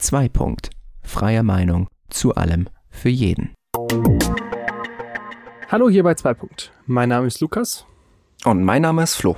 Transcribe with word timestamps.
2. 0.00 0.30
Punkt. 0.30 0.70
Freie 1.02 1.42
Meinung 1.42 1.88
zu 2.08 2.34
allem 2.34 2.68
für 2.88 3.10
jeden. 3.10 3.52
Hallo 5.68 5.90
hier 5.90 6.02
bei 6.02 6.14
2. 6.14 6.34
Punkt. 6.34 6.72
Mein 6.86 7.10
Name 7.10 7.26
ist 7.26 7.40
Lukas. 7.40 7.84
Und 8.44 8.64
mein 8.64 8.80
Name 8.80 9.02
ist 9.02 9.16
Flo. 9.16 9.36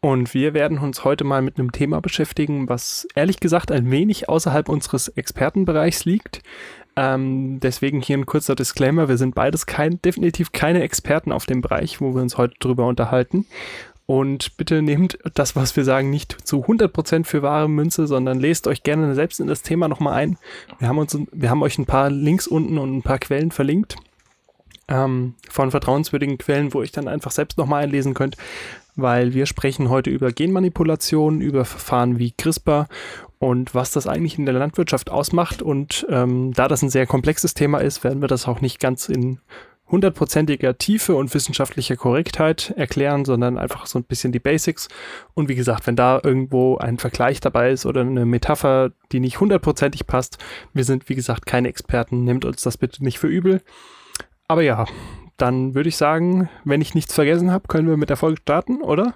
Und 0.00 0.34
wir 0.34 0.54
werden 0.54 0.78
uns 0.78 1.04
heute 1.04 1.24
mal 1.24 1.42
mit 1.42 1.58
einem 1.58 1.72
Thema 1.72 2.00
beschäftigen, 2.00 2.68
was 2.68 3.08
ehrlich 3.16 3.40
gesagt 3.40 3.72
ein 3.72 3.90
wenig 3.90 4.28
außerhalb 4.28 4.68
unseres 4.68 5.08
Expertenbereichs 5.08 6.04
liegt. 6.04 6.42
Ähm, 6.94 7.58
deswegen 7.60 8.00
hier 8.00 8.18
ein 8.18 8.26
kurzer 8.26 8.54
Disclaimer. 8.54 9.08
Wir 9.08 9.16
sind 9.16 9.34
beides 9.34 9.66
kein, 9.66 10.00
definitiv 10.02 10.52
keine 10.52 10.82
Experten 10.82 11.32
auf 11.32 11.46
dem 11.46 11.60
Bereich, 11.60 12.00
wo 12.00 12.14
wir 12.14 12.22
uns 12.22 12.38
heute 12.38 12.54
drüber 12.60 12.86
unterhalten. 12.86 13.46
Und 14.06 14.56
bitte 14.56 14.82
nehmt 14.82 15.18
das, 15.34 15.54
was 15.56 15.76
wir 15.76 15.84
sagen, 15.84 16.10
nicht 16.10 16.36
zu 16.46 16.64
100% 16.64 17.24
für 17.24 17.42
wahre 17.42 17.68
Münze, 17.68 18.06
sondern 18.06 18.40
lest 18.40 18.66
euch 18.66 18.82
gerne 18.82 19.14
selbst 19.14 19.40
in 19.40 19.46
das 19.46 19.62
Thema 19.62 19.88
nochmal 19.88 20.14
ein. 20.14 20.38
Wir 20.78 20.88
haben, 20.88 20.98
uns, 20.98 21.16
wir 21.32 21.50
haben 21.50 21.62
euch 21.62 21.78
ein 21.78 21.86
paar 21.86 22.10
Links 22.10 22.46
unten 22.46 22.78
und 22.78 22.96
ein 22.96 23.02
paar 23.02 23.18
Quellen 23.18 23.52
verlinkt 23.52 23.96
ähm, 24.88 25.34
von 25.48 25.70
vertrauenswürdigen 25.70 26.38
Quellen, 26.38 26.74
wo 26.74 26.82
ihr 26.82 26.88
dann 26.92 27.08
einfach 27.08 27.30
selbst 27.30 27.58
nochmal 27.58 27.84
einlesen 27.84 28.14
könnt, 28.14 28.36
weil 28.96 29.34
wir 29.34 29.46
sprechen 29.46 29.88
heute 29.88 30.10
über 30.10 30.32
Genmanipulation, 30.32 31.40
über 31.40 31.64
Verfahren 31.64 32.18
wie 32.18 32.32
CRISPR 32.32 32.88
und 33.38 33.74
was 33.74 33.90
das 33.90 34.06
eigentlich 34.06 34.38
in 34.38 34.46
der 34.46 34.54
Landwirtschaft 34.54 35.10
ausmacht. 35.10 35.62
Und 35.62 36.06
ähm, 36.10 36.52
da 36.52 36.68
das 36.68 36.82
ein 36.82 36.90
sehr 36.90 37.06
komplexes 37.06 37.54
Thema 37.54 37.78
ist, 37.78 38.04
werden 38.04 38.20
wir 38.20 38.28
das 38.28 38.46
auch 38.46 38.60
nicht 38.60 38.78
ganz 38.80 39.08
in 39.08 39.38
hundertprozentiger 39.92 40.76
Tiefe 40.78 41.14
und 41.14 41.32
wissenschaftlicher 41.32 41.96
Korrektheit 41.96 42.72
erklären, 42.76 43.24
sondern 43.24 43.58
einfach 43.58 43.86
so 43.86 43.98
ein 43.98 44.04
bisschen 44.04 44.32
die 44.32 44.40
Basics. 44.40 44.88
Und 45.34 45.48
wie 45.48 45.54
gesagt, 45.54 45.86
wenn 45.86 45.94
da 45.94 46.20
irgendwo 46.22 46.78
ein 46.78 46.98
Vergleich 46.98 47.40
dabei 47.40 47.70
ist 47.70 47.86
oder 47.86 48.00
eine 48.00 48.26
Metapher, 48.26 48.90
die 49.12 49.20
nicht 49.20 49.38
hundertprozentig 49.38 50.06
passt, 50.06 50.38
wir 50.72 50.84
sind 50.84 51.08
wie 51.08 51.14
gesagt 51.14 51.46
keine 51.46 51.68
Experten, 51.68 52.24
nehmt 52.24 52.44
uns 52.44 52.62
das 52.62 52.78
bitte 52.78 53.04
nicht 53.04 53.18
für 53.18 53.28
übel. 53.28 53.62
Aber 54.48 54.62
ja, 54.62 54.86
dann 55.36 55.74
würde 55.74 55.88
ich 55.88 55.96
sagen, 55.96 56.48
wenn 56.64 56.80
ich 56.80 56.94
nichts 56.94 57.14
vergessen 57.14 57.52
habe, 57.52 57.68
können 57.68 57.88
wir 57.88 57.96
mit 57.96 58.10
der 58.10 58.16
Folge 58.16 58.40
starten, 58.40 58.80
oder? 58.80 59.14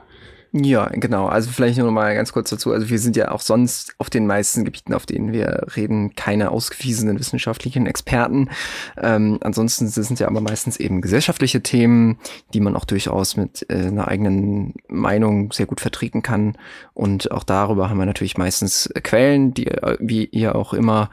Ja, 0.53 0.87
genau. 0.87 1.27
Also 1.27 1.51
vielleicht 1.51 1.79
nur 1.79 1.91
mal 1.91 2.15
ganz 2.15 2.33
kurz 2.33 2.51
dazu. 2.51 2.73
Also 2.73 2.89
wir 2.89 2.99
sind 2.99 3.17
ja 3.17 3.31
auch 3.31 3.41
sonst 3.41 3.95
auf 3.99 4.09
den 4.09 4.27
meisten 4.27 4.65
Gebieten, 4.65 4.95
auf 4.95 5.05
denen 5.05 5.33
wir 5.33 5.67
reden, 5.77 6.15
keine 6.15 6.51
ausgewiesenen 6.51 7.19
wissenschaftlichen 7.19 7.87
Experten. 7.87 8.49
Ähm, 8.97 9.39
ansonsten 9.43 9.89
sind 9.89 10.19
ja 10.19 10.29
aber 10.29 10.41
meistens 10.41 10.79
eben 10.79 11.03
gesellschaftliche 11.03 11.63
Themen, 11.63 12.19
die 12.55 12.61
man 12.61 12.77
auch 12.77 12.85
durchaus 12.85 13.37
mit 13.37 13.67
äh, 13.69 13.87
einer 13.87 14.09
eigenen 14.09 14.75
Meinung 14.89 15.53
sehr 15.53 15.67
gut 15.67 15.81
vertreten 15.81 16.23
kann. 16.23 16.57
Und 16.95 17.31
auch 17.33 17.45
darüber 17.45 17.91
haben 17.91 17.99
wir 17.99 18.07
natürlich 18.07 18.39
meistens 18.39 18.89
Quellen, 19.03 19.53
die 19.53 19.67
wie 19.99 20.25
ihr 20.25 20.55
auch 20.55 20.73
immer 20.73 21.11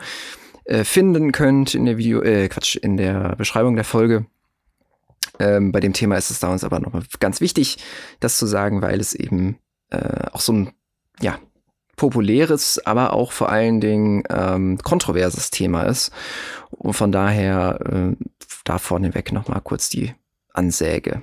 äh, 0.65 0.83
finden 0.83 1.31
könnt 1.31 1.75
in 1.75 1.85
der 1.85 1.97
Video, 1.97 2.21
äh, 2.21 2.47
Quatsch, 2.47 2.77
in 2.77 2.95
der 2.95 3.35
Beschreibung 3.35 3.75
der 3.75 3.83
Folge. 3.83 4.25
Ähm, 5.39 5.71
bei 5.71 5.79
dem 5.79 5.93
Thema 5.93 6.15
ist 6.17 6.31
es 6.31 6.39
da 6.39 6.51
uns 6.51 6.63
aber 6.63 6.79
nochmal 6.79 7.03
ganz 7.19 7.41
wichtig, 7.41 7.77
das 8.19 8.37
zu 8.37 8.45
sagen, 8.45 8.81
weil 8.81 8.99
es 8.99 9.13
eben 9.13 9.57
äh, 9.89 10.27
auch 10.31 10.41
so 10.41 10.53
ein, 10.53 10.71
ja, 11.19 11.39
populäres, 11.95 12.83
aber 12.85 13.13
auch 13.13 13.31
vor 13.31 13.49
allen 13.49 13.79
Dingen 13.79 14.23
ähm, 14.29 14.77
kontroverses 14.79 15.51
Thema 15.51 15.83
ist. 15.83 16.11
Und 16.71 16.93
von 16.93 17.11
daher 17.11 17.79
äh, 17.85 18.15
da 18.63 18.77
vorneweg 18.79 19.31
nochmal 19.31 19.61
kurz 19.61 19.89
die 19.89 20.13
Ansäge. 20.53 21.21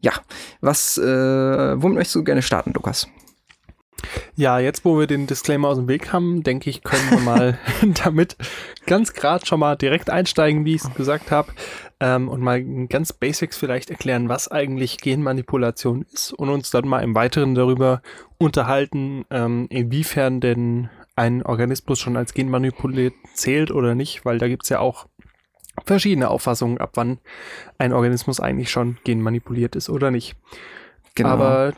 Ja, 0.00 0.12
was, 0.60 0.98
äh, 0.98 1.82
womit 1.82 1.96
möchtest 1.96 2.14
du 2.16 2.24
gerne 2.24 2.42
starten, 2.42 2.72
Lukas? 2.72 3.08
Ja, 4.36 4.58
jetzt 4.58 4.84
wo 4.84 4.98
wir 4.98 5.06
den 5.06 5.26
Disclaimer 5.26 5.68
aus 5.68 5.78
dem 5.78 5.88
Weg 5.88 6.12
haben, 6.12 6.42
denke 6.42 6.70
ich, 6.70 6.82
können 6.82 7.10
wir 7.10 7.20
mal 7.20 7.58
damit 8.04 8.36
ganz 8.86 9.12
gerade 9.12 9.46
schon 9.46 9.60
mal 9.60 9.76
direkt 9.76 10.10
einsteigen, 10.10 10.64
wie 10.64 10.74
ich 10.74 10.84
es 10.84 10.94
gesagt 10.94 11.30
habe, 11.30 11.52
ähm, 12.00 12.28
und 12.28 12.40
mal 12.40 12.62
ganz 12.86 13.12
Basics 13.12 13.56
vielleicht 13.56 13.90
erklären, 13.90 14.28
was 14.28 14.48
eigentlich 14.48 14.98
Genmanipulation 14.98 16.04
ist 16.12 16.32
und 16.32 16.48
uns 16.48 16.70
dann 16.70 16.88
mal 16.88 17.00
im 17.00 17.14
Weiteren 17.14 17.54
darüber 17.54 18.02
unterhalten, 18.38 19.24
ähm, 19.30 19.66
inwiefern 19.70 20.40
denn 20.40 20.90
ein 21.14 21.42
Organismus 21.42 22.00
schon 22.00 22.16
als 22.16 22.34
genmanipuliert 22.34 23.14
zählt 23.34 23.70
oder 23.70 23.94
nicht, 23.94 24.24
weil 24.24 24.38
da 24.38 24.48
gibt 24.48 24.64
es 24.64 24.70
ja 24.70 24.80
auch 24.80 25.06
verschiedene 25.84 26.28
Auffassungen, 26.28 26.78
ab 26.78 26.90
wann 26.94 27.18
ein 27.78 27.92
Organismus 27.92 28.40
eigentlich 28.40 28.70
schon 28.70 28.98
genmanipuliert 29.04 29.76
ist 29.76 29.88
oder 29.88 30.10
nicht. 30.10 30.36
Genau. 31.14 31.30
Aber 31.30 31.74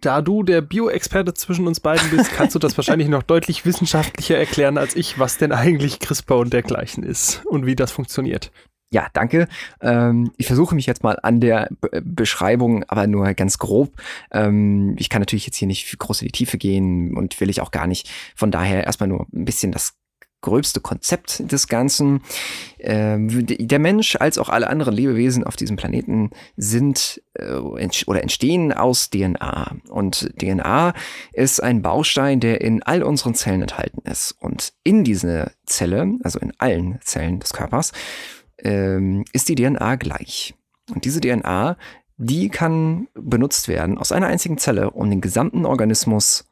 da 0.00 0.22
du 0.22 0.42
der 0.42 0.60
Bioexperte 0.60 1.34
zwischen 1.34 1.66
uns 1.66 1.80
beiden 1.80 2.10
bist, 2.10 2.32
kannst 2.32 2.54
du 2.54 2.58
das 2.58 2.76
wahrscheinlich 2.76 3.08
noch 3.08 3.22
deutlich 3.22 3.64
wissenschaftlicher 3.64 4.36
erklären 4.36 4.78
als 4.78 4.96
ich, 4.96 5.18
was 5.18 5.38
denn 5.38 5.52
eigentlich 5.52 5.98
CRISPR 5.98 6.38
und 6.38 6.52
dergleichen 6.52 7.02
ist 7.02 7.44
und 7.46 7.66
wie 7.66 7.76
das 7.76 7.92
funktioniert. 7.92 8.50
Ja, 8.92 9.06
danke. 9.12 9.46
Ähm, 9.80 10.32
ich 10.36 10.48
versuche 10.48 10.74
mich 10.74 10.86
jetzt 10.86 11.04
mal 11.04 11.16
an 11.22 11.40
der 11.40 11.68
B 11.80 12.00
Beschreibung, 12.02 12.84
aber 12.88 13.06
nur 13.06 13.32
ganz 13.34 13.58
grob. 13.58 13.92
Ähm, 14.32 14.96
ich 14.98 15.08
kann 15.08 15.22
natürlich 15.22 15.46
jetzt 15.46 15.56
hier 15.56 15.68
nicht 15.68 15.96
groß 15.96 16.22
in 16.22 16.26
die 16.26 16.32
Tiefe 16.32 16.58
gehen 16.58 17.16
und 17.16 17.40
will 17.40 17.50
ich 17.50 17.60
auch 17.60 17.70
gar 17.70 17.86
nicht. 17.86 18.10
Von 18.34 18.50
daher 18.50 18.84
erstmal 18.84 19.08
nur 19.08 19.26
ein 19.32 19.44
bisschen 19.44 19.70
das 19.70 19.94
gröbste 20.40 20.80
Konzept 20.80 21.50
des 21.52 21.68
Ganzen. 21.68 22.22
Ähm, 22.78 23.46
der 23.46 23.78
Mensch 23.78 24.16
als 24.16 24.38
auch 24.38 24.48
alle 24.48 24.68
anderen 24.68 24.94
Lebewesen 24.94 25.44
auf 25.44 25.56
diesem 25.56 25.76
Planeten 25.76 26.30
sind 26.56 27.22
äh, 27.34 27.54
oder 27.54 28.22
entstehen 28.22 28.72
aus 28.72 29.10
DNA. 29.10 29.76
Und 29.88 30.32
DNA 30.40 30.94
ist 31.32 31.62
ein 31.62 31.82
Baustein, 31.82 32.40
der 32.40 32.60
in 32.60 32.82
all 32.82 33.02
unseren 33.02 33.34
Zellen 33.34 33.62
enthalten 33.62 34.02
ist. 34.08 34.32
Und 34.40 34.72
in 34.82 35.04
diese 35.04 35.52
Zelle, 35.66 36.18
also 36.22 36.38
in 36.38 36.52
allen 36.58 36.98
Zellen 37.02 37.40
des 37.40 37.52
Körpers, 37.52 37.92
ähm, 38.58 39.24
ist 39.32 39.48
die 39.48 39.54
DNA 39.54 39.96
gleich. 39.96 40.54
Und 40.94 41.04
diese 41.04 41.20
DNA, 41.20 41.76
die 42.16 42.48
kann 42.48 43.08
benutzt 43.14 43.68
werden 43.68 43.96
aus 43.96 44.12
einer 44.12 44.26
einzigen 44.26 44.58
Zelle, 44.58 44.90
um 44.90 45.08
den 45.08 45.20
gesamten 45.20 45.64
Organismus 45.64 46.49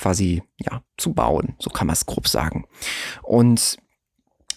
quasi 0.00 0.42
ja, 0.58 0.82
zu 0.96 1.12
bauen. 1.12 1.54
So 1.58 1.70
kann 1.70 1.86
man 1.86 1.94
es 1.94 2.06
grob 2.06 2.26
sagen. 2.26 2.64
Und 3.22 3.78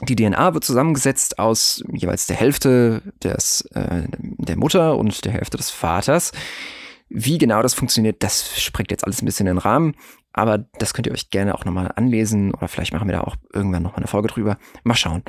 die 0.01 0.15
DNA 0.15 0.53
wird 0.53 0.63
zusammengesetzt 0.63 1.39
aus 1.39 1.83
jeweils 1.91 2.25
der 2.25 2.35
Hälfte 2.35 3.01
des, 3.23 3.61
äh, 3.73 4.03
der 4.19 4.57
Mutter 4.57 4.97
und 4.97 5.25
der 5.25 5.33
Hälfte 5.33 5.57
des 5.57 5.69
Vaters. 5.69 6.31
Wie 7.09 7.37
genau 7.37 7.61
das 7.61 7.73
funktioniert, 7.73 8.23
das 8.23 8.59
sprengt 8.59 8.89
jetzt 8.89 9.03
alles 9.03 9.21
ein 9.21 9.25
bisschen 9.25 9.45
den 9.45 9.59
Rahmen. 9.59 9.95
Aber 10.33 10.57
das 10.57 10.95
könnt 10.95 11.05
ihr 11.05 11.13
euch 11.13 11.29
gerne 11.29 11.53
auch 11.53 11.63
nochmal 11.63 11.91
anlesen 11.95 12.55
oder 12.55 12.67
vielleicht 12.67 12.91
machen 12.91 13.07
wir 13.07 13.13
da 13.13 13.21
auch 13.21 13.35
irgendwann 13.53 13.83
nochmal 13.83 13.99
eine 13.99 14.07
Folge 14.07 14.29
drüber. 14.29 14.57
Mal 14.83 14.95
schauen. 14.95 15.21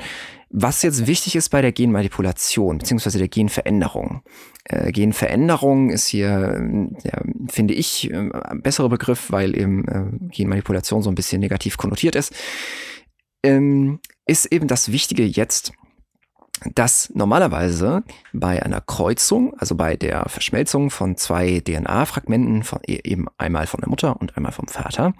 Was 0.49 0.81
jetzt 0.81 1.05
wichtig 1.05 1.35
ist 1.35 1.49
bei 1.49 1.61
der 1.61 1.71
Genmanipulation 1.71 2.79
beziehungsweise 2.79 3.19
der 3.19 3.27
Genveränderung. 3.27 4.23
Äh, 4.65 4.91
Genveränderung 4.91 5.91
ist 5.91 6.07
hier, 6.07 6.59
ja, 7.03 7.21
finde 7.47 7.73
ich, 7.75 8.11
äh, 8.11 8.31
ein 8.31 8.61
besserer 8.61 8.89
Begriff, 8.89 9.31
weil 9.31 9.55
eben 9.55 9.87
äh, 9.87 10.27
Genmanipulation 10.29 11.03
so 11.03 11.09
ein 11.09 11.15
bisschen 11.15 11.39
negativ 11.39 11.77
konnotiert 11.77 12.15
ist. 12.15 12.33
Ähm, 13.43 13.99
ist 14.25 14.47
eben 14.47 14.67
das 14.67 14.91
Wichtige 14.91 15.23
jetzt, 15.23 15.71
dass 16.73 17.11
normalerweise 17.13 18.03
bei 18.33 18.63
einer 18.63 18.81
Kreuzung, 18.81 19.53
also 19.59 19.75
bei 19.75 19.95
der 19.95 20.27
Verschmelzung 20.29 20.89
von 20.89 21.15
zwei 21.15 21.59
DNA-Fragmenten, 21.59 22.63
e, 22.87 23.01
eben 23.03 23.27
einmal 23.37 23.67
von 23.67 23.81
der 23.81 23.89
Mutter 23.89 24.19
und 24.19 24.35
einmal 24.35 24.51
vom 24.51 24.67
Vater, 24.67 25.13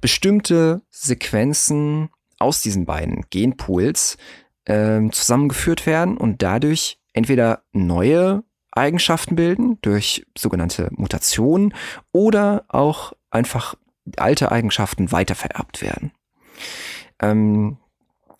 bestimmte 0.00 0.80
Sequenzen 0.88 2.08
aus 2.38 2.62
diesen 2.62 2.86
beiden 2.86 3.26
Genpools 3.28 4.16
äh, 4.64 5.02
zusammengeführt 5.10 5.84
werden 5.84 6.16
und 6.16 6.42
dadurch 6.42 6.98
entweder 7.12 7.64
neue 7.72 8.44
Eigenschaften 8.78 9.36
bilden 9.36 9.78
durch 9.82 10.26
sogenannte 10.36 10.88
Mutationen 10.92 11.74
oder 12.12 12.64
auch 12.68 13.12
einfach 13.30 13.74
alte 14.16 14.50
Eigenschaften 14.50 15.12
weitervererbt 15.12 15.82
werden. 15.82 16.12
Ähm, 17.20 17.76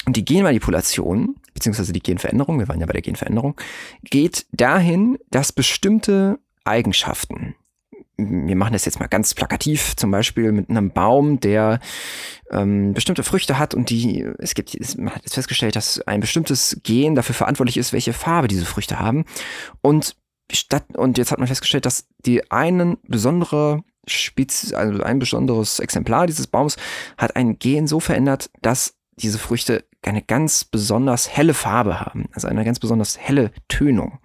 die 0.06 0.24
Genmanipulation 0.24 1.36
beziehungsweise 1.58 1.92
die 1.92 2.02
Genveränderung, 2.02 2.58
wir 2.60 2.68
waren 2.68 2.80
ja 2.80 2.86
bei 2.86 2.92
der 2.92 3.02
Genveränderung, 3.02 3.56
geht 4.04 4.46
dahin, 4.52 5.18
dass 5.30 5.52
bestimmte 5.52 6.38
Eigenschaften, 6.64 7.56
wir 8.16 8.56
machen 8.56 8.72
das 8.72 8.84
jetzt 8.84 9.00
mal 9.00 9.06
ganz 9.06 9.34
plakativ, 9.34 9.96
zum 9.96 10.10
Beispiel 10.10 10.52
mit 10.52 10.70
einem 10.70 10.90
Baum, 10.90 11.40
der 11.40 11.80
ähm, 12.50 12.94
bestimmte 12.94 13.24
Früchte 13.24 13.58
hat 13.58 13.74
und 13.74 13.90
die, 13.90 14.24
es 14.38 14.54
gibt, 14.54 14.76
man 14.98 15.14
hat 15.14 15.22
jetzt 15.22 15.34
festgestellt, 15.34 15.76
dass 15.76 16.00
ein 16.02 16.20
bestimmtes 16.20 16.80
Gen 16.84 17.14
dafür 17.14 17.34
verantwortlich 17.34 17.76
ist, 17.76 17.92
welche 17.92 18.12
Farbe 18.12 18.48
diese 18.48 18.66
Früchte 18.66 18.98
haben. 19.00 19.24
Und 19.82 20.16
statt, 20.52 20.84
und 20.96 21.18
jetzt 21.18 21.30
hat 21.30 21.38
man 21.38 21.48
festgestellt, 21.48 21.86
dass 21.86 22.06
die 22.24 22.50
einen 22.50 22.98
besondere 23.02 23.82
Spez 24.06 24.72
also 24.72 25.02
ein 25.02 25.18
besonderes 25.18 25.80
Exemplar 25.80 26.26
dieses 26.26 26.46
Baums 26.46 26.76
hat 27.18 27.36
ein 27.36 27.58
Gen 27.58 27.86
so 27.86 28.00
verändert, 28.00 28.50
dass 28.62 28.94
diese 29.16 29.38
Früchte 29.38 29.84
eine 30.02 30.22
ganz 30.22 30.64
besonders 30.64 31.28
helle 31.28 31.54
Farbe 31.54 32.00
haben, 32.00 32.26
also 32.32 32.48
eine 32.48 32.64
ganz 32.64 32.78
besonders 32.78 33.18
helle 33.18 33.52
Tönung. 33.68 34.18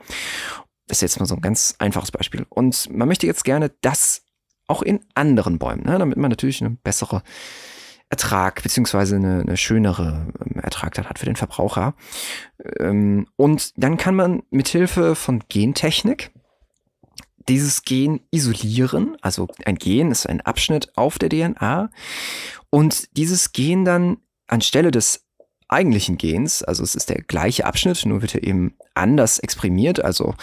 Das 0.87 0.97
ist 0.97 1.01
jetzt 1.01 1.19
mal 1.19 1.25
so 1.25 1.35
ein 1.35 1.41
ganz 1.41 1.75
einfaches 1.79 2.11
Beispiel. 2.11 2.45
Und 2.49 2.89
man 2.91 3.07
möchte 3.07 3.25
jetzt 3.25 3.43
gerne 3.43 3.71
das 3.81 4.21
auch 4.67 4.81
in 4.81 5.01
anderen 5.15 5.59
Bäumen, 5.59 5.83
ne, 5.83 5.97
damit 5.97 6.17
man 6.17 6.29
natürlich 6.29 6.61
eine 6.61 6.77
bessere 6.83 7.23
Ertrag 8.13 8.61
beziehungsweise 8.61 9.15
eine, 9.15 9.41
eine 9.41 9.57
schönere 9.57 10.27
ähm, 10.39 10.61
Ertrag 10.61 10.93
dann 10.93 11.09
hat 11.09 11.17
für 11.17 11.25
den 11.25 11.35
Verbraucher. 11.35 11.95
Ähm, 12.79 13.25
und 13.37 13.73
dann 13.75 13.97
kann 13.97 14.15
man 14.15 14.43
mithilfe 14.51 15.15
von 15.15 15.41
Gentechnik 15.49 16.29
dieses 17.49 17.81
Gen 17.81 18.19
isolieren. 18.29 19.17
Also 19.21 19.47
ein 19.65 19.77
Gen 19.77 20.11
ist 20.11 20.29
ein 20.29 20.41
Abschnitt 20.41 20.95
auf 20.95 21.17
der 21.17 21.29
DNA. 21.29 21.89
Und 22.69 23.17
dieses 23.17 23.51
Gen 23.51 23.83
dann 23.83 24.17
anstelle 24.47 24.91
des 24.91 25.25
eigentlichen 25.67 26.19
Gens, 26.19 26.61
also 26.61 26.83
es 26.83 26.93
ist 26.93 27.09
der 27.09 27.23
gleiche 27.23 27.65
Abschnitt, 27.65 28.05
nur 28.05 28.21
wird 28.21 28.35
er 28.35 28.43
eben 28.43 28.75
anders 28.93 29.39
exprimiert, 29.39 30.05
also 30.05 30.35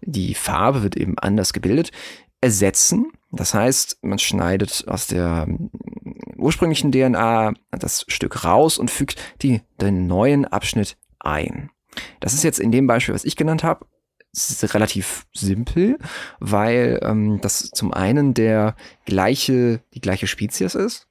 die 0.00 0.34
Farbe 0.34 0.82
wird 0.82 0.96
eben 0.96 1.16
anders 1.20 1.52
gebildet, 1.52 1.92
ersetzen. 2.40 3.12
Das 3.30 3.54
heißt, 3.54 3.98
man 4.02 4.18
schneidet 4.18 4.84
aus 4.88 5.06
der 5.06 5.46
ursprünglichen 6.42 6.92
DNA 6.92 7.54
das 7.70 8.04
Stück 8.08 8.44
raus 8.44 8.78
und 8.78 8.90
fügt 8.90 9.16
die, 9.42 9.62
den 9.80 10.06
neuen 10.06 10.44
Abschnitt 10.44 10.96
ein. 11.18 11.70
Das 12.20 12.34
ist 12.34 12.42
jetzt 12.42 12.58
in 12.58 12.72
dem 12.72 12.86
Beispiel, 12.86 13.14
was 13.14 13.24
ich 13.24 13.36
genannt 13.36 13.64
habe, 13.64 13.86
relativ 14.62 15.26
simpel, 15.34 15.98
weil 16.40 17.00
ähm, 17.02 17.40
das 17.42 17.70
zum 17.70 17.92
einen 17.92 18.34
der 18.34 18.76
gleiche, 19.04 19.80
die 19.94 20.00
gleiche 20.00 20.26
Spezies 20.26 20.74
ist, 20.74 21.06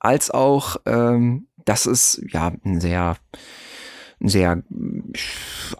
als 0.00 0.30
auch, 0.30 0.76
ähm, 0.86 1.46
dass 1.64 1.86
es 1.86 2.20
ja 2.28 2.52
ein 2.64 2.80
sehr 2.80 3.16
ein 4.20 4.28
sehr 4.28 4.62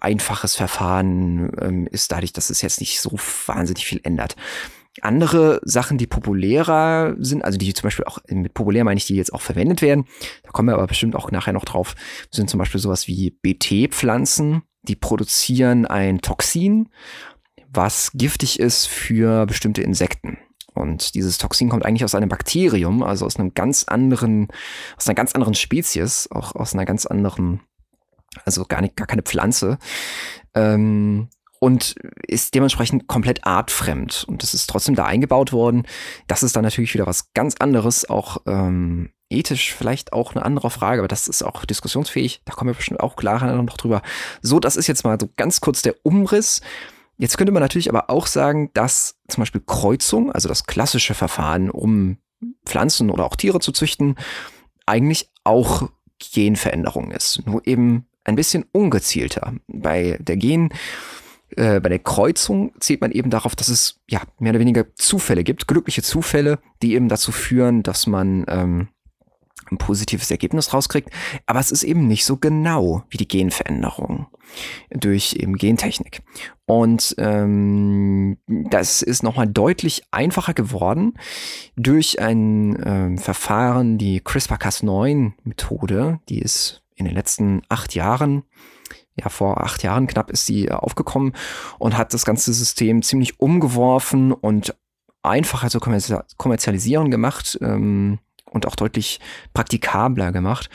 einfaches 0.00 0.56
Verfahren 0.56 1.52
ähm, 1.60 1.86
ist, 1.86 2.10
dadurch, 2.10 2.32
dass 2.32 2.50
es 2.50 2.60
jetzt 2.60 2.80
nicht 2.80 3.00
so 3.00 3.12
wahnsinnig 3.46 3.86
viel 3.86 4.00
ändert. 4.02 4.34
Andere 5.00 5.60
Sachen, 5.64 5.96
die 5.96 6.06
populärer 6.06 7.16
sind, 7.18 7.44
also 7.44 7.56
die 7.56 7.72
zum 7.72 7.84
Beispiel 7.84 8.04
auch, 8.04 8.18
mit 8.28 8.52
populär 8.52 8.84
meine 8.84 8.98
ich, 8.98 9.06
die 9.06 9.16
jetzt 9.16 9.32
auch 9.32 9.40
verwendet 9.40 9.80
werden, 9.80 10.04
da 10.42 10.50
kommen 10.50 10.68
wir 10.68 10.74
aber 10.74 10.86
bestimmt 10.86 11.16
auch 11.16 11.30
nachher 11.30 11.54
noch 11.54 11.64
drauf, 11.64 11.94
sind 12.30 12.50
zum 12.50 12.58
Beispiel 12.58 12.80
sowas 12.80 13.08
wie 13.08 13.30
BT-Pflanzen, 13.30 14.62
die 14.82 14.96
produzieren 14.96 15.86
ein 15.86 16.20
Toxin, 16.20 16.90
was 17.72 18.10
giftig 18.12 18.60
ist 18.60 18.86
für 18.86 19.46
bestimmte 19.46 19.82
Insekten. 19.82 20.38
Und 20.74 21.14
dieses 21.14 21.38
Toxin 21.38 21.68
kommt 21.68 21.84
eigentlich 21.84 22.04
aus 22.04 22.14
einem 22.14 22.28
Bakterium, 22.28 23.02
also 23.02 23.26
aus 23.26 23.36
einem 23.36 23.54
ganz 23.54 23.84
anderen, 23.84 24.48
aus 24.96 25.06
einer 25.06 25.14
ganz 25.14 25.32
anderen 25.32 25.54
Spezies, 25.54 26.28
auch 26.30 26.54
aus 26.54 26.74
einer 26.74 26.84
ganz 26.84 27.06
anderen, 27.06 27.60
also 28.44 28.64
gar 28.64 28.80
nicht, 28.80 28.96
gar 28.96 29.06
keine 29.06 29.22
Pflanze. 29.22 29.78
Ähm, 30.54 31.28
und 31.62 31.94
ist 32.26 32.56
dementsprechend 32.56 33.06
komplett 33.06 33.46
artfremd. 33.46 34.24
Und 34.26 34.42
das 34.42 34.52
ist 34.52 34.68
trotzdem 34.68 34.96
da 34.96 35.04
eingebaut 35.04 35.52
worden. 35.52 35.86
Das 36.26 36.42
ist 36.42 36.56
dann 36.56 36.64
natürlich 36.64 36.92
wieder 36.92 37.06
was 37.06 37.32
ganz 37.34 37.54
anderes, 37.54 38.10
auch 38.10 38.38
ähm, 38.46 39.10
ethisch 39.30 39.72
vielleicht 39.72 40.12
auch 40.12 40.34
eine 40.34 40.44
andere 40.44 40.70
Frage, 40.70 41.00
aber 41.00 41.06
das 41.06 41.28
ist 41.28 41.44
auch 41.44 41.64
diskussionsfähig. 41.64 42.42
Da 42.46 42.52
kommen 42.52 42.70
wir 42.70 42.74
bestimmt 42.74 42.98
auch 42.98 43.14
klarer 43.14 43.62
noch 43.62 43.76
drüber. 43.76 44.02
So, 44.40 44.58
das 44.58 44.74
ist 44.74 44.88
jetzt 44.88 45.04
mal 45.04 45.16
so 45.20 45.28
ganz 45.36 45.60
kurz 45.60 45.82
der 45.82 45.94
Umriss. 46.02 46.62
Jetzt 47.16 47.38
könnte 47.38 47.52
man 47.52 47.62
natürlich 47.62 47.88
aber 47.88 48.10
auch 48.10 48.26
sagen, 48.26 48.72
dass 48.74 49.20
zum 49.28 49.42
Beispiel 49.42 49.62
Kreuzung, 49.64 50.32
also 50.32 50.48
das 50.48 50.66
klassische 50.66 51.14
Verfahren, 51.14 51.70
um 51.70 52.18
Pflanzen 52.66 53.08
oder 53.08 53.24
auch 53.24 53.36
Tiere 53.36 53.60
zu 53.60 53.70
züchten, 53.70 54.16
eigentlich 54.84 55.30
auch 55.44 55.88
Genveränderung 56.18 57.12
ist. 57.12 57.46
Nur 57.46 57.64
eben 57.68 58.08
ein 58.24 58.34
bisschen 58.34 58.64
ungezielter. 58.72 59.54
Bei 59.68 60.18
der 60.20 60.36
Gen 60.36 60.70
äh, 61.56 61.80
bei 61.80 61.88
der 61.88 61.98
Kreuzung 61.98 62.72
zählt 62.80 63.00
man 63.00 63.12
eben 63.12 63.30
darauf, 63.30 63.56
dass 63.56 63.68
es 63.68 64.00
ja 64.08 64.20
mehr 64.38 64.50
oder 64.50 64.60
weniger 64.60 64.94
Zufälle 64.94 65.44
gibt, 65.44 65.68
glückliche 65.68 66.02
Zufälle, 66.02 66.58
die 66.82 66.94
eben 66.94 67.08
dazu 67.08 67.32
führen, 67.32 67.82
dass 67.82 68.06
man 68.06 68.44
ähm, 68.48 68.88
ein 69.70 69.78
positives 69.78 70.30
Ergebnis 70.30 70.72
rauskriegt. 70.72 71.10
Aber 71.46 71.60
es 71.60 71.70
ist 71.70 71.82
eben 71.82 72.06
nicht 72.06 72.24
so 72.24 72.36
genau 72.36 73.04
wie 73.08 73.16
die 73.16 73.28
Genveränderung 73.28 74.26
durch 74.90 75.34
eben 75.34 75.56
Gentechnik. 75.56 76.22
Und 76.66 77.14
ähm, 77.18 78.38
das 78.46 79.02
ist 79.02 79.22
nochmal 79.22 79.48
deutlich 79.48 80.02
einfacher 80.10 80.54
geworden 80.54 81.14
durch 81.76 82.20
ein 82.20 82.78
ähm, 82.84 83.18
Verfahren, 83.18 83.98
die 83.98 84.20
CRISPR-Cas9-Methode, 84.20 86.20
die 86.28 86.40
ist 86.40 86.81
in 86.94 87.04
den 87.04 87.14
letzten 87.14 87.62
acht 87.68 87.94
Jahren 87.94 88.44
ja, 89.16 89.28
vor 89.28 89.62
acht 89.62 89.82
Jahren 89.82 90.06
knapp 90.06 90.30
ist 90.30 90.46
sie 90.46 90.66
äh, 90.66 90.72
aufgekommen 90.72 91.32
und 91.78 91.96
hat 91.96 92.14
das 92.14 92.24
ganze 92.24 92.52
System 92.52 93.02
ziemlich 93.02 93.40
umgeworfen 93.40 94.32
und 94.32 94.74
einfacher 95.22 95.70
zu 95.70 95.80
kommerzialisieren 95.80 97.10
gemacht 97.10 97.58
ähm, 97.60 98.18
und 98.50 98.66
auch 98.66 98.74
deutlich 98.74 99.20
praktikabler 99.54 100.32
gemacht. 100.32 100.68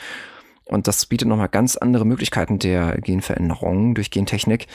Und 0.64 0.86
das 0.86 1.06
bietet 1.06 1.28
nochmal 1.28 1.48
ganz 1.48 1.76
andere 1.76 2.04
Möglichkeiten 2.04 2.58
der 2.58 3.00
Genveränderung 3.00 3.94
durch 3.94 4.10
Gentechnik. 4.10 4.66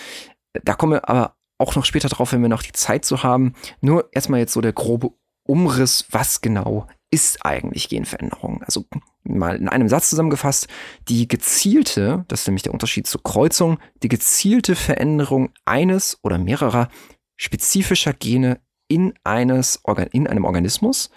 Da 0.64 0.74
kommen 0.74 0.94
wir 0.94 1.10
aber 1.10 1.36
auch 1.58 1.76
noch 1.76 1.86
später 1.86 2.10
drauf, 2.10 2.34
wenn 2.34 2.42
wir 2.42 2.50
noch 2.50 2.64
die 2.64 2.72
Zeit 2.72 3.06
zu 3.06 3.24
haben. 3.24 3.54
Nur 3.80 4.10
erstmal 4.12 4.40
jetzt 4.40 4.54
so 4.54 4.62
der 4.62 4.74
grobe 4.74 5.12
Umriss, 5.44 6.08
was 6.12 6.42
genau 6.42 6.88
ist 7.12 7.46
eigentlich 7.46 7.90
Genveränderung? 7.90 8.64
Also 8.64 8.86
mal 9.24 9.56
in 9.56 9.70
einem 9.70 9.88
Satz 9.88 10.10
zusammengefasst, 10.10 10.68
die 11.08 11.28
gezielte, 11.28 12.26
das 12.28 12.42
ist 12.42 12.48
nämlich 12.48 12.64
der 12.64 12.74
Unterschied 12.74 13.08
zur 13.08 13.24
Kreuzung, 13.24 13.80
die 14.02 14.10
gezielte 14.10 14.76
Veränderung 14.76 15.52
eines 15.66 16.20
oder 16.24 16.38
mehrerer 16.38 16.90
spezifischer 17.36 18.14
Gene 18.14 18.60
in, 18.88 19.14
eines, 19.24 19.82
in 20.12 20.28
einem 20.28 20.46
Organismus 20.46 21.10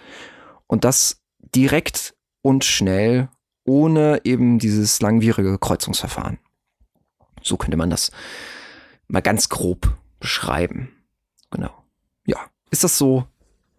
und 0.67 0.85
das 0.85 1.23
direkt 1.55 2.14
und 2.43 2.64
schnell 2.64 3.29
ohne 3.64 4.20
eben 4.25 4.58
dieses 4.58 5.00
langwierige 5.00 5.58
Kreuzungsverfahren. 5.58 6.38
So 7.43 7.56
könnte 7.56 7.76
man 7.76 7.91
das 7.91 8.12
mal 9.08 9.20
ganz 9.20 9.49
grob 9.49 9.97
beschreiben. 10.20 10.93
Genau. 11.50 11.70
Ja. 12.26 12.38
Ist 12.70 12.85
das 12.85 12.99
so 12.99 13.26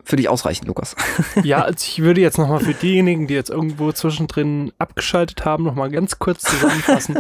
für 0.08 0.16
dich 0.16 0.30
ausreichend, 0.30 0.68
Lukas? 0.68 0.96
Ja, 1.44 1.62
also 1.62 1.78
ich 1.86 2.02
würde 2.02 2.22
jetzt 2.22 2.38
nochmal 2.38 2.62
für 2.62 2.74
diejenigen, 2.74 3.28
die 3.28 3.34
jetzt 3.34 3.50
irgendwo 3.50 3.92
zwischendrin 3.92 4.72
abgeschaltet 4.80 5.44
haben, 5.46 5.66
nochmal 5.66 5.92
ganz 5.92 6.18
kurz 6.18 6.44
zusammenfassen 6.44 7.18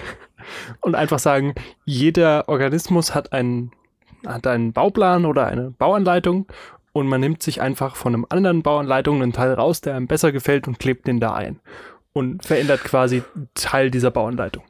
und 0.80 0.94
einfach 0.94 1.20
sagen, 1.20 1.54
jeder 1.84 2.48
Organismus 2.48 3.14
hat 3.14 3.32
einen, 3.32 3.70
hat 4.26 4.46
einen 4.46 4.72
Bauplan 4.72 5.24
oder 5.24 5.46
eine 5.46 5.70
Bauanleitung 5.70 6.46
und 6.92 7.06
man 7.06 7.20
nimmt 7.20 7.42
sich 7.42 7.60
einfach 7.60 7.94
von 7.94 8.14
einem 8.14 8.26
anderen 8.28 8.62
Bauanleitung 8.62 9.22
einen 9.22 9.32
Teil 9.32 9.54
raus, 9.54 9.80
der 9.80 9.94
einem 9.94 10.08
besser 10.08 10.32
gefällt 10.32 10.66
und 10.66 10.80
klebt 10.80 11.06
den 11.06 11.20
da 11.20 11.34
ein 11.34 11.60
und 12.12 12.44
verändert 12.44 12.82
quasi 12.82 13.22
Teil 13.54 13.90
dieser 13.90 14.10
Bauanleitung. 14.10 14.64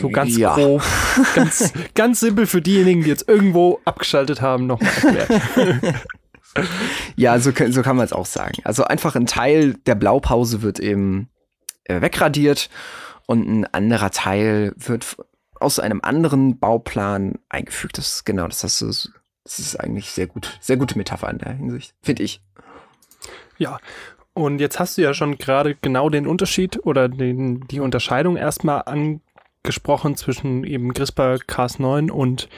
So 0.00 0.08
ganz 0.08 0.36
ja. 0.36 0.54
grob, 0.54 0.82
ganz, 1.36 1.72
ganz 1.94 2.18
simpel 2.18 2.46
für 2.46 2.60
diejenigen, 2.60 3.04
die 3.04 3.10
jetzt 3.10 3.28
irgendwo 3.28 3.80
abgeschaltet 3.84 4.40
haben, 4.40 4.66
nochmal 4.66 4.90
erklärt. 5.02 5.94
ja, 7.16 7.38
so, 7.38 7.52
so 7.70 7.82
kann 7.82 7.96
man 7.96 8.04
es 8.04 8.12
auch 8.12 8.26
sagen. 8.26 8.62
Also 8.64 8.84
einfach 8.84 9.16
ein 9.16 9.26
Teil 9.26 9.74
der 9.86 9.94
Blaupause 9.94 10.62
wird 10.62 10.80
eben 10.80 11.28
äh, 11.84 12.00
wegradiert 12.00 12.70
und 13.26 13.48
ein 13.48 13.66
anderer 13.72 14.10
Teil 14.10 14.72
wird 14.76 15.16
aus 15.60 15.78
einem 15.78 16.00
anderen 16.02 16.58
Bauplan 16.58 17.38
eingefügt. 17.48 17.98
Das 17.98 18.14
ist 18.14 18.24
genau, 18.24 18.46
das 18.46 18.62
hast 18.64 18.80
du, 18.80 18.86
das 18.86 19.58
ist 19.58 19.80
eigentlich 19.80 20.10
sehr 20.10 20.26
gut, 20.26 20.58
sehr 20.60 20.76
gute 20.76 20.98
Metapher 20.98 21.30
in 21.30 21.38
der 21.38 21.52
Hinsicht, 21.52 21.94
finde 22.02 22.22
ich. 22.22 22.42
Ja, 23.56 23.78
und 24.34 24.58
jetzt 24.58 24.80
hast 24.80 24.98
du 24.98 25.02
ja 25.02 25.14
schon 25.14 25.38
gerade 25.38 25.76
genau 25.76 26.10
den 26.10 26.26
Unterschied 26.26 26.84
oder 26.84 27.08
den, 27.08 27.66
die 27.68 27.80
Unterscheidung 27.80 28.36
erstmal 28.36 28.82
angesprochen 28.82 30.16
zwischen 30.16 30.64
eben 30.64 30.92
CRISPR-Cas9 30.92 32.10
und 32.10 32.48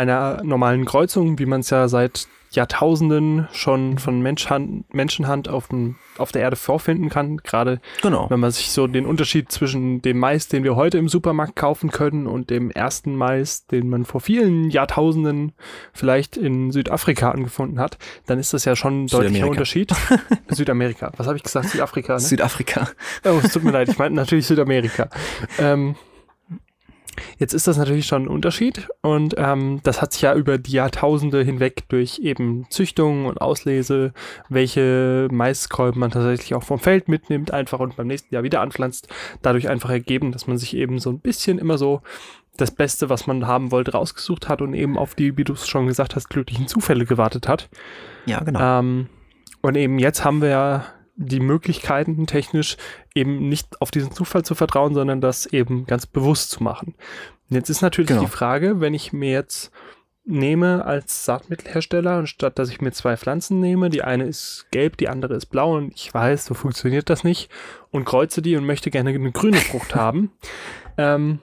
einer 0.00 0.42
normalen 0.42 0.86
Kreuzung, 0.86 1.38
wie 1.38 1.44
man 1.44 1.60
es 1.60 1.68
ja 1.68 1.86
seit 1.88 2.26
Jahrtausenden 2.52 3.46
schon 3.52 3.98
von 3.98 4.22
Menschhand, 4.22 4.92
Menschenhand 4.92 5.48
auf, 5.48 5.68
dem, 5.68 5.96
auf 6.18 6.32
der 6.32 6.42
Erde 6.42 6.56
vorfinden 6.56 7.08
kann. 7.08 7.36
Gerade 7.36 7.80
genau. 8.02 8.28
wenn 8.28 8.40
man 8.40 8.50
sich 8.50 8.72
so 8.72 8.88
den 8.88 9.06
Unterschied 9.06 9.52
zwischen 9.52 10.02
dem 10.02 10.18
Mais, 10.18 10.48
den 10.48 10.64
wir 10.64 10.74
heute 10.74 10.98
im 10.98 11.08
Supermarkt 11.08 11.54
kaufen 11.54 11.90
können, 11.90 12.26
und 12.26 12.50
dem 12.50 12.70
ersten 12.70 13.14
Mais, 13.14 13.66
den 13.66 13.88
man 13.88 14.04
vor 14.04 14.20
vielen 14.20 14.70
Jahrtausenden 14.70 15.52
vielleicht 15.92 16.36
in 16.36 16.72
Südafrika 16.72 17.30
angefunden 17.30 17.78
hat, 17.78 17.98
dann 18.26 18.40
ist 18.40 18.52
das 18.52 18.64
ja 18.64 18.74
schon 18.74 19.04
ein 19.04 19.06
deutlicher 19.06 19.48
Unterschied. 19.48 19.92
Südamerika. 20.48 21.12
Was 21.18 21.26
habe 21.26 21.36
ich 21.36 21.44
gesagt? 21.44 21.68
Südafrika. 21.68 22.14
Ne? 22.14 22.20
Südafrika. 22.20 22.88
Oh, 23.24 23.38
es 23.44 23.52
tut 23.52 23.62
mir 23.62 23.70
leid. 23.70 23.90
Ich 23.90 23.98
meinte 23.98 24.16
natürlich 24.16 24.46
Südamerika. 24.46 25.08
Ähm, 25.58 25.94
Jetzt 27.38 27.54
ist 27.54 27.66
das 27.66 27.76
natürlich 27.76 28.06
schon 28.06 28.24
ein 28.24 28.28
Unterschied 28.28 28.88
und 29.02 29.34
ähm, 29.36 29.80
das 29.82 30.00
hat 30.00 30.12
sich 30.12 30.22
ja 30.22 30.34
über 30.34 30.58
die 30.58 30.72
Jahrtausende 30.72 31.42
hinweg 31.42 31.88
durch 31.88 32.18
eben 32.20 32.66
Züchtung 32.70 33.26
und 33.26 33.40
Auslese, 33.40 34.12
welche 34.48 35.28
Maiskolben 35.30 36.00
man 36.00 36.10
tatsächlich 36.10 36.54
auch 36.54 36.62
vom 36.62 36.78
Feld 36.78 37.08
mitnimmt 37.08 37.52
einfach 37.52 37.80
und 37.80 37.96
beim 37.96 38.06
nächsten 38.06 38.34
Jahr 38.34 38.42
wieder 38.42 38.60
anpflanzt, 38.60 39.08
dadurch 39.42 39.68
einfach 39.68 39.90
ergeben, 39.90 40.32
dass 40.32 40.46
man 40.46 40.58
sich 40.58 40.76
eben 40.76 40.98
so 40.98 41.10
ein 41.10 41.18
bisschen 41.18 41.58
immer 41.58 41.78
so 41.78 42.02
das 42.56 42.70
Beste, 42.70 43.08
was 43.08 43.26
man 43.26 43.46
haben 43.46 43.70
wollte, 43.70 43.92
rausgesucht 43.92 44.48
hat 44.48 44.60
und 44.60 44.74
eben 44.74 44.98
auf 44.98 45.14
die, 45.14 45.36
wie 45.36 45.44
du 45.44 45.54
es 45.54 45.68
schon 45.68 45.86
gesagt 45.86 46.16
hast, 46.16 46.28
glücklichen 46.28 46.68
Zufälle 46.68 47.06
gewartet 47.06 47.48
hat. 47.48 47.68
Ja, 48.26 48.40
genau. 48.40 48.80
Ähm, 48.80 49.08
und 49.62 49.76
eben 49.76 49.98
jetzt 49.98 50.24
haben 50.24 50.42
wir 50.42 50.48
ja 50.48 50.84
die 51.16 51.40
Möglichkeiten 51.40 52.26
technisch 52.26 52.76
eben 53.14 53.48
nicht 53.48 53.80
auf 53.80 53.90
diesen 53.90 54.12
Zufall 54.12 54.44
zu 54.44 54.54
vertrauen, 54.54 54.94
sondern 54.94 55.20
das 55.20 55.46
eben 55.46 55.86
ganz 55.86 56.06
bewusst 56.06 56.50
zu 56.50 56.62
machen. 56.62 56.94
Jetzt 57.48 57.68
ist 57.68 57.82
natürlich 57.82 58.08
genau. 58.08 58.22
die 58.22 58.30
Frage, 58.30 58.80
wenn 58.80 58.94
ich 58.94 59.12
mir 59.12 59.32
jetzt 59.32 59.70
nehme 60.24 60.84
als 60.84 61.24
Saatmittelhersteller, 61.24 62.12
anstatt 62.12 62.58
dass 62.58 62.70
ich 62.70 62.80
mir 62.80 62.92
zwei 62.92 63.16
Pflanzen 63.16 63.60
nehme, 63.60 63.90
die 63.90 64.02
eine 64.02 64.24
ist 64.24 64.66
gelb, 64.70 64.96
die 64.96 65.08
andere 65.08 65.34
ist 65.34 65.46
blau 65.46 65.76
und 65.76 65.92
ich 65.94 66.12
weiß, 66.12 66.44
so 66.44 66.54
funktioniert 66.54 67.10
das 67.10 67.24
nicht 67.24 67.50
und 67.90 68.04
kreuze 68.04 68.42
die 68.42 68.56
und 68.56 68.64
möchte 68.64 68.90
gerne 68.90 69.10
eine 69.10 69.32
grüne 69.32 69.58
Frucht 69.58 69.94
haben. 69.94 70.32
Ähm, 70.98 71.38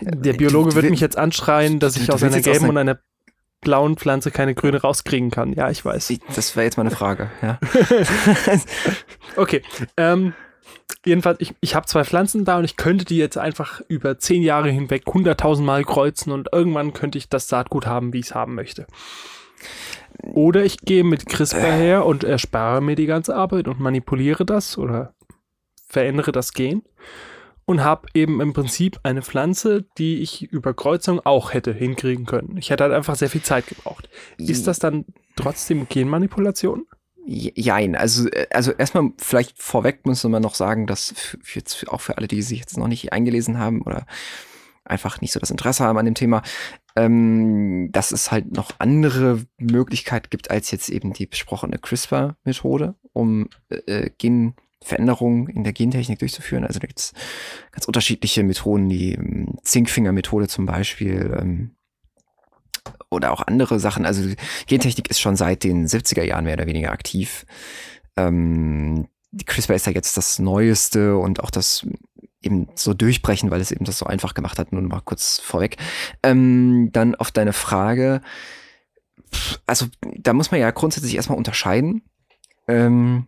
der 0.00 0.32
Biologe 0.32 0.74
wird 0.74 0.88
mich 0.88 1.00
jetzt 1.00 1.18
anschreien, 1.18 1.80
dass 1.80 1.96
ich 1.96 2.10
aus 2.10 2.22
einer 2.22 2.40
gelben 2.40 2.68
und 2.68 2.78
einer 2.78 2.98
blauen 3.64 3.96
Pflanze 3.96 4.30
keine 4.30 4.54
grüne 4.54 4.80
rauskriegen 4.80 5.30
kann. 5.30 5.52
Ja, 5.52 5.70
ich 5.70 5.84
weiß. 5.84 6.12
Das 6.34 6.54
wäre 6.54 6.64
jetzt 6.64 6.76
mal 6.76 6.82
eine 6.82 6.94
Frage, 6.94 7.30
ja. 7.42 7.58
okay. 9.36 9.62
Ähm, 9.96 10.34
jedenfalls, 11.04 11.40
ich, 11.40 11.54
ich 11.60 11.74
habe 11.74 11.86
zwei 11.86 12.04
Pflanzen 12.04 12.44
da 12.44 12.58
und 12.58 12.64
ich 12.64 12.76
könnte 12.76 13.04
die 13.04 13.16
jetzt 13.16 13.38
einfach 13.38 13.80
über 13.88 14.18
zehn 14.18 14.42
Jahre 14.42 14.70
hinweg 14.70 15.02
hunderttausend 15.06 15.66
Mal 15.66 15.84
kreuzen 15.84 16.32
und 16.32 16.48
irgendwann 16.52 16.92
könnte 16.92 17.18
ich 17.18 17.28
das 17.28 17.48
Saatgut 17.48 17.86
haben, 17.86 18.12
wie 18.12 18.20
ich 18.20 18.26
es 18.26 18.34
haben 18.34 18.54
möchte. 18.54 18.86
Oder 20.22 20.64
ich 20.64 20.78
gehe 20.78 21.02
mit 21.02 21.26
CRISPR 21.26 21.72
her 21.72 22.06
und 22.06 22.22
erspare 22.22 22.80
mir 22.80 22.94
die 22.94 23.06
ganze 23.06 23.34
Arbeit 23.34 23.66
und 23.66 23.80
manipuliere 23.80 24.44
das 24.44 24.78
oder 24.78 25.14
verändere 25.88 26.32
das 26.32 26.52
Gen 26.52 26.82
und 27.66 27.82
habe 27.82 28.08
eben 28.14 28.40
im 28.40 28.52
Prinzip 28.52 29.00
eine 29.02 29.22
Pflanze, 29.22 29.84
die 29.98 30.20
ich 30.20 30.42
über 30.42 30.74
Kreuzung 30.74 31.20
auch 31.24 31.52
hätte 31.52 31.72
hinkriegen 31.72 32.26
können. 32.26 32.56
Ich 32.56 32.70
hätte 32.70 32.84
halt 32.84 32.92
einfach 32.92 33.16
sehr 33.16 33.30
viel 33.30 33.42
Zeit 33.42 33.66
gebraucht. 33.66 34.08
Ist 34.38 34.66
das 34.66 34.78
dann 34.78 35.04
trotzdem 35.36 35.88
Genmanipulation? 35.88 36.86
Jein, 37.26 37.96
also, 37.96 38.28
äh, 38.28 38.46
also 38.50 38.72
erstmal 38.72 39.12
vielleicht 39.16 39.62
vorweg 39.62 40.04
müssen 40.04 40.30
wir 40.30 40.40
noch 40.40 40.54
sagen, 40.54 40.86
dass 40.86 41.14
jetzt 41.54 41.88
auch 41.88 42.02
für 42.02 42.18
alle, 42.18 42.28
die 42.28 42.42
sich 42.42 42.58
jetzt 42.58 42.76
noch 42.76 42.88
nicht 42.88 43.14
eingelesen 43.14 43.58
haben 43.58 43.80
oder 43.82 44.06
einfach 44.84 45.22
nicht 45.22 45.32
so 45.32 45.40
das 45.40 45.50
Interesse 45.50 45.84
haben 45.84 45.98
an 45.98 46.04
dem 46.04 46.14
Thema, 46.14 46.42
ähm, 46.96 47.88
dass 47.92 48.12
es 48.12 48.30
halt 48.30 48.52
noch 48.52 48.72
andere 48.78 49.40
Möglichkeiten 49.56 50.28
gibt 50.28 50.50
als 50.50 50.70
jetzt 50.70 50.90
eben 50.90 51.14
die 51.14 51.26
besprochene 51.26 51.78
CRISPR-Methode, 51.78 52.94
um 53.14 53.48
äh, 53.70 53.76
äh 53.86 54.10
Genveränderungen 54.84 55.48
in 55.48 55.64
der 55.64 55.72
Gentechnik 55.72 56.18
durchzuführen. 56.18 56.64
Also 56.64 56.78
da 56.78 56.86
gibt 56.86 57.00
es 57.00 57.12
ganz 57.72 57.86
unterschiedliche 57.86 58.42
Methoden, 58.42 58.88
die 58.88 59.14
ähm, 59.14 59.58
Zinkfinger-Methode 59.62 60.48
zum 60.48 60.66
Beispiel, 60.66 61.34
ähm, 61.38 61.70
oder 63.10 63.32
auch 63.32 63.46
andere 63.46 63.80
Sachen. 63.80 64.04
Also 64.04 64.28
Gentechnik 64.66 65.08
ist 65.08 65.20
schon 65.20 65.36
seit 65.36 65.64
den 65.64 65.86
70er 65.86 66.22
Jahren 66.22 66.44
mehr 66.44 66.54
oder 66.54 66.66
weniger 66.66 66.92
aktiv. 66.92 67.46
Ähm, 68.16 69.08
die 69.30 69.44
CRISPR 69.44 69.74
ist 69.74 69.86
ja 69.86 69.92
jetzt 69.92 70.16
das 70.16 70.38
Neueste 70.38 71.16
und 71.16 71.42
auch 71.42 71.50
das 71.50 71.86
eben 72.42 72.68
so 72.74 72.92
durchbrechen, 72.92 73.50
weil 73.50 73.60
es 73.60 73.72
eben 73.72 73.84
das 73.84 73.98
so 73.98 74.06
einfach 74.06 74.34
gemacht 74.34 74.58
hat. 74.58 74.72
Nur 74.72 74.82
mal 74.82 75.00
kurz 75.00 75.38
vorweg. 75.38 75.78
Ähm, 76.22 76.90
dann 76.92 77.14
auf 77.14 77.30
deine 77.30 77.52
Frage. 77.52 78.20
Also 79.66 79.86
da 80.00 80.32
muss 80.34 80.50
man 80.50 80.60
ja 80.60 80.70
grundsätzlich 80.70 81.16
erstmal 81.16 81.38
unterscheiden, 81.38 82.02
ähm, 82.68 83.26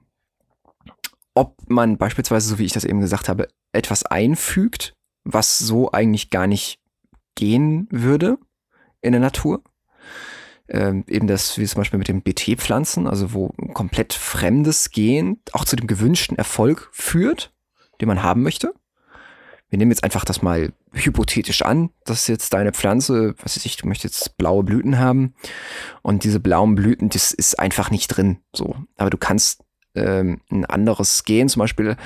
ob 1.37 1.57
man 1.69 1.99
beispielsweise, 1.99 2.49
so 2.49 2.59
wie 2.59 2.65
ich 2.65 2.73
das 2.73 2.85
eben 2.85 3.01
gesagt 3.01 3.29
habe, 3.29 3.49
etwas 3.73 4.05
einfügt, 4.05 4.95
was 5.25 5.59
so 5.59 5.93
eigentlich 5.93 6.31
gar 6.31 6.47
nicht 6.47 6.81
gehen 7.35 7.87
würde 7.91 8.39
in 9.03 9.13
der 9.13 9.21
Natur. 9.21 9.63
Ähm, 10.69 11.05
eben 11.07 11.27
das, 11.27 11.59
wie 11.59 11.67
zum 11.67 11.81
Beispiel 11.81 11.99
mit 11.99 12.09
den 12.09 12.23
BT-Pflanzen, 12.23 13.07
also 13.07 13.35
wo 13.35 13.49
komplett 13.75 14.15
fremdes 14.15 14.91
Gen 14.91 15.39
auch 15.53 15.65
zu 15.65 15.77
dem 15.77 15.87
gewünschten 15.87 16.39
Erfolg 16.39 16.89
führt, 16.91 17.53
den 18.01 18.09
man 18.09 18.23
haben 18.23 18.43
möchte. 18.43 18.75
Wir 19.69 19.79
nehmen 19.79 19.91
jetzt 19.91 20.05
einfach 20.05 20.25
das 20.25 20.43
mal 20.43 20.73
hypothetisch 20.93 21.63
an, 21.63 21.91
dass 22.05 22.29
jetzt 22.29 22.53
deine 22.55 22.73
Pflanze, 22.73 23.35
was 23.43 23.57
weiß 23.57 23.67
ich, 23.67 23.77
du 23.77 23.87
möchtest 23.87 24.15
jetzt 24.15 24.37
blaue 24.39 24.65
Blüten 24.65 24.99
haben 24.99 25.35
und 26.03 26.25
diese 26.25 26.41
blauen 26.41 26.77
Blüten, 26.77 27.11
das 27.11 27.33
ist 27.33 27.59
einfach 27.59 27.91
nicht 27.91 28.09
drin, 28.09 28.39
so. 28.53 28.77
Aber 28.97 29.11
du 29.11 29.19
kannst 29.19 29.66
ähm, 29.97 30.41
ein 30.51 30.65
anderes 30.65 31.25
Gen 31.25 31.49
zum 31.49 31.61
Beispiel 31.61 31.97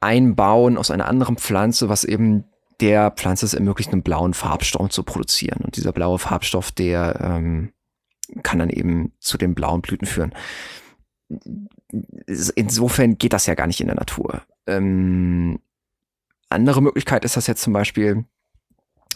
einbauen 0.00 0.76
aus 0.78 0.90
einer 0.90 1.08
anderen 1.08 1.36
Pflanze, 1.36 1.88
was 1.88 2.04
eben 2.04 2.44
der 2.80 3.10
Pflanze 3.10 3.46
es 3.46 3.54
ermöglicht, 3.54 3.92
einen 3.92 4.02
blauen 4.02 4.34
Farbstoff 4.34 4.90
zu 4.90 5.02
produzieren. 5.02 5.62
Und 5.64 5.76
dieser 5.76 5.92
blaue 5.92 6.18
Farbstoff, 6.18 6.70
der 6.70 7.18
ähm, 7.20 7.72
kann 8.42 8.58
dann 8.58 8.70
eben 8.70 9.12
zu 9.18 9.38
den 9.38 9.54
blauen 9.54 9.82
Blüten 9.82 10.06
führen. 10.06 10.34
Insofern 12.54 13.18
geht 13.18 13.32
das 13.32 13.46
ja 13.46 13.54
gar 13.54 13.66
nicht 13.66 13.80
in 13.80 13.88
der 13.88 13.96
Natur. 13.96 14.42
Ähm, 14.66 15.58
andere 16.48 16.82
Möglichkeit 16.82 17.24
ist 17.24 17.36
das 17.36 17.46
jetzt 17.46 17.62
zum 17.62 17.72
Beispiel 17.72 18.24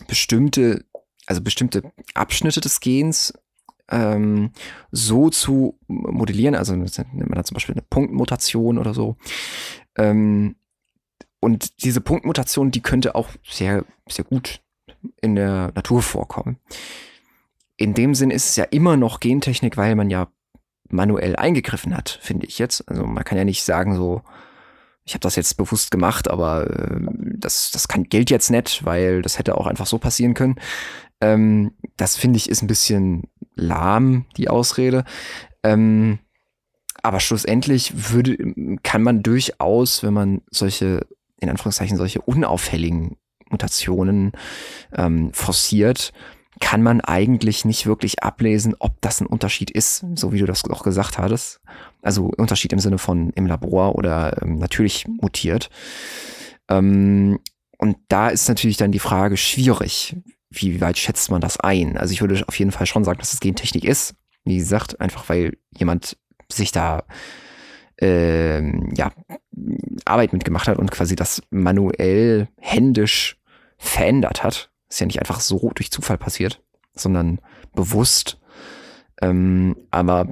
bestimmte, 0.08 0.84
also 1.26 1.40
bestimmte 1.40 1.92
Abschnitte 2.14 2.60
des 2.60 2.80
Gens 2.80 3.32
ähm, 3.92 4.50
so 4.90 5.30
zu 5.30 5.78
modellieren, 5.86 6.56
also 6.56 6.74
nennt 6.74 7.12
man 7.12 7.32
da 7.32 7.44
zum 7.44 7.54
Beispiel 7.54 7.74
eine 7.74 7.82
Punktmutation 7.82 8.78
oder 8.78 8.94
so, 8.94 9.16
ähm, 9.96 10.56
und 11.40 11.84
diese 11.84 12.00
Punktmutation, 12.00 12.70
die 12.70 12.82
könnte 12.82 13.14
auch 13.14 13.28
sehr, 13.48 13.84
sehr 14.08 14.24
gut 14.24 14.60
in 15.20 15.34
der 15.34 15.72
Natur 15.74 16.00
vorkommen. 16.02 16.58
In 17.76 17.94
dem 17.94 18.14
Sinn 18.14 18.30
ist 18.30 18.50
es 18.50 18.56
ja 18.56 18.64
immer 18.64 18.96
noch 18.96 19.18
Gentechnik, 19.18 19.76
weil 19.76 19.96
man 19.96 20.08
ja 20.08 20.28
manuell 20.88 21.34
eingegriffen 21.34 21.96
hat, 21.96 22.20
finde 22.22 22.46
ich 22.46 22.60
jetzt. 22.60 22.88
Also 22.88 23.04
man 23.04 23.24
kann 23.24 23.38
ja 23.38 23.44
nicht 23.44 23.64
sagen 23.64 23.96
so, 23.96 24.22
ich 25.04 25.14
habe 25.14 25.20
das 25.20 25.34
jetzt 25.34 25.56
bewusst 25.56 25.90
gemacht, 25.90 26.30
aber 26.30 26.70
äh, 26.70 27.00
das, 27.38 27.72
das 27.72 27.88
kann, 27.88 28.04
gilt 28.04 28.30
jetzt 28.30 28.50
nicht, 28.50 28.84
weil 28.84 29.20
das 29.22 29.38
hätte 29.38 29.58
auch 29.58 29.66
einfach 29.66 29.86
so 29.86 29.98
passieren 29.98 30.34
können. 30.34 30.60
Ähm, 31.20 31.72
das 31.96 32.16
finde 32.16 32.36
ich 32.36 32.48
ist 32.48 32.62
ein 32.62 32.68
bisschen 32.68 33.24
lahm, 33.54 34.26
die 34.36 34.48
Ausrede. 34.48 35.04
Ähm, 35.62 36.18
aber 37.02 37.20
schlussendlich 37.20 38.12
würde, 38.12 38.36
kann 38.82 39.02
man 39.02 39.22
durchaus, 39.22 40.02
wenn 40.02 40.14
man 40.14 40.42
solche 40.50 41.06
in 41.42 41.50
Anführungszeichen 41.50 41.96
solche 41.96 42.22
unauffälligen 42.22 43.16
Mutationen 43.50 44.32
ähm, 44.94 45.32
forciert, 45.32 46.12
kann 46.60 46.82
man 46.82 47.00
eigentlich 47.00 47.64
nicht 47.64 47.86
wirklich 47.86 48.22
ablesen, 48.22 48.76
ob 48.78 49.00
das 49.00 49.20
ein 49.20 49.26
Unterschied 49.26 49.70
ist, 49.70 50.04
so 50.14 50.32
wie 50.32 50.38
du 50.38 50.46
das 50.46 50.64
auch 50.70 50.84
gesagt 50.84 51.18
hattest. 51.18 51.60
Also 52.02 52.26
Unterschied 52.36 52.72
im 52.72 52.78
Sinne 52.78 52.98
von 52.98 53.30
im 53.30 53.46
Labor 53.46 53.96
oder 53.96 54.40
ähm, 54.42 54.58
natürlich 54.58 55.06
mutiert. 55.08 55.70
Ähm, 56.68 57.40
und 57.78 57.96
da 58.08 58.28
ist 58.28 58.48
natürlich 58.48 58.76
dann 58.76 58.92
die 58.92 59.00
Frage 59.00 59.36
schwierig. 59.36 60.16
Wie 60.54 60.80
weit 60.80 60.98
schätzt 60.98 61.30
man 61.30 61.40
das 61.40 61.58
ein? 61.58 61.96
Also 61.96 62.12
ich 62.12 62.20
würde 62.20 62.42
auf 62.46 62.58
jeden 62.58 62.72
Fall 62.72 62.86
schon 62.86 63.04
sagen, 63.04 63.18
dass 63.18 63.32
es 63.32 63.40
Gentechnik 63.40 63.84
ist. 63.84 64.14
Wie 64.44 64.56
gesagt, 64.56 65.00
einfach 65.00 65.28
weil 65.28 65.56
jemand 65.70 66.16
sich 66.50 66.72
da 66.72 67.04
ähm, 67.98 68.92
ja, 68.96 69.12
Arbeit 70.04 70.32
mitgemacht 70.32 70.68
hat 70.68 70.78
und 70.78 70.90
quasi 70.90 71.16
das 71.16 71.42
manuell, 71.50 72.48
händisch 72.58 73.38
verändert 73.78 74.42
hat. 74.42 74.70
Ist 74.88 75.00
ja 75.00 75.06
nicht 75.06 75.20
einfach 75.20 75.40
so 75.40 75.70
durch 75.74 75.90
Zufall 75.90 76.18
passiert, 76.18 76.62
sondern 76.94 77.40
bewusst. 77.74 78.40
Ähm, 79.22 79.76
aber 79.90 80.28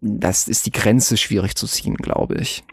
das 0.00 0.48
ist 0.48 0.66
die 0.66 0.70
Grenze 0.70 1.16
schwierig 1.16 1.56
zu 1.56 1.66
ziehen, 1.66 1.96
glaube 1.96 2.36
ich. 2.36 2.64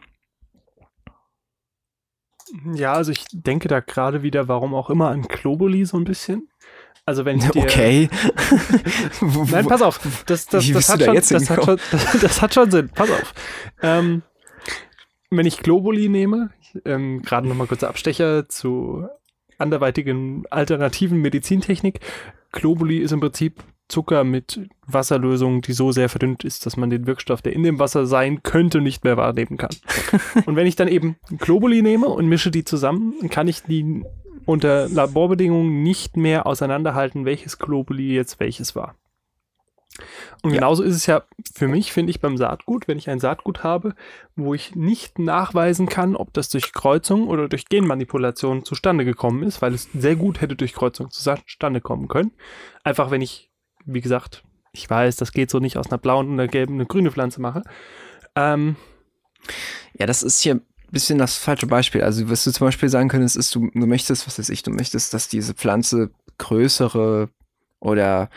Ja, 2.74 2.94
also 2.94 3.12
ich 3.12 3.26
denke 3.32 3.68
da 3.68 3.82
gerade 3.82 4.24
wieder, 4.24 4.48
warum 4.48 4.74
auch 4.74 4.90
immer, 4.90 5.10
an 5.10 5.24
Globuli 5.24 5.86
so 5.86 5.98
ein 5.98 6.06
bisschen. 6.06 6.48
Also 7.08 7.24
wenn 7.24 7.38
ich 7.38 7.50
dir, 7.50 7.64
Okay. 7.64 8.10
Nein, 9.50 9.66
pass 9.66 9.82
auf. 9.82 10.00
Das, 10.26 10.46
das, 10.46 10.70
das, 10.70 10.90
hat, 10.90 11.00
da 11.00 11.06
schon, 11.06 11.16
das, 11.16 11.50
hat, 11.50 11.64
schon, 11.64 11.80
das, 11.90 12.20
das, 12.22 12.42
hat 12.42 12.54
schon 12.54 12.70
Sinn. 12.70 12.90
Pass 12.94 13.10
auf. 13.10 13.34
Ähm, 13.82 14.24
wenn 15.30 15.46
ich 15.46 15.60
Globuli 15.60 16.10
nehme, 16.10 16.50
ähm, 16.84 17.22
gerade 17.22 17.48
nochmal 17.48 17.68
kurzer 17.68 17.88
Abstecher 17.88 18.50
zu 18.50 19.08
anderweitigen 19.58 20.44
alternativen 20.50 21.20
Medizintechnik. 21.22 22.02
Globuli 22.52 22.98
ist 22.98 23.14
im 23.14 23.22
Prinzip 23.22 23.64
Zucker 23.88 24.26
mit 24.26 24.68
Wasserlösung, 24.86 25.62
die 25.62 25.72
so 25.72 25.94
sehr 25.94 26.10
verdünnt 26.10 26.44
ist, 26.44 26.66
dass 26.66 26.76
man 26.76 26.90
den 26.90 27.08
Wirkstoff, 27.08 27.42
der 27.42 27.54
in 27.54 27.64
dem 27.64 27.80
Wasser 27.80 28.06
sein 28.06 28.44
könnte, 28.44 28.82
nicht 28.82 29.06
mehr 29.06 29.16
wahrnehmen 29.16 29.56
kann. 29.56 29.74
und 30.46 30.58
wenn 30.58 30.68
ich 30.68 30.76
dann 30.76 30.90
eben 30.90 31.16
Globuli 31.38 31.82
nehme 31.82 32.08
und 32.08 32.28
mische 32.28 32.52
die 32.52 32.66
zusammen, 32.66 33.30
kann 33.30 33.48
ich 33.48 33.64
die 33.64 34.04
unter 34.48 34.88
Laborbedingungen 34.88 35.84
nicht 35.84 36.18
mehr 36.18 36.48
auseinanderhalten, 36.48 37.26
welches 37.26 37.60
Globuli 37.60 38.16
jetzt 38.16 38.40
welches 38.40 38.76
war. 38.76 38.96
Und 40.42 40.52
ja. 40.52 40.58
genauso 40.58 40.84
ist 40.84 40.96
es 40.96 41.06
ja 41.06 41.24
für 41.54 41.68
mich, 41.68 41.92
finde 41.92 42.12
ich, 42.12 42.22
beim 42.22 42.38
Saatgut, 42.38 42.88
wenn 42.88 42.98
ich 42.98 43.10
ein 43.10 43.20
Saatgut 43.20 43.64
habe, 43.64 43.96
wo 44.36 44.54
ich 44.54 44.76
nicht 44.76 45.20
nachweisen 45.20 45.88
kann, 45.88 46.16
ob 46.16 46.34
das 46.34 46.50
durch 46.50 46.72
Kreuzung 46.72 47.28
oder 47.28 47.50
durch 47.50 47.66
Genmanipulation 47.66 48.64
zustande 48.64 49.06
gekommen 49.06 49.44
ist, 49.44 49.62
weil 49.62 49.74
es 49.74 49.90
sehr 49.94 50.16
gut 50.16 50.40
hätte 50.40 50.56
durch 50.56 50.74
Kreuzung 50.74 51.12
zustande 51.12 51.82
kommen 51.82 52.08
können. 52.08 52.32
Einfach 52.84 53.12
wenn 53.12 53.22
ich, 53.22 53.50
wie 53.86 54.02
gesagt, 54.02 54.44
ich 54.72 54.90
weiß, 54.90 55.16
das 55.18 55.32
geht 55.32 55.50
so 55.50 55.60
nicht 55.60 55.78
aus 55.78 55.92
einer 55.92 55.98
blauen 55.98 56.28
und 56.28 56.34
einer 56.34 56.48
gelben 56.48 56.76
eine 56.76 56.86
grüne 56.86 57.12
Pflanze 57.12 57.42
mache. 57.42 57.64
Ähm, 58.36 58.76
ja, 59.98 60.06
das 60.06 60.24
ist 60.24 60.40
hier 60.42 60.62
bisschen 60.92 61.18
das 61.18 61.36
falsche 61.38 61.68
Beispiel. 61.68 62.02
Also, 62.04 62.30
was 62.30 62.44
du 62.44 62.52
zum 62.52 62.68
Beispiel 62.68 62.90
sagen 62.90 63.10
könntest, 63.10 63.36
ist, 63.38 63.54
du, 63.56 63.70
du 63.74 63.86
möchtest, 63.88 64.26
was 64.28 64.40
weiß 64.40 64.50
ich, 64.50 64.64
du 64.64 64.72
möchtest, 64.72 65.14
dass 65.14 65.28
diese 65.28 65.54
Pflanze 65.54 66.12
größere 66.38 67.30
oder 67.80 68.30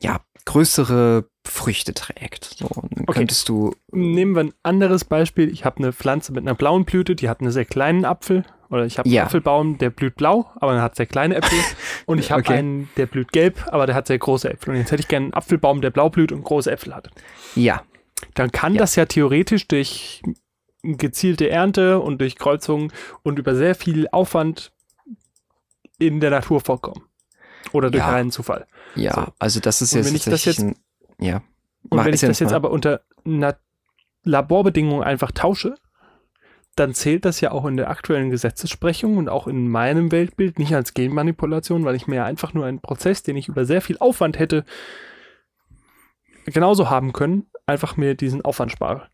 ja, 0.00 0.20
größere 0.44 1.24
Früchte 1.46 1.94
trägt. 1.94 2.44
So, 2.58 2.68
dann 2.68 3.04
Okay. 3.06 3.18
könntest 3.20 3.48
du, 3.48 3.74
nehmen 3.92 4.34
wir 4.34 4.44
ein 4.44 4.52
anderes 4.62 5.04
Beispiel. 5.04 5.50
Ich 5.50 5.64
habe 5.64 5.78
eine 5.78 5.92
Pflanze 5.92 6.32
mit 6.32 6.42
einer 6.44 6.54
blauen 6.54 6.84
Blüte, 6.84 7.14
die 7.16 7.28
hat 7.28 7.40
einen 7.40 7.50
sehr 7.52 7.64
kleinen 7.64 8.04
Apfel. 8.04 8.44
Oder 8.68 8.84
ich 8.84 8.98
habe 8.98 9.08
Ja. 9.08 9.20
einen 9.22 9.26
Apfelbaum, 9.26 9.78
der 9.78 9.90
blüht 9.90 10.16
blau, 10.16 10.50
aber 10.56 10.74
er 10.74 10.82
hat 10.82 10.96
sehr 10.96 11.06
kleine 11.06 11.36
Äpfel. 11.36 11.58
Und 12.06 12.18
ich 12.18 12.32
habe 12.32 12.40
Okay. 12.42 12.54
einen, 12.54 12.88
der 12.96 13.06
blüht 13.06 13.30
gelb, 13.32 13.64
aber 13.70 13.86
der 13.86 13.94
hat 13.94 14.08
sehr 14.08 14.18
große 14.18 14.50
Äpfel. 14.52 14.70
Und 14.74 14.80
jetzt 14.80 14.90
hätte 14.90 15.00
ich 15.02 15.08
gerne 15.08 15.26
einen 15.26 15.34
Apfelbaum, 15.34 15.80
der 15.80 15.90
blau 15.90 16.10
blüht 16.10 16.32
und 16.32 16.42
große 16.42 16.70
Äpfel 16.70 16.94
hat. 16.94 17.10
ja, 17.54 17.82
Dann 18.34 18.50
kann 18.50 18.74
Ja. 18.74 18.80
das 18.80 18.96
ja 18.96 19.04
theoretisch 19.06 19.68
durch 19.68 20.22
gezielte 20.96 21.48
Ernte 21.50 22.00
und 22.00 22.20
durch 22.20 22.36
Kreuzungen 22.36 22.92
und 23.22 23.38
über 23.38 23.54
sehr 23.54 23.74
viel 23.74 24.08
Aufwand 24.12 24.72
in 25.98 26.20
der 26.20 26.30
Natur 26.30 26.60
vorkommen. 26.60 27.02
Oder 27.72 27.90
durch 27.90 28.04
Ja. 28.04 28.10
reinen 28.10 28.30
Zufall. 28.30 28.66
ja, 28.94 29.12
So. 29.14 29.26
also 29.38 29.60
das 29.60 29.82
ist 29.82 29.92
Und 29.92 29.98
jetzt 29.98 30.08
wenn 30.08 30.16
ich 30.16 30.24
das 30.24 30.44
jetzt- 30.44 30.60
ein, 30.60 30.76
ja. 31.18 31.42
Und 31.88 32.04
wenn 32.04 32.14
ich 32.14 32.20
das 32.20 32.38
jetzt 32.40 32.50
mal. 32.50 32.56
aber 32.56 32.70
unter 32.70 33.00
Laborbedingungen 34.24 35.02
einfach 35.04 35.30
tausche, 35.32 35.74
dann 36.76 36.94
zählt 36.94 37.24
das 37.24 37.40
ja 37.40 37.52
auch 37.52 37.64
in 37.64 37.76
der 37.76 37.88
aktuellen 37.90 38.28
Gesetzessprechung 38.30 39.16
und 39.16 39.28
auch 39.28 39.46
in 39.46 39.68
meinem 39.68 40.12
Weltbild 40.12 40.58
nicht 40.58 40.74
als 40.74 40.92
Genmanipulation, 40.94 41.84
weil 41.84 41.94
ich 41.94 42.06
mir 42.06 42.16
ja 42.16 42.24
einfach 42.24 42.52
nur 42.54 42.66
einen 42.66 42.80
Prozess, 42.80 43.22
den 43.22 43.36
ich 43.36 43.48
über 43.48 43.64
sehr 43.64 43.80
viel 43.80 43.96
Aufwand 43.98 44.38
hätte, 44.38 44.64
genauso 46.44 46.90
haben 46.90 47.12
können, 47.12 47.46
einfach 47.66 47.96
mir 47.96 48.14
diesen 48.14 48.42
Aufwand 48.44 48.72
spare. 48.72 49.08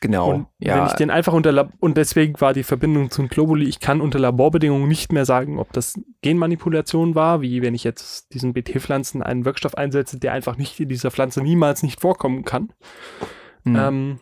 Genau, 0.00 0.30
Und 0.32 0.46
ja. 0.58 0.76
wenn 0.76 0.86
ich 0.86 0.92
den 0.92 1.10
einfach 1.10 1.32
unter 1.32 1.50
Lab 1.50 1.72
und 1.80 1.96
deswegen 1.96 2.40
war 2.40 2.52
die 2.52 2.62
Verbindung 2.62 3.10
zum 3.10 3.28
Globuli, 3.28 3.66
ich 3.66 3.80
kann 3.80 4.00
unter 4.00 4.18
Laborbedingungen 4.18 4.86
nicht 4.86 5.12
mehr 5.12 5.24
sagen, 5.24 5.58
ob 5.58 5.72
das 5.72 5.98
Genmanipulation 6.22 7.14
war, 7.14 7.40
wie 7.40 7.62
wenn 7.62 7.74
ich 7.74 7.84
jetzt 7.84 8.32
diesen 8.32 8.52
BT-Pflanzen 8.52 9.22
einen 9.22 9.44
Wirkstoff 9.44 9.76
einsetze, 9.76 10.18
der 10.18 10.32
einfach 10.32 10.56
nicht 10.56 10.78
in 10.78 10.88
dieser 10.88 11.10
Pflanze 11.10 11.42
niemals 11.42 11.82
nicht 11.82 12.00
vorkommen 12.00 12.44
kann. 12.44 12.72
Hm. 13.64 13.76
Ähm, 13.76 14.20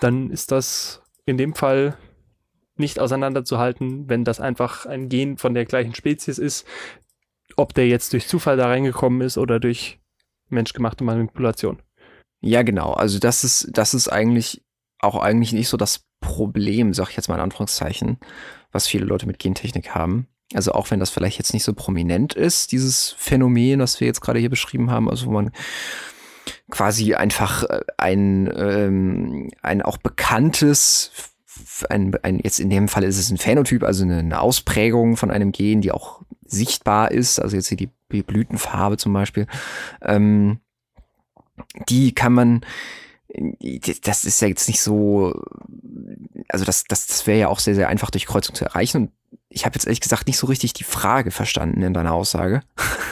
dann 0.00 0.30
ist 0.30 0.50
das 0.50 1.02
in 1.26 1.36
dem 1.36 1.54
Fall 1.54 1.98
nicht 2.76 2.98
auseinanderzuhalten, 2.98 4.08
wenn 4.08 4.24
das 4.24 4.40
einfach 4.40 4.86
ein 4.86 5.08
Gen 5.08 5.36
von 5.36 5.52
der 5.52 5.66
gleichen 5.66 5.94
Spezies 5.94 6.38
ist, 6.38 6.66
ob 7.56 7.74
der 7.74 7.88
jetzt 7.88 8.12
durch 8.12 8.28
Zufall 8.28 8.56
da 8.56 8.66
reingekommen 8.66 9.20
ist 9.20 9.36
oder 9.36 9.60
durch 9.60 9.98
menschgemachte 10.48 11.04
Manipulation. 11.04 11.82
Ja, 12.40 12.62
genau. 12.62 12.92
Also 12.92 13.18
das 13.18 13.44
ist, 13.44 13.70
das 13.72 13.94
ist 13.94 14.08
eigentlich 14.08 14.62
auch 15.00 15.16
eigentlich 15.20 15.52
nicht 15.52 15.68
so 15.68 15.76
das 15.76 16.04
Problem, 16.20 16.94
sag 16.94 17.10
ich 17.10 17.16
jetzt 17.16 17.28
mal 17.28 17.36
in 17.36 17.42
Anführungszeichen, 17.42 18.18
was 18.72 18.86
viele 18.86 19.04
Leute 19.04 19.26
mit 19.26 19.38
Gentechnik 19.38 19.94
haben. 19.94 20.26
Also 20.54 20.72
auch 20.72 20.90
wenn 20.90 21.00
das 21.00 21.10
vielleicht 21.10 21.38
jetzt 21.38 21.52
nicht 21.52 21.64
so 21.64 21.74
prominent 21.74 22.34
ist, 22.34 22.72
dieses 22.72 23.14
Phänomen, 23.18 23.80
was 23.80 24.00
wir 24.00 24.06
jetzt 24.06 24.20
gerade 24.20 24.38
hier 24.38 24.50
beschrieben 24.50 24.90
haben, 24.90 25.08
also 25.10 25.26
wo 25.26 25.30
man 25.30 25.52
quasi 26.70 27.14
einfach 27.14 27.64
äh, 27.64 27.80
ein, 27.98 28.50
ähm, 28.56 29.50
ein 29.62 29.82
auch 29.82 29.98
bekanntes, 29.98 31.12
ein, 31.90 32.16
ein, 32.22 32.40
jetzt 32.42 32.60
in 32.60 32.70
dem 32.70 32.88
Fall 32.88 33.04
ist 33.04 33.18
es 33.18 33.30
ein 33.30 33.36
Phänotyp, 33.36 33.82
also 33.82 34.04
eine, 34.04 34.18
eine 34.18 34.40
Ausprägung 34.40 35.16
von 35.16 35.30
einem 35.30 35.52
Gen, 35.52 35.82
die 35.82 35.92
auch 35.92 36.22
sichtbar 36.46 37.10
ist, 37.10 37.38
also 37.38 37.56
jetzt 37.56 37.68
hier 37.68 37.76
die, 37.76 37.90
die 38.10 38.22
Blütenfarbe 38.22 38.96
zum 38.96 39.12
Beispiel, 39.12 39.46
ähm, 40.02 40.60
die 41.88 42.14
kann 42.14 42.32
man, 42.32 42.60
das 44.02 44.24
ist 44.24 44.40
ja 44.40 44.48
jetzt 44.48 44.68
nicht 44.68 44.80
so, 44.80 45.34
also 46.48 46.64
das, 46.64 46.84
das, 46.84 47.06
das 47.06 47.26
wäre 47.26 47.38
ja 47.38 47.48
auch 47.48 47.58
sehr, 47.58 47.74
sehr 47.74 47.88
einfach 47.88 48.10
durch 48.10 48.26
Kreuzung 48.26 48.54
zu 48.54 48.64
erreichen. 48.64 48.96
Und 48.98 49.10
ich 49.50 49.66
habe 49.66 49.74
jetzt 49.74 49.86
ehrlich 49.86 50.00
gesagt 50.00 50.26
nicht 50.26 50.38
so 50.38 50.46
richtig 50.46 50.72
die 50.72 50.84
Frage 50.84 51.30
verstanden 51.30 51.82
in 51.82 51.92
deiner 51.92 52.12
Aussage, 52.12 52.62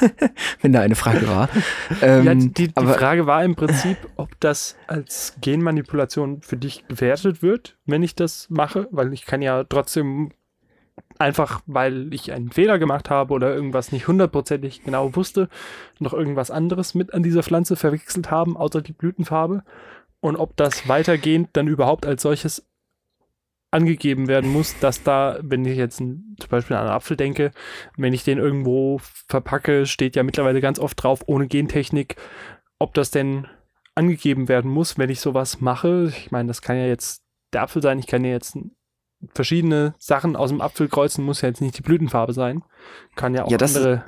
wenn 0.63 0.73
da 0.73 0.81
eine 0.81 0.95
Frage 0.97 1.29
war. 1.29 1.49
Ähm, 2.03 2.25
ja, 2.25 2.35
die, 2.35 2.51
die 2.51 2.73
aber- 2.75 2.95
Frage 2.95 3.27
war 3.27 3.45
im 3.45 3.55
Prinzip, 3.55 3.97
ob 4.17 4.39
das 4.41 4.77
als 4.87 5.35
Genmanipulation 5.41 6.43
für 6.43 6.57
dich 6.57 6.87
gewertet 6.89 7.43
wird, 7.43 7.77
wenn 7.87 8.03
ich 8.03 8.15
das 8.15 8.49
mache, 8.51 8.89
weil 8.91 9.13
ich 9.13 9.25
kann 9.25 9.41
ja 9.41 9.65
trotzdem 9.65 10.33
einfach, 11.19 11.61
weil 11.67 12.13
ich 12.13 12.33
einen 12.33 12.51
Fehler 12.51 12.79
gemacht 12.79 13.09
habe 13.09 13.33
oder 13.33 13.55
irgendwas 13.55 13.93
nicht 13.93 14.09
hundertprozentig 14.09 14.83
genau 14.85 15.15
wusste, 15.15 15.49
noch 15.99 16.13
irgendwas 16.13 16.51
anderes 16.51 16.95
mit 16.95 17.15
an 17.15 17.23
dieser 17.23 17.43
Pflanze 17.43 17.77
verwechselt 17.77 18.31
haben, 18.31 18.57
außer 18.57 18.83
die 18.83 18.93
Blütenfarbe. 18.93 19.63
Und 20.27 20.35
ob 20.35 20.57
das 20.57 20.89
weitergehend 20.89 21.51
dann 21.53 21.69
überhaupt 21.69 22.05
als 22.05 22.23
solches 22.23 22.67
angegeben 23.71 24.27
werden 24.27 24.51
muss, 24.51 24.77
dass 24.81 25.05
da, 25.05 25.39
wenn 25.41 25.65
ich 25.65 25.77
jetzt 25.77 25.99
zum 25.99 26.37
Beispiel 26.49 26.75
an 26.75 26.87
einen 26.89 26.97
Apfel 26.97 27.17
denke, 27.17 27.53
wenn 27.97 28.13
ich 28.13 28.25
den 28.25 28.39
irgendwo 28.39 28.99
verpacke, 29.29 29.87
steht 29.87 30.17
ja 30.17 30.25
mittlerweile 30.25 30.61
ganz 30.61 30.81
oft 30.81 31.01
drauf, 31.01 31.23
ohne 31.27 31.47
Gentechnik, 31.47 32.17
ob 32.81 32.93
das 32.95 33.13
denn 33.13 33.47
angegeben 33.95 34.49
werden 34.49 34.69
muss, 34.69 34.99
wenn 34.99 35.11
ich 35.11 35.21
sowas 35.21 35.61
mache. 35.61 36.09
Ich 36.09 36.33
meine, 36.33 36.49
das 36.49 36.61
kann 36.61 36.77
ja 36.77 36.87
jetzt 36.87 37.23
der 37.53 37.63
Apfel 37.63 37.81
sein, 37.81 38.01
ich 38.01 38.09
kann 38.09 38.25
ja 38.25 38.33
jetzt 38.33 38.59
verschiedene 39.33 39.95
Sachen 39.97 40.35
aus 40.35 40.51
dem 40.51 40.61
Apfel 40.61 40.89
kreuzen, 40.89 41.25
muss 41.25 41.43
ja 41.43 41.51
jetzt 41.51 41.61
nicht 41.61 41.79
die 41.79 41.83
Blütenfarbe 41.83 42.33
sein. 42.33 42.65
Kann 43.15 43.33
ja 43.33 43.45
auch 43.45 43.51
Ja, 43.53 43.59
andere 43.59 44.05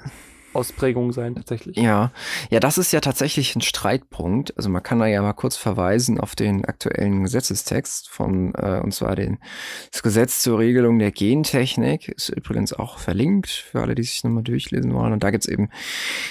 Ausprägungen 0.52 1.12
sein, 1.12 1.34
tatsächlich. 1.34 1.76
Ja, 1.76 2.12
ja, 2.50 2.60
das 2.60 2.78
ist 2.78 2.92
ja 2.92 3.00
tatsächlich 3.00 3.54
ein 3.54 3.60
Streitpunkt. 3.60 4.56
Also 4.56 4.68
man 4.70 4.82
kann 4.82 4.98
da 4.98 5.06
ja 5.06 5.20
mal 5.22 5.32
kurz 5.32 5.56
verweisen 5.56 6.18
auf 6.18 6.34
den 6.34 6.64
aktuellen 6.64 7.22
Gesetzestext 7.24 8.08
von, 8.08 8.54
äh, 8.54 8.80
und 8.82 8.92
zwar 8.92 9.14
den, 9.16 9.38
das 9.92 10.02
Gesetz 10.02 10.42
zur 10.42 10.58
Regelung 10.58 10.98
der 10.98 11.12
Gentechnik, 11.12 12.08
ist 12.08 12.30
übrigens 12.30 12.72
auch 12.72 12.98
verlinkt 12.98 13.48
für 13.48 13.80
alle, 13.80 13.94
die 13.94 14.02
sich 14.02 14.24
nochmal 14.24 14.42
durchlesen 14.42 14.94
wollen. 14.94 15.12
Und 15.12 15.22
da 15.22 15.30
gibt's 15.30 15.48
eben 15.48 15.68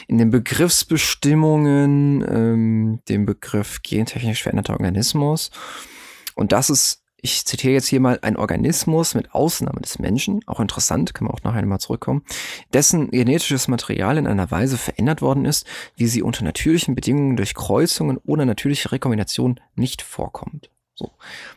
in 0.07 0.17
den 0.17 0.29
Begriffsbestimmungen 0.29 2.25
ähm, 2.27 2.99
den 3.07 3.25
Begriff 3.25 3.81
gentechnisch 3.83 4.43
veränderter 4.43 4.73
Organismus. 4.73 5.51
Und 6.35 6.51
das 6.51 6.69
ist 6.69 7.06
ich 7.19 7.45
zitiere 7.45 7.73
jetzt 7.73 7.87
hier 7.87 7.99
mal 7.99 8.19
ein 8.21 8.37
Organismus 8.37 9.15
mit 9.15 9.33
Ausnahme 9.33 9.81
des 9.81 9.99
Menschen, 9.99 10.41
auch 10.45 10.59
interessant, 10.59 11.13
kann 11.13 11.25
man 11.25 11.35
auch 11.35 11.43
nachher 11.43 11.65
mal 11.65 11.79
zurückkommen, 11.79 12.23
dessen 12.73 13.09
genetisches 13.09 13.67
Material 13.67 14.17
in 14.17 14.27
einer 14.27 14.51
Weise 14.51 14.77
verändert 14.77 15.21
worden 15.21 15.45
ist, 15.45 15.65
wie 15.95 16.07
sie 16.07 16.21
unter 16.21 16.43
natürlichen 16.43 16.95
Bedingungen 16.95 17.35
durch 17.35 17.55
Kreuzungen 17.55 18.17
oder 18.17 18.45
natürliche 18.45 18.91
Rekombination 18.91 19.59
nicht 19.75 20.01
vorkommt. 20.01 20.69
So. 20.93 21.11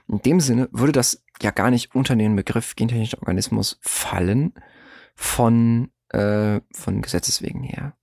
In 0.08 0.22
dem 0.22 0.40
Sinne 0.40 0.68
würde 0.72 0.92
das 0.92 1.22
ja 1.42 1.50
gar 1.50 1.70
nicht 1.70 1.94
unter 1.94 2.16
den 2.16 2.36
Begriff 2.36 2.76
gentechnischer 2.76 3.18
Organismus 3.18 3.78
fallen 3.80 4.52
von, 5.14 5.90
äh, 6.08 6.60
von 6.72 7.02
Gesetzeswegen 7.02 7.62
her. 7.62 7.94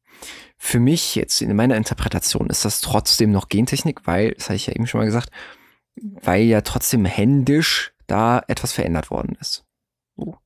Für 0.57 0.79
mich 0.79 1.13
jetzt 1.13 1.41
in 1.41 1.55
meiner 1.55 1.77
Interpretation 1.77 2.49
ist 2.49 2.65
das 2.65 2.81
trotzdem 2.81 3.31
noch 3.31 3.49
Gentechnik, 3.49 4.07
weil, 4.07 4.31
das 4.31 4.45
habe 4.45 4.55
ich 4.55 4.67
ja 4.67 4.73
eben 4.73 4.87
schon 4.87 4.99
mal 4.99 5.05
gesagt, 5.05 5.29
weil 6.01 6.43
ja 6.43 6.61
trotzdem 6.61 7.05
händisch 7.05 7.93
da 8.07 8.41
etwas 8.47 8.73
verändert 8.73 9.11
worden 9.11 9.37
ist. 9.39 9.65
So. 10.15 10.37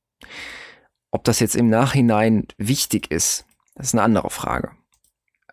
Ob 1.10 1.24
das 1.24 1.40
jetzt 1.40 1.56
im 1.56 1.68
Nachhinein 1.68 2.46
wichtig 2.56 3.10
ist, 3.10 3.46
das 3.74 3.88
ist 3.88 3.94
eine 3.94 4.02
andere 4.02 4.30
Frage. 4.30 4.72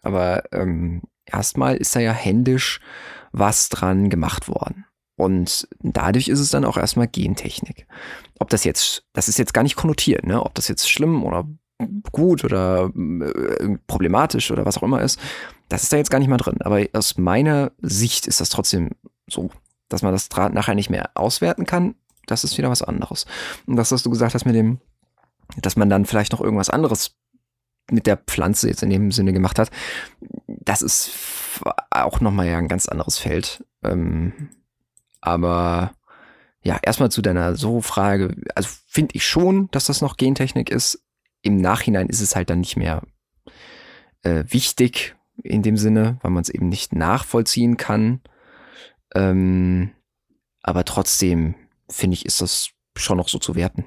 Aber 0.01 0.43
ähm, 0.51 1.01
erstmal 1.25 1.75
ist 1.75 1.95
da 1.95 1.99
ja 1.99 2.13
händisch 2.13 2.79
was 3.31 3.69
dran 3.69 4.09
gemacht 4.09 4.47
worden. 4.47 4.85
Und 5.15 5.67
dadurch 5.81 6.29
ist 6.29 6.39
es 6.39 6.49
dann 6.49 6.63
auch 6.63 6.77
erstmal 6.77 7.07
Gentechnik. 7.07 7.87
Ob 8.39 8.49
das 8.49 8.63
jetzt, 8.63 9.03
das 9.13 9.27
ist 9.27 9.37
jetzt 9.37 9.53
gar 9.53 9.63
nicht 9.63 9.75
konnotiert, 9.75 10.25
ne? 10.25 10.41
ob 10.41 10.55
das 10.55 10.69
jetzt 10.69 10.89
schlimm 10.89 11.23
oder 11.23 11.45
gut 12.11 12.43
oder 12.43 12.91
äh, 12.95 13.77
problematisch 13.87 14.49
oder 14.51 14.65
was 14.65 14.77
auch 14.77 14.83
immer 14.83 15.01
ist, 15.01 15.19
das 15.67 15.83
ist 15.83 15.93
da 15.93 15.97
jetzt 15.97 16.09
gar 16.09 16.19
nicht 16.19 16.29
mal 16.29 16.37
drin. 16.37 16.61
Aber 16.61 16.85
aus 16.93 17.17
meiner 17.17 17.71
Sicht 17.81 18.27
ist 18.27 18.39
das 18.39 18.49
trotzdem 18.49 18.91
so 19.29 19.49
dass 19.89 20.01
man 20.01 20.13
das 20.13 20.29
nachher 20.29 20.75
nicht 20.75 20.89
mehr 20.89 21.11
auswerten 21.15 21.65
kann, 21.65 21.95
das 22.27 22.43
ist 22.43 22.57
wieder 22.57 22.69
was 22.69 22.81
anderes. 22.81 23.25
Und 23.65 23.75
das, 23.75 23.91
was 23.91 24.03
du 24.03 24.09
gesagt 24.09 24.33
hast 24.35 24.45
mit 24.45 24.55
dem, 24.55 24.79
dass 25.57 25.75
man 25.75 25.89
dann 25.89 26.05
vielleicht 26.05 26.31
noch 26.31 26.41
irgendwas 26.41 26.69
anderes 26.69 27.15
mit 27.91 28.05
der 28.05 28.17
Pflanze 28.17 28.67
jetzt 28.67 28.83
in 28.83 28.91
dem 28.91 29.11
Sinne 29.11 29.33
gemacht 29.33 29.57
hat, 29.57 29.71
das 30.45 30.81
ist 30.81 31.11
auch 31.89 32.21
nochmal 32.21 32.47
ja 32.47 32.57
ein 32.57 32.67
ganz 32.67 32.87
anderes 32.87 33.17
Feld. 33.17 33.63
Ähm, 33.83 34.49
aber 35.21 35.91
ja, 36.61 36.77
erstmal 36.81 37.09
zu 37.09 37.21
deiner 37.21 37.55
So-Frage. 37.55 38.35
Also 38.55 38.69
finde 38.87 39.15
ich 39.15 39.25
schon, 39.25 39.69
dass 39.71 39.85
das 39.85 40.01
noch 40.01 40.17
Gentechnik 40.17 40.69
ist. 40.69 41.03
Im 41.41 41.57
Nachhinein 41.61 42.09
ist 42.09 42.21
es 42.21 42.35
halt 42.35 42.49
dann 42.49 42.59
nicht 42.59 42.77
mehr 42.77 43.01
äh, 44.23 44.43
wichtig 44.47 45.15
in 45.41 45.63
dem 45.63 45.77
Sinne, 45.77 46.17
weil 46.21 46.31
man 46.31 46.41
es 46.41 46.49
eben 46.49 46.67
nicht 46.67 46.93
nachvollziehen 46.93 47.77
kann. 47.77 48.21
Ähm, 49.15 49.91
aber 50.61 50.85
trotzdem 50.85 51.55
finde 51.89 52.15
ich, 52.15 52.25
ist 52.25 52.41
das 52.41 52.69
schon 52.95 53.17
noch 53.17 53.29
so 53.29 53.39
zu 53.39 53.55
werten. 53.55 53.85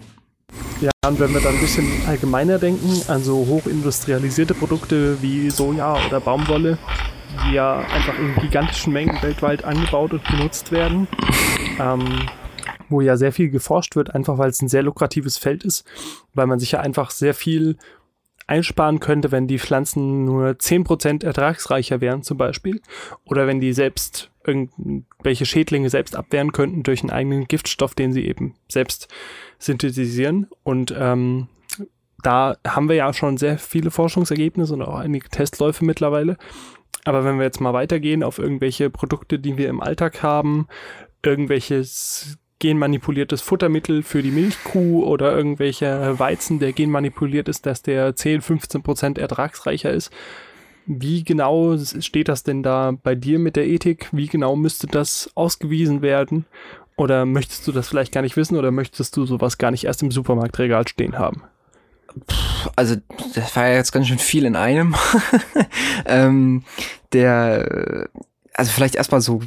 Ja, 0.81 0.91
und 1.07 1.19
wenn 1.21 1.33
wir 1.33 1.41
dann 1.41 1.55
ein 1.55 1.61
bisschen 1.61 1.87
allgemeiner 2.07 2.59
denken, 2.59 3.03
an 3.09 3.23
so 3.23 3.47
hochindustrialisierte 3.47 4.55
Produkte 4.55 5.21
wie 5.23 5.51
Soja 5.51 5.97
oder 6.07 6.21
Baumwolle, 6.21 6.79
die 7.47 7.55
ja 7.55 7.79
einfach 7.79 8.19
in 8.19 8.35
gigantischen 8.37 8.93
Mengen 8.93 9.21
weltweit 9.23 9.65
angebaut 9.65 10.13
und 10.13 10.25
genutzt 10.25 10.73
werden. 10.73 11.09
Ähm, 11.79 12.29
wo 12.93 13.01
ja 13.01 13.17
sehr 13.17 13.33
viel 13.33 13.51
geforscht 13.51 13.97
wird, 13.97 14.15
einfach 14.15 14.39
weil 14.39 14.51
es 14.51 14.61
ein 14.61 14.69
sehr 14.69 14.83
lukratives 14.83 15.39
Feld 15.39 15.65
ist, 15.65 15.85
weil 16.35 16.47
man 16.47 16.61
sich 16.61 16.73
ja 16.73 16.81
einfach 16.81 17.11
sehr 17.11 17.35
viel 17.35 17.79
einsparen 18.47 19.01
könnte, 19.01 19.33
wenn 19.33 19.49
die 19.49 19.59
Pflanzen 19.59 20.25
nur 20.25 20.51
10% 20.51 21.25
ertragsreicher 21.25 22.01
wären 22.01 22.23
zum 22.23 22.37
Beispiel. 22.37 22.83
Oder 23.25 23.47
wenn 23.47 23.61
die 23.61 23.73
selbst 23.73 24.32
irgendwelche 24.45 25.47
Schädlinge 25.47 25.91
selbst 25.91 26.17
abwehren 26.17 26.53
könnten 26.53 26.83
durch 26.83 27.03
einen 27.03 27.11
eigenen 27.11 27.47
Giftstoff, 27.47 27.95
den 27.95 28.13
sie 28.13 28.27
eben 28.27 28.55
selbst 28.69 29.09
synthetisieren. 29.59 30.49
Und 30.63 30.95
ähm, 30.97 31.49
da 32.23 32.57
haben 32.67 32.89
wir 32.89 32.97
ja 32.97 33.13
schon 33.13 33.37
sehr 33.37 33.59
viele 33.59 33.91
Forschungsergebnisse 33.91 34.75
und 34.75 34.83
auch 34.83 34.97
einige 34.97 35.29
Testläufe 35.29 35.85
mittlerweile. 35.85 36.37
Aber 37.05 37.25
wenn 37.25 37.39
wir 37.39 37.45
jetzt 37.45 37.61
mal 37.61 37.73
weitergehen 37.73 38.23
auf 38.23 38.39
irgendwelche 38.39 38.91
Produkte, 38.91 39.39
die 39.39 39.57
wir 39.57 39.69
im 39.69 39.81
Alltag 39.81 40.23
haben, 40.23 40.69
irgendwelches 41.25 42.39
genmanipuliertes 42.61 43.43
Futtermittel 43.43 44.05
für 44.05 44.23
die 44.23 44.31
Milchkuh 44.31 45.05
oder 45.05 45.37
irgendwelcher 45.37 46.21
Weizen, 46.21 46.61
der 46.61 46.73
genmanipuliert 46.73 47.49
ist, 47.49 47.67
dass 47.67 47.83
der 47.83 48.15
10, 48.15 48.41
15 48.41 48.83
Prozent 48.85 49.19
ertragsreicher 49.19 49.91
ist. 49.91 50.13
Wie 50.87 51.25
genau 51.25 51.77
steht 51.79 52.29
das 52.29 52.43
denn 52.43 52.63
da 52.63 52.93
bei 53.03 53.15
dir 53.15 53.39
mit 53.39 53.57
der 53.57 53.67
Ethik? 53.67 54.09
Wie 54.13 54.27
genau 54.27 54.57
müsste 54.57 54.87
das 54.87 55.31
ausgewiesen 55.35 56.03
werden? 56.03 56.47
Oder 56.97 57.25
möchtest 57.25 57.67
du 57.67 57.73
das 57.73 57.89
vielleicht 57.89 58.13
gar 58.13 58.23
nicht 58.23 58.37
wissen 58.37 58.57
oder 58.57 58.71
möchtest 58.71 59.17
du 59.17 59.25
sowas 59.27 59.59
gar 59.59 59.71
nicht 59.71 59.85
erst 59.85 60.03
im 60.03 60.11
Supermarktregal 60.11 60.87
stehen 60.87 61.19
haben? 61.19 61.43
Also, 62.77 62.97
das 63.35 63.57
war 63.57 63.69
ja 63.69 63.77
jetzt 63.77 63.93
ganz 63.93 64.07
schön 64.09 64.19
viel 64.19 64.45
in 64.45 64.57
einem. 64.57 64.95
ähm, 66.05 66.65
der, 67.13 68.09
also 68.55 68.71
vielleicht 68.73 68.97
erstmal 68.97 69.21
so 69.21 69.41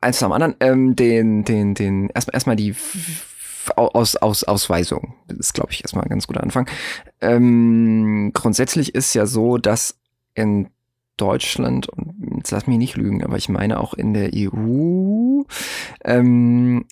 eins 0.00 0.18
zum 0.18 0.32
anderen, 0.32 0.54
ähm, 0.60 0.94
den, 0.94 1.44
den, 1.44 1.74
den, 1.74 2.08
erstmal 2.10 2.34
erstmal 2.34 2.56
die 2.56 2.74
aus, 3.76 4.16
aus, 4.16 4.44
Ausweisung. 4.44 5.14
Das 5.28 5.38
ist, 5.38 5.54
glaube 5.54 5.72
ich, 5.72 5.82
erstmal 5.82 6.04
ein 6.04 6.10
ganz 6.10 6.26
guter 6.26 6.42
Anfang. 6.42 6.68
Ähm, 7.20 8.32
grundsätzlich 8.34 8.94
ist 8.94 9.14
ja 9.14 9.26
so, 9.26 9.58
dass 9.58 9.98
in 10.34 10.70
Deutschland, 11.16 11.88
und 11.88 12.14
jetzt 12.38 12.50
lass 12.50 12.66
mich 12.66 12.78
nicht 12.78 12.96
lügen, 12.96 13.22
aber 13.22 13.36
ich 13.36 13.48
meine 13.48 13.80
auch 13.80 13.94
in 13.94 14.14
der 14.14 14.30
EU, 14.34 15.42
ähm, 16.04 16.86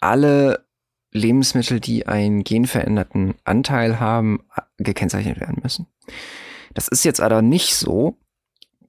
alle 0.00 0.66
Lebensmittel, 1.12 1.80
die 1.80 2.06
einen 2.06 2.44
genveränderten 2.44 3.34
Anteil 3.44 4.00
haben, 4.00 4.40
gekennzeichnet 4.78 5.40
werden 5.40 5.60
müssen. 5.62 5.86
Das 6.74 6.88
ist 6.88 7.04
jetzt 7.04 7.20
aber 7.20 7.42
nicht 7.42 7.74
so 7.74 8.18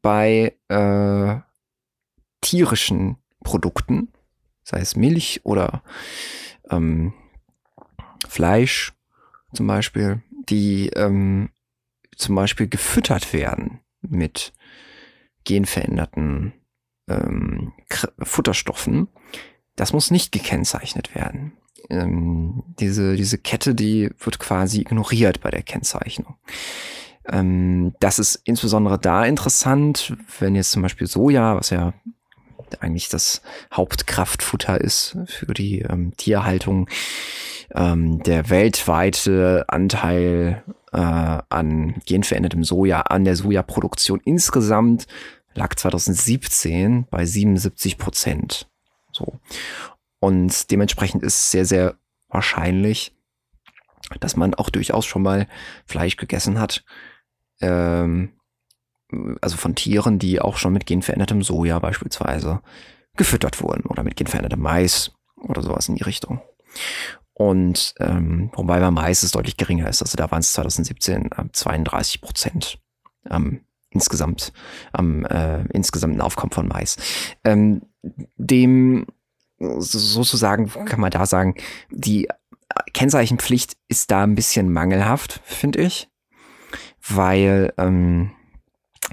bei 0.02 0.54
äh, 0.68 1.36
tierischen 2.42 3.18
Produkten, 3.44 4.10
sei 4.64 4.80
es 4.80 4.96
Milch 4.96 5.42
oder 5.44 5.84
ähm, 6.70 7.14
Fleisch 8.28 8.94
zum 9.54 9.68
Beispiel, 9.68 10.22
die 10.50 10.90
ähm, 10.90 11.50
zum 12.18 12.36
Beispiel 12.36 12.68
gefüttert 12.68 13.34
werden 13.34 13.80
mit 14.02 14.54
genveränderten 15.44 16.54
ähm, 17.08 17.74
Futterstoffen, 18.20 19.08
das 19.76 19.94
muss 19.94 20.12
nicht 20.12 20.32
gekennzeichnet 20.32 21.16
werden. 21.16 21.54
Ähm, 21.90 22.64
diese, 22.80 23.16
diese 23.16 23.38
Kette, 23.38 23.76
die 23.76 24.10
wird 24.20 24.40
quasi 24.40 24.82
ignoriert 24.82 25.40
bei 25.40 25.52
der 25.52 25.62
Kennzeichnung. 25.62 26.36
Ähm, 27.30 27.94
das 28.00 28.20
ist 28.20 28.42
insbesondere 28.44 29.00
da 29.00 29.26
interessant, 29.26 30.16
wenn 30.40 30.56
jetzt 30.56 30.72
zum 30.72 30.82
Beispiel 30.82 31.08
Soja, 31.08 31.56
was 31.56 31.70
ja 31.70 31.94
eigentlich 32.80 33.08
das 33.08 33.42
Hauptkraftfutter 33.74 34.82
ist 34.82 35.18
für 35.26 35.54
die 35.54 35.80
ähm, 35.82 36.14
Tierhaltung. 36.18 36.90
Ähm, 37.74 38.22
der 38.24 38.50
weltweite 38.50 39.66
Anteil 39.68 40.64
äh, 40.92 40.98
an 40.98 41.96
genverändertem 42.06 42.64
Soja, 42.64 43.02
an 43.02 43.26
der 43.26 43.36
Sojaproduktion 43.36 44.22
insgesamt 44.24 45.08
lag 45.54 45.76
2017 45.76 47.08
bei 47.10 47.26
77 47.26 47.98
Prozent. 47.98 48.70
So. 49.12 49.40
Und 50.20 50.72
dementsprechend 50.72 51.24
ist 51.24 51.52
sehr, 51.52 51.66
sehr 51.66 51.96
wahrscheinlich, 52.30 53.16
dass 54.20 54.36
man 54.36 54.54
auch 54.54 54.70
durchaus 54.70 55.06
schon 55.06 55.24
mal 55.24 55.48
Fleisch 55.86 56.16
gegessen 56.16 56.60
hat, 56.60 56.84
ähm, 57.60 58.34
also 59.42 59.58
von 59.58 59.76
Tieren, 59.76 60.20
die 60.20 60.42
auch 60.42 60.58
schon 60.58 60.74
mit 60.74 60.86
genverändertem 60.86 61.42
Soja 61.42 61.80
beispielsweise 61.80 62.62
gefüttert 63.16 63.62
wurden 63.62 63.86
oder 63.88 64.04
mit 64.04 64.16
genverändertem 64.16 64.62
Mais 64.62 65.12
oder 65.38 65.64
sowas 65.64 65.90
in 65.90 65.96
die 65.96 66.04
Richtung. 66.04 66.42
Und 67.38 67.94
ähm, 68.00 68.50
wobei 68.56 68.80
bei 68.80 68.90
Mais 68.90 69.22
es 69.22 69.32
deutlich 69.32 69.58
geringer 69.58 69.88
ist. 69.88 70.02
Also 70.02 70.16
da 70.16 70.32
waren 70.32 70.40
es 70.40 70.54
2017 70.54 71.30
äh, 71.32 71.44
32 71.52 72.20
Prozent 72.20 72.80
ähm, 73.30 73.62
insgesamt 73.92 74.52
am 74.92 75.24
äh, 75.24 75.62
insgesamten 75.68 76.20
Aufkommen 76.20 76.52
von 76.52 76.68
Mais. 76.68 76.98
Ähm, 77.44 77.84
dem 78.38 79.06
sozusagen 79.60 80.68
kann 80.86 81.00
man 81.00 81.12
da 81.12 81.28
sagen, 81.28 81.54
die 81.92 82.28
Kennzeichenpflicht 82.94 83.78
ist 83.88 84.10
da 84.10 84.24
ein 84.24 84.34
bisschen 84.34 84.74
mangelhaft, 84.74 85.40
finde 85.44 85.82
ich, 85.82 86.10
weil 87.08 87.72
ähm, 87.78 88.32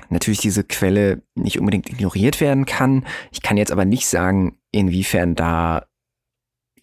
natürlich 0.09 0.41
diese 0.41 0.65
Quelle 0.65 1.21
nicht 1.35 1.59
unbedingt 1.59 1.91
ignoriert 1.91 2.41
werden 2.41 2.65
kann. 2.65 3.05
Ich 3.33 3.43
kann 3.43 3.59
jetzt 3.59 3.73
aber 3.73 3.85
nicht 3.85 4.07
sagen, 4.07 4.57
inwiefern 4.71 5.35
da 5.35 5.87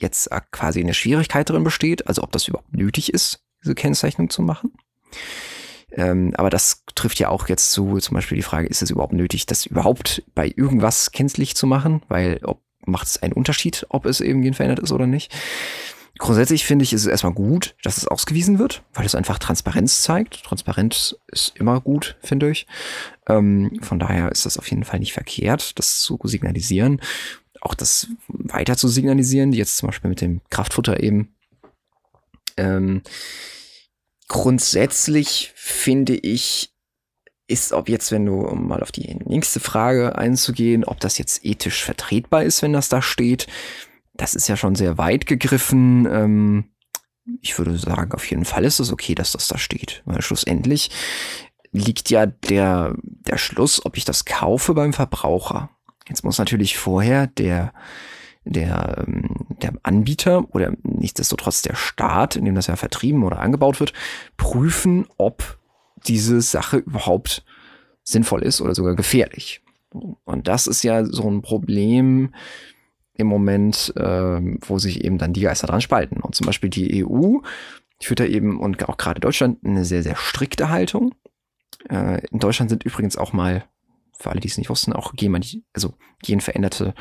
jetzt 0.02 0.30
quasi 0.52 0.80
eine 0.80 0.94
Schwierigkeit 0.94 1.50
drin 1.50 1.64
besteht, 1.64 2.08
also 2.08 2.24
ob 2.24 2.32
das 2.32 2.48
überhaupt 2.48 2.74
nötig 2.74 3.14
ist, 3.14 3.44
diese 3.64 3.76
Kennzeichnung 3.76 4.30
zu 4.30 4.42
machen. 4.42 4.72
Ähm, 5.94 6.34
aber 6.36 6.50
das 6.50 6.84
trifft 6.96 7.20
ja 7.20 7.30
auch 7.30 7.50
jetzt 7.50 7.72
zu, 7.72 7.98
zum 8.00 8.16
Beispiel 8.16 8.38
die 8.38 8.44
Frage, 8.44 8.68
ist 8.68 8.82
es 8.82 8.90
überhaupt 8.90 9.14
nötig, 9.14 9.46
das 9.46 9.66
überhaupt 9.66 10.24
bei 10.34 10.52
irgendwas 10.56 11.12
kenntlich 11.12 11.56
zu 11.56 11.68
machen? 11.68 12.02
Weil 12.08 12.40
ob, 12.44 12.62
macht 12.86 13.08
es 13.08 13.22
einen 13.22 13.34
Unterschied, 13.34 13.86
ob 13.90 14.06
es 14.06 14.22
eben 14.22 14.42
genverändert 14.42 14.80
ist 14.80 14.92
oder 14.92 15.08
nicht? 15.08 15.34
Grundsätzlich 16.18 16.66
finde 16.66 16.84
ich, 16.84 16.94
ist 16.94 17.02
es 17.02 17.08
erstmal 17.08 17.34
gut, 17.34 17.76
dass 17.84 17.98
es 17.98 18.08
ausgewiesen 18.08 18.60
wird, 18.60 18.84
weil 18.94 19.06
es 19.06 19.16
einfach 19.16 19.40
Transparenz 19.40 20.02
zeigt. 20.02 20.44
Transparenz 20.44 21.16
ist 21.28 21.54
immer 21.56 21.82
gut, 21.82 22.18
finde 22.22 22.52
ich. 22.52 22.68
Ähm, 23.28 23.80
von 23.82 23.98
daher 23.98 24.32
ist 24.32 24.46
das 24.46 24.58
auf 24.58 24.70
jeden 24.70 24.84
Fall 24.84 25.00
nicht 25.00 25.14
verkehrt, 25.14 25.80
das 25.80 26.00
zu 26.02 26.20
signalisieren. 26.24 27.02
Auch 27.62 27.76
das 27.76 28.08
weiter 28.28 28.76
zu 28.76 28.88
signalisieren, 28.88 29.54
jetzt 29.54 29.78
zum 29.78 29.88
Beispiel 29.88 30.10
mit 30.10 30.22
dem 30.22 30.42
Kraftfutter 30.50 31.02
eben. 31.02 31.36
Ähm, 32.58 33.02
grundsätzlich 34.28 35.52
finde 35.56 36.16
ich, 36.16 36.74
ist, 37.48 37.74
ob 37.74 37.90
jetzt, 37.90 38.12
wenn 38.12 38.26
du, 38.26 38.42
um 38.42 38.68
mal 38.68 38.82
auf 38.82 38.92
die 38.92 39.14
nächste 39.26 39.60
Frage 39.60 40.18
einzugehen, 40.18 40.84
ob 40.86 41.00
das 41.00 41.18
jetzt 41.18 41.46
ethisch 41.46 41.84
vertretbar 41.84 42.44
ist, 42.44 42.62
wenn 42.62 42.74
das 42.74 42.90
da 42.90 43.02
steht, 43.02 43.48
das 44.14 44.36
ist 44.36 44.48
ja 44.48 44.58
schon 44.58 44.76
sehr 44.76 44.98
weit 44.98 45.26
gegriffen. 45.26 46.08
Ähm, 46.10 46.72
ich 47.42 47.58
würde 47.58 47.78
sagen, 47.78 48.14
auf 48.14 48.30
jeden 48.30 48.46
Fall 48.46 48.66
ist 48.66 48.80
es 48.80 48.92
okay, 48.92 49.16
dass 49.16 49.34
das 49.34 49.48
da 49.48 49.58
steht. 49.58 50.02
Weil 50.06 50.22
schlussendlich 50.22 50.90
liegt 51.72 52.10
ja 52.10 52.26
der, 52.26 52.96
der 53.02 53.38
Schluss, 53.38 53.86
ob 53.86 53.98
ich 53.98 54.06
das 54.06 54.26
kaufe 54.26 54.74
beim 54.74 54.94
Verbraucher. 54.94 55.70
Jetzt 56.08 56.24
muss 56.24 56.40
natürlich 56.40 56.78
vorher 56.78 57.28
der, 57.28 57.74
der, 58.44 59.06
ähm, 59.08 59.48
der 59.62 59.74
Anbieter 59.84 60.54
oder 60.54 60.74
nichtsdestotrotz 60.84 61.62
der 61.62 61.76
Staat, 61.76 62.36
in 62.36 62.46
dem 62.46 62.56
das 62.56 62.68
ja 62.68 62.76
vertrieben 62.76 63.24
oder 63.24 63.40
angebaut 63.40 63.80
wird, 63.80 63.94
prüfen, 64.38 65.06
ob 65.18 65.60
diese 66.08 66.42
Sache 66.42 66.78
überhaupt 66.78 67.46
sinnvoll 68.04 68.44
ist 68.44 68.62
oder 68.62 68.74
sogar 68.74 68.96
gefährlich. 68.96 69.62
Und 70.24 70.48
das 70.48 70.68
ist 70.68 70.84
ja 70.84 71.06
so 71.06 71.30
ein 71.30 71.42
Problem, 71.42 72.32
im 73.22 73.28
Moment, 73.28 73.94
äh, 73.96 74.42
wo 74.62 74.80
sich 74.80 75.04
eben 75.04 75.18
dann 75.18 75.34
die 75.34 75.42
Geister 75.42 75.68
dran 75.68 75.82
spalten. 75.82 76.20
Und 76.22 76.36
zum 76.36 76.46
Beispiel 76.46 76.70
die 76.70 77.06
EU 77.06 77.38
führt 78.02 78.20
da 78.20 78.26
eben 78.26 78.60
und 78.60 78.88
auch 78.90 78.98
gerade 78.98 79.22
Deutschland 79.22 79.60
eine 79.64 79.86
sehr, 79.86 80.04
sehr 80.04 80.16
strikte 80.16 80.70
Haltung. 80.70 81.14
Äh, 81.90 82.26
in 82.28 82.40
Deutschland 82.40 82.70
sind 82.70 82.84
übrigens 82.84 83.18
auch 83.18 83.32
mal, 83.32 83.64
für 84.22 84.30
alle, 84.30 84.40
die 84.40 84.48
es 84.48 84.58
nicht 84.58 84.70
wussten, 84.70 84.94
auch 84.94 85.14
gen, 85.14 85.40
also 85.74 85.94
genveränderte 86.24 86.94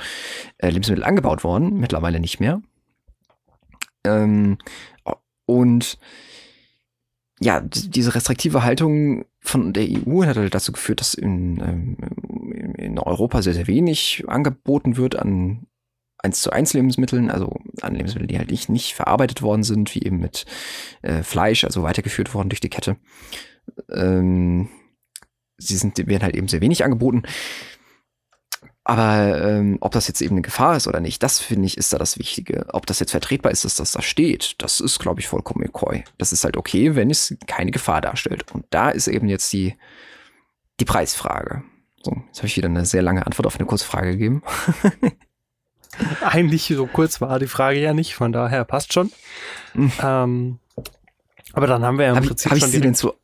äh, 0.59 0.71
Lebensmittel 0.71 1.05
angebaut 1.05 1.45
worden, 1.45 1.79
mittlerweile 1.79 2.21
nicht 2.21 2.41
mehr. 2.41 2.63
Ähm, 4.05 4.59
und 5.47 5.99
ja, 7.41 7.61
diese 7.61 8.15
restriktive 8.15 8.63
Haltung 8.63 9.25
von 9.41 9.73
der 9.73 9.85
EU 9.85 10.25
hat 10.25 10.37
halt 10.37 10.55
dazu 10.55 10.73
geführt, 10.73 11.01
dass 11.01 11.15
in, 11.15 11.59
ähm, 11.61 12.75
in 12.77 12.99
Europa 12.99 13.41
sehr, 13.41 13.55
sehr 13.55 13.67
wenig 13.67 14.25
angeboten 14.29 14.97
wird 14.97 15.17
an 15.17 15.67
1 16.19 16.43
zu 16.43 16.51
1 16.51 16.75
Lebensmitteln, 16.75 17.31
also 17.31 17.57
an 17.81 17.95
Lebensmitteln, 17.95 18.29
die 18.29 18.39
halt 18.39 18.51
nicht, 18.51 18.69
nicht 18.69 18.93
verarbeitet 18.93 19.41
worden 19.41 19.63
sind, 19.63 19.95
wie 19.95 20.03
eben 20.03 20.19
mit 20.19 20.45
äh, 21.01 21.23
Fleisch, 21.23 21.65
also 21.65 21.83
weitergeführt 21.83 22.35
worden 22.35 22.51
durch 22.51 22.61
die 22.61 22.69
Kette. 22.69 22.97
Ähm, 23.91 24.69
sie 25.61 25.77
sind, 25.77 25.97
werden 25.99 26.23
halt 26.23 26.37
eben 26.37 26.49
sehr 26.49 26.61
wenig 26.61 26.85
angeboten. 26.85 27.23
Aber 28.83 29.41
ähm, 29.45 29.79
ob 29.81 29.93
das 29.93 30.09
jetzt 30.09 30.21
eben 30.21 30.35
eine 30.35 30.43
Gefahr 30.43 30.77
ist 30.77 30.89
oder 30.89 31.01
nicht, 31.01 31.23
das 31.23 31.39
finde 31.39 31.67
ich, 31.67 31.77
ist 31.77 31.93
da 31.93 31.99
das 31.99 32.19
Wichtige. 32.19 32.67
Ob 32.73 32.87
das 32.87 32.99
jetzt 32.99 33.11
vertretbar 33.13 33.53
ist, 33.53 33.65
dass 33.65 33.77
das 33.77 33.93
da 33.93 34.03
steht, 34.03 34.55
das 34.59 34.81
ist, 34.81 34.99
glaube 34.99 35.21
ich, 35.21 35.29
vollkommen 35.29 35.63
McCoy. 35.63 36.03
Das 36.19 36.33
ist 36.33 36.45
halt 36.45 36.57
okay, 36.57 36.97
wenn 36.97 37.11
es 37.11 37.37
keine 37.47 37.71
Gefahr 37.71 38.01
darstellt. 38.01 38.51
Und 38.53 38.65
da 38.71 38.91
ist 38.91 39.07
eben 39.07 39.29
jetzt 39.29 39.53
die, 39.53 39.77
die 40.81 40.87
Preisfrage. 40.87 41.63
So, 42.03 42.17
jetzt 42.27 42.39
habe 42.39 42.47
ich 42.47 42.57
wieder 42.57 42.69
eine 42.69 42.87
sehr 42.87 43.03
lange 43.03 43.27
Antwort 43.27 43.47
auf 43.47 43.57
eine 43.57 43.67
kurze 43.67 43.85
Frage 43.85 44.13
gegeben. 44.13 44.43
Eigentlich 46.23 46.67
so 46.67 46.87
kurz 46.87 47.21
war 47.21 47.39
die 47.39 47.47
Frage 47.47 47.81
ja 47.81 47.93
nicht, 47.93 48.15
von 48.15 48.33
daher 48.33 48.65
passt 48.65 48.93
schon. 48.93 49.13
Mhm. 49.75 49.93
Ähm, 50.03 50.59
aber 51.53 51.67
dann 51.67 51.85
haben 51.85 51.99
wir 51.99 52.07
ja 52.07 52.13
im 52.13 52.17
hab 52.17 52.27
Prinzip 52.27 52.53
ich, 52.53 52.59
schon 52.61 52.69
ich 52.69 52.75
sie 52.75 52.81
denn 52.81 52.95
so, 52.95 53.15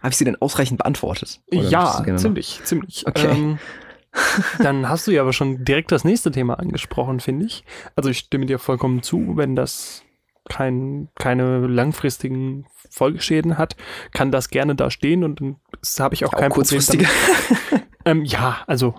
habe 0.00 0.10
ich 0.10 0.16
sie 0.16 0.24
denn 0.24 0.40
ausreichend 0.40 0.78
beantwortet? 0.78 1.40
Oder 1.50 1.68
ja, 1.68 2.04
ziemlich, 2.16 2.60
ziemlich. 2.64 3.06
Okay. 3.06 3.28
Ähm, 3.28 3.58
dann 4.58 4.88
hast 4.88 5.06
du 5.06 5.10
ja 5.10 5.22
aber 5.22 5.32
schon 5.32 5.64
direkt 5.64 5.92
das 5.92 6.04
nächste 6.04 6.30
Thema 6.30 6.58
angesprochen, 6.58 7.20
finde 7.20 7.46
ich. 7.46 7.64
Also 7.96 8.10
ich 8.10 8.18
stimme 8.18 8.46
dir 8.46 8.58
vollkommen 8.58 9.02
zu, 9.02 9.36
wenn 9.36 9.54
das 9.54 10.02
kein, 10.48 11.08
keine 11.14 11.66
langfristigen 11.66 12.66
Folgeschäden 12.90 13.58
hat, 13.58 13.76
kann 14.12 14.32
das 14.32 14.48
gerne 14.48 14.74
da 14.74 14.90
stehen 14.90 15.24
und 15.24 15.40
dann 15.40 15.56
habe 15.98 16.14
ich 16.14 16.24
auch 16.24 16.32
ja, 16.32 16.38
kein 16.38 16.52
auch 16.52 16.56
Problem 16.56 17.06
ähm, 18.04 18.24
ja, 18.24 18.60
also 18.66 18.94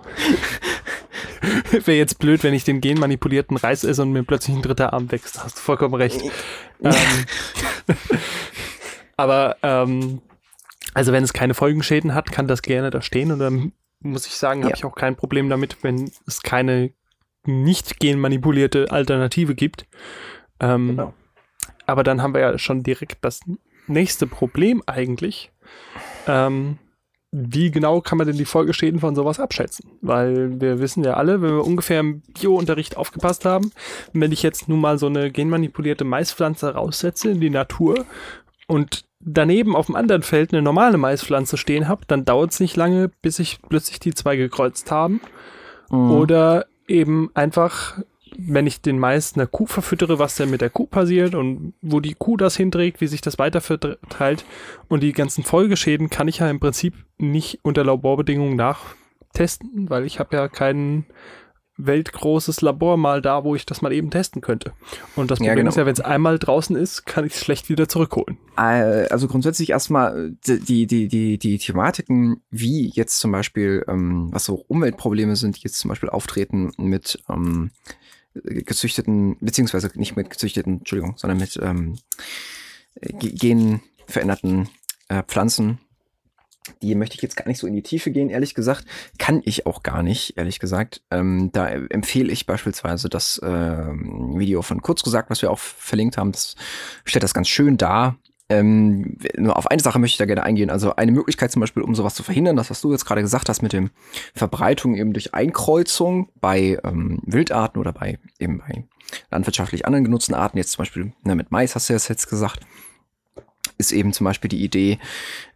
wäre 1.70 1.96
jetzt 1.96 2.18
blöd, 2.18 2.44
wenn 2.44 2.54
ich 2.54 2.64
den 2.64 2.80
genmanipulierten 2.80 3.56
Reis 3.56 3.82
esse 3.84 4.02
und 4.02 4.12
mir 4.12 4.22
plötzlich 4.22 4.56
ein 4.56 4.62
dritter 4.62 4.92
Arm 4.92 5.10
wächst. 5.10 5.42
Hast 5.42 5.58
du 5.58 5.60
vollkommen 5.62 5.94
recht. 5.94 6.22
ähm, 6.82 6.94
aber 9.16 9.56
ähm, 9.62 10.20
also 10.94 11.12
wenn 11.12 11.22
es 11.22 11.32
keine 11.32 11.54
Folgenschäden 11.54 12.14
hat, 12.14 12.32
kann 12.32 12.48
das 12.48 12.62
gerne 12.62 12.90
da 12.90 13.02
stehen 13.02 13.32
und 13.32 13.38
dann 13.38 13.72
muss 14.00 14.26
ich 14.26 14.34
sagen, 14.34 14.62
habe 14.62 14.70
ja. 14.70 14.76
ich 14.76 14.84
auch 14.84 14.94
kein 14.94 15.16
Problem 15.16 15.48
damit, 15.48 15.82
wenn 15.82 16.10
es 16.26 16.42
keine 16.42 16.92
nicht 17.44 18.00
genmanipulierte 18.00 18.90
Alternative 18.90 19.54
gibt. 19.54 19.86
Ähm, 20.58 20.88
genau. 20.88 21.14
Aber 21.86 22.02
dann 22.02 22.22
haben 22.22 22.34
wir 22.34 22.40
ja 22.40 22.58
schon 22.58 22.82
direkt 22.82 23.24
das 23.24 23.40
nächste 23.86 24.26
Problem 24.26 24.82
eigentlich. 24.86 25.52
Ähm, 26.26 26.78
wie 27.32 27.70
genau 27.70 28.00
kann 28.00 28.18
man 28.18 28.26
denn 28.26 28.36
die 28.36 28.44
Folgeschäden 28.44 29.00
von 29.00 29.14
sowas 29.14 29.38
abschätzen? 29.38 29.92
Weil 30.00 30.60
wir 30.60 30.80
wissen 30.80 31.04
ja 31.04 31.14
alle, 31.14 31.40
wenn 31.42 31.56
wir 31.56 31.64
ungefähr 31.64 32.00
im 32.00 32.22
Biounterricht 32.22 32.96
aufgepasst 32.96 33.44
haben, 33.44 33.72
wenn 34.12 34.32
ich 34.32 34.42
jetzt 34.42 34.68
nun 34.68 34.80
mal 34.80 34.98
so 34.98 35.06
eine 35.06 35.30
genmanipulierte 35.30 36.04
Maispflanze 36.04 36.74
raussetze 36.74 37.30
in 37.30 37.40
die 37.40 37.50
Natur 37.50 38.04
und 38.66 39.04
daneben 39.20 39.76
auf 39.76 39.86
dem 39.86 39.96
anderen 39.96 40.22
Feld 40.22 40.52
eine 40.52 40.62
normale 40.62 40.98
Maispflanze 40.98 41.56
stehen 41.56 41.88
habe, 41.88 42.02
dann 42.06 42.24
dauert 42.24 42.52
es 42.52 42.60
nicht 42.60 42.76
lange, 42.76 43.10
bis 43.22 43.36
sich 43.36 43.60
plötzlich 43.68 44.00
die 44.00 44.14
zwei 44.14 44.36
gekreuzt 44.36 44.90
haben. 44.90 45.20
Mhm. 45.90 46.10
Oder 46.10 46.66
eben 46.88 47.30
einfach, 47.34 47.98
wenn 48.36 48.66
ich 48.66 48.80
den 48.80 48.98
Mais 48.98 49.34
einer 49.34 49.46
Kuh 49.46 49.66
verfüttere, 49.66 50.18
was 50.18 50.36
denn 50.36 50.50
mit 50.50 50.62
der 50.62 50.70
Kuh 50.70 50.86
passiert 50.86 51.34
und 51.34 51.74
wo 51.82 52.00
die 52.00 52.14
Kuh 52.14 52.36
das 52.36 52.56
hinträgt, 52.56 53.00
wie 53.00 53.06
sich 53.06 53.20
das 53.20 53.38
weiter 53.38 53.60
verteilt. 53.60 54.44
Und 54.88 55.02
die 55.02 55.12
ganzen 55.12 55.44
Folgeschäden 55.44 56.08
kann 56.10 56.28
ich 56.28 56.38
ja 56.38 56.48
im 56.48 56.60
Prinzip 56.60 56.94
nicht 57.18 57.60
unter 57.62 57.84
Laborbedingungen 57.84 58.56
nachtesten, 58.56 59.90
weil 59.90 60.06
ich 60.06 60.18
habe 60.18 60.36
ja 60.36 60.48
keinen 60.48 61.04
weltgroßes 61.86 62.60
Labor 62.60 62.96
mal 62.96 63.22
da, 63.22 63.44
wo 63.44 63.54
ich 63.54 63.66
das 63.66 63.82
mal 63.82 63.92
eben 63.92 64.10
testen 64.10 64.40
könnte. 64.40 64.72
Und 65.16 65.30
das 65.30 65.38
Problem 65.38 65.48
ja, 65.48 65.54
genau. 65.54 65.68
ist 65.68 65.76
ja, 65.76 65.86
wenn 65.86 65.92
es 65.92 66.00
einmal 66.00 66.38
draußen 66.38 66.76
ist, 66.76 67.06
kann 67.06 67.24
ich 67.24 67.34
es 67.34 67.40
schlecht 67.40 67.68
wieder 67.68 67.88
zurückholen. 67.88 68.38
Äh, 68.56 69.08
also 69.08 69.28
grundsätzlich 69.28 69.70
erstmal 69.70 70.34
äh, 70.46 70.58
die, 70.58 70.86
die, 70.86 71.08
die, 71.08 71.38
die 71.38 71.58
Thematiken, 71.58 72.42
wie 72.50 72.88
jetzt 72.88 73.18
zum 73.18 73.32
Beispiel, 73.32 73.84
ähm, 73.88 74.28
was 74.30 74.44
so 74.44 74.64
Umweltprobleme 74.68 75.36
sind, 75.36 75.56
die 75.56 75.62
jetzt 75.62 75.78
zum 75.78 75.88
Beispiel 75.88 76.08
auftreten 76.08 76.72
mit 76.78 77.22
ähm, 77.28 77.70
gezüchteten, 78.34 79.36
beziehungsweise 79.40 79.90
nicht 79.94 80.16
mit 80.16 80.30
gezüchteten, 80.30 80.78
Entschuldigung, 80.78 81.14
sondern 81.16 81.38
mit 81.38 81.58
ähm, 81.62 81.98
genveränderten 83.00 84.68
äh, 85.08 85.22
Pflanzen 85.24 85.78
die 86.82 86.94
möchte 86.94 87.16
ich 87.16 87.22
jetzt 87.22 87.36
gar 87.36 87.48
nicht 87.48 87.58
so 87.58 87.66
in 87.66 87.74
die 87.74 87.82
Tiefe 87.82 88.10
gehen, 88.10 88.30
ehrlich 88.30 88.54
gesagt. 88.54 88.84
Kann 89.18 89.40
ich 89.44 89.66
auch 89.66 89.82
gar 89.82 90.02
nicht, 90.02 90.36
ehrlich 90.36 90.58
gesagt. 90.58 91.02
Ähm, 91.10 91.50
da 91.52 91.68
empfehle 91.68 92.32
ich 92.32 92.46
beispielsweise 92.46 93.08
das 93.08 93.40
ähm, 93.42 94.38
Video 94.38 94.62
von 94.62 94.82
Kurz 94.82 95.02
gesagt, 95.02 95.30
was 95.30 95.42
wir 95.42 95.50
auch 95.50 95.58
verlinkt 95.58 96.16
haben. 96.16 96.32
Das 96.32 96.56
stellt 97.04 97.22
das 97.22 97.34
ganz 97.34 97.48
schön 97.48 97.76
dar. 97.76 98.16
Ähm, 98.50 99.16
nur 99.36 99.56
auf 99.56 99.68
eine 99.68 99.80
Sache 99.80 100.00
möchte 100.00 100.14
ich 100.14 100.18
da 100.18 100.26
gerne 100.26 100.42
eingehen. 100.42 100.70
Also 100.70 100.96
eine 100.96 101.12
Möglichkeit 101.12 101.52
zum 101.52 101.60
Beispiel, 101.60 101.84
um 101.84 101.94
sowas 101.94 102.14
zu 102.14 102.24
verhindern, 102.24 102.56
das, 102.56 102.68
was 102.68 102.80
du 102.80 102.90
jetzt 102.90 103.04
gerade 103.04 103.22
gesagt 103.22 103.48
hast 103.48 103.62
mit 103.62 103.72
dem 103.72 103.90
Verbreitung 104.34 104.96
eben 104.96 105.12
durch 105.12 105.34
Einkreuzung 105.34 106.30
bei 106.40 106.78
ähm, 106.84 107.20
Wildarten 107.24 107.80
oder 107.80 107.92
bei 107.92 108.18
eben 108.40 108.58
bei 108.58 108.84
landwirtschaftlich 109.30 109.86
anderen 109.86 110.04
genutzten 110.04 110.34
Arten, 110.34 110.58
jetzt 110.58 110.72
zum 110.72 110.82
Beispiel 110.82 111.12
ne, 111.22 111.36
mit 111.36 111.52
Mais 111.52 111.74
hast 111.74 111.88
du 111.88 111.92
das 111.92 112.08
jetzt 112.08 112.28
gesagt, 112.28 112.60
ist 113.80 113.92
eben 113.92 114.12
zum 114.12 114.24
Beispiel 114.24 114.48
die 114.48 114.62
Idee, 114.62 114.98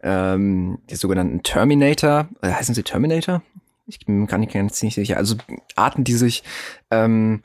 ähm, 0.03 0.79
die 0.89 0.95
sogenannten 0.95 1.43
Terminator, 1.43 2.27
äh, 2.41 2.49
heißen 2.51 2.75
sie 2.75 2.83
Terminator? 2.83 3.41
Ich 3.87 3.99
bin 4.05 4.27
gar 4.27 4.37
nicht 4.37 4.53
ganz 4.53 4.79
sicher. 4.79 5.17
Also 5.17 5.35
Arten, 5.75 6.03
die 6.03 6.15
sich 6.15 6.43
ähm, 6.91 7.43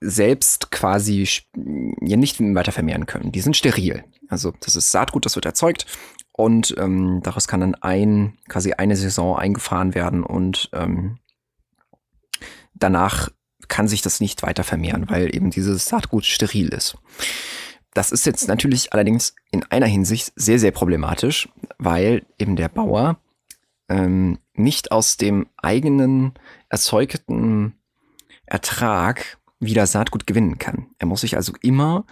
selbst 0.00 0.70
quasi 0.70 1.26
ja 2.00 2.16
nicht 2.16 2.40
weiter 2.40 2.72
vermehren 2.72 3.06
können. 3.06 3.32
Die 3.32 3.40
sind 3.40 3.56
steril. 3.56 4.04
Also 4.28 4.52
das 4.60 4.76
ist 4.76 4.92
Saatgut, 4.92 5.24
das 5.24 5.36
wird 5.36 5.46
erzeugt 5.46 5.86
und 6.32 6.74
ähm, 6.78 7.20
daraus 7.22 7.48
kann 7.48 7.60
dann 7.60 7.74
ein 7.76 8.38
quasi 8.48 8.72
eine 8.72 8.96
Saison 8.96 9.36
eingefahren 9.36 9.94
werden 9.94 10.22
und 10.22 10.70
ähm, 10.72 11.18
danach 12.74 13.30
kann 13.66 13.88
sich 13.88 14.02
das 14.02 14.20
nicht 14.20 14.42
weiter 14.42 14.64
vermehren, 14.64 15.08
weil 15.08 15.34
eben 15.34 15.50
dieses 15.50 15.86
Saatgut 15.86 16.24
steril 16.24 16.68
ist. 16.68 16.96
Das 17.98 18.12
ist 18.12 18.26
jetzt 18.26 18.46
natürlich 18.46 18.92
allerdings 18.92 19.34
in 19.50 19.64
einer 19.64 19.86
Hinsicht 19.86 20.32
sehr, 20.36 20.60
sehr 20.60 20.70
problematisch, 20.70 21.48
weil 21.78 22.24
eben 22.38 22.54
der 22.54 22.68
Bauer 22.68 23.20
ähm, 23.88 24.38
nicht 24.54 24.92
aus 24.92 25.16
dem 25.16 25.48
eigenen 25.56 26.34
erzeugten 26.68 27.74
Ertrag 28.46 29.38
wieder 29.58 29.84
Saatgut 29.88 30.28
gewinnen 30.28 30.58
kann. 30.58 30.86
Er 30.98 31.08
muss 31.08 31.22
sich 31.22 31.34
also 31.34 31.54
immer 31.60 32.06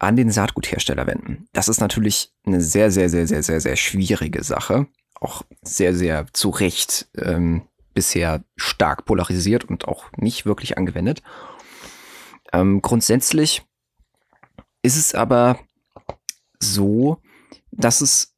an 0.00 0.16
den 0.16 0.32
Saatguthersteller 0.32 1.06
wenden. 1.06 1.46
Das 1.52 1.68
ist 1.68 1.78
natürlich 1.80 2.32
eine 2.44 2.60
sehr, 2.60 2.90
sehr, 2.90 3.08
sehr, 3.08 3.28
sehr, 3.28 3.44
sehr, 3.44 3.60
sehr 3.60 3.76
schwierige 3.76 4.42
Sache. 4.42 4.88
Auch 5.14 5.42
sehr, 5.62 5.94
sehr 5.94 6.26
zu 6.32 6.50
Recht 6.50 7.06
ähm, 7.16 7.62
bisher 7.94 8.42
stark 8.56 9.04
polarisiert 9.04 9.66
und 9.66 9.86
auch 9.86 10.10
nicht 10.16 10.46
wirklich 10.46 10.76
angewendet. 10.76 11.22
Ähm, 12.52 12.82
grundsätzlich 12.82 13.62
ist 14.86 14.96
es 14.96 15.14
aber 15.14 15.58
so, 16.60 17.18
dass 17.72 18.00
es 18.00 18.36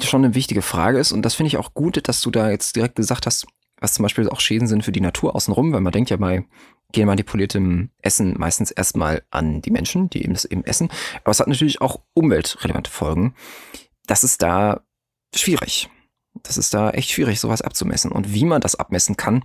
schon 0.00 0.24
eine 0.24 0.34
wichtige 0.34 0.62
Frage 0.62 0.98
ist 0.98 1.12
und 1.12 1.22
das 1.22 1.34
finde 1.34 1.48
ich 1.48 1.58
auch 1.58 1.74
gut, 1.74 2.08
dass 2.08 2.22
du 2.22 2.30
da 2.30 2.50
jetzt 2.50 2.74
direkt 2.76 2.96
gesagt 2.96 3.26
hast, 3.26 3.46
was 3.78 3.92
zum 3.92 4.02
Beispiel 4.02 4.28
auch 4.30 4.40
Schäden 4.40 4.68
sind 4.68 4.84
für 4.84 4.92
die 4.92 5.02
Natur 5.02 5.36
außenrum, 5.36 5.72
weil 5.72 5.82
man 5.82 5.92
denkt 5.92 6.08
ja 6.08 6.16
bei 6.16 6.44
genmanipuliertem 6.92 7.90
Essen 8.00 8.38
meistens 8.38 8.70
erstmal 8.70 9.22
an 9.30 9.60
die 9.60 9.70
Menschen, 9.70 10.08
die 10.08 10.22
eben 10.22 10.32
das 10.32 10.46
eben 10.46 10.64
essen, 10.64 10.88
aber 11.22 11.30
es 11.30 11.40
hat 11.40 11.48
natürlich 11.48 11.82
auch 11.82 12.00
umweltrelevante 12.14 12.90
Folgen. 12.90 13.34
Das 14.06 14.24
ist 14.24 14.40
da 14.40 14.80
schwierig. 15.34 15.90
Das 16.42 16.56
ist 16.56 16.72
da 16.72 16.90
echt 16.90 17.10
schwierig, 17.10 17.40
sowas 17.40 17.60
abzumessen. 17.60 18.12
Und 18.12 18.32
wie 18.32 18.44
man 18.44 18.60
das 18.60 18.76
abmessen 18.76 19.16
kann, 19.16 19.42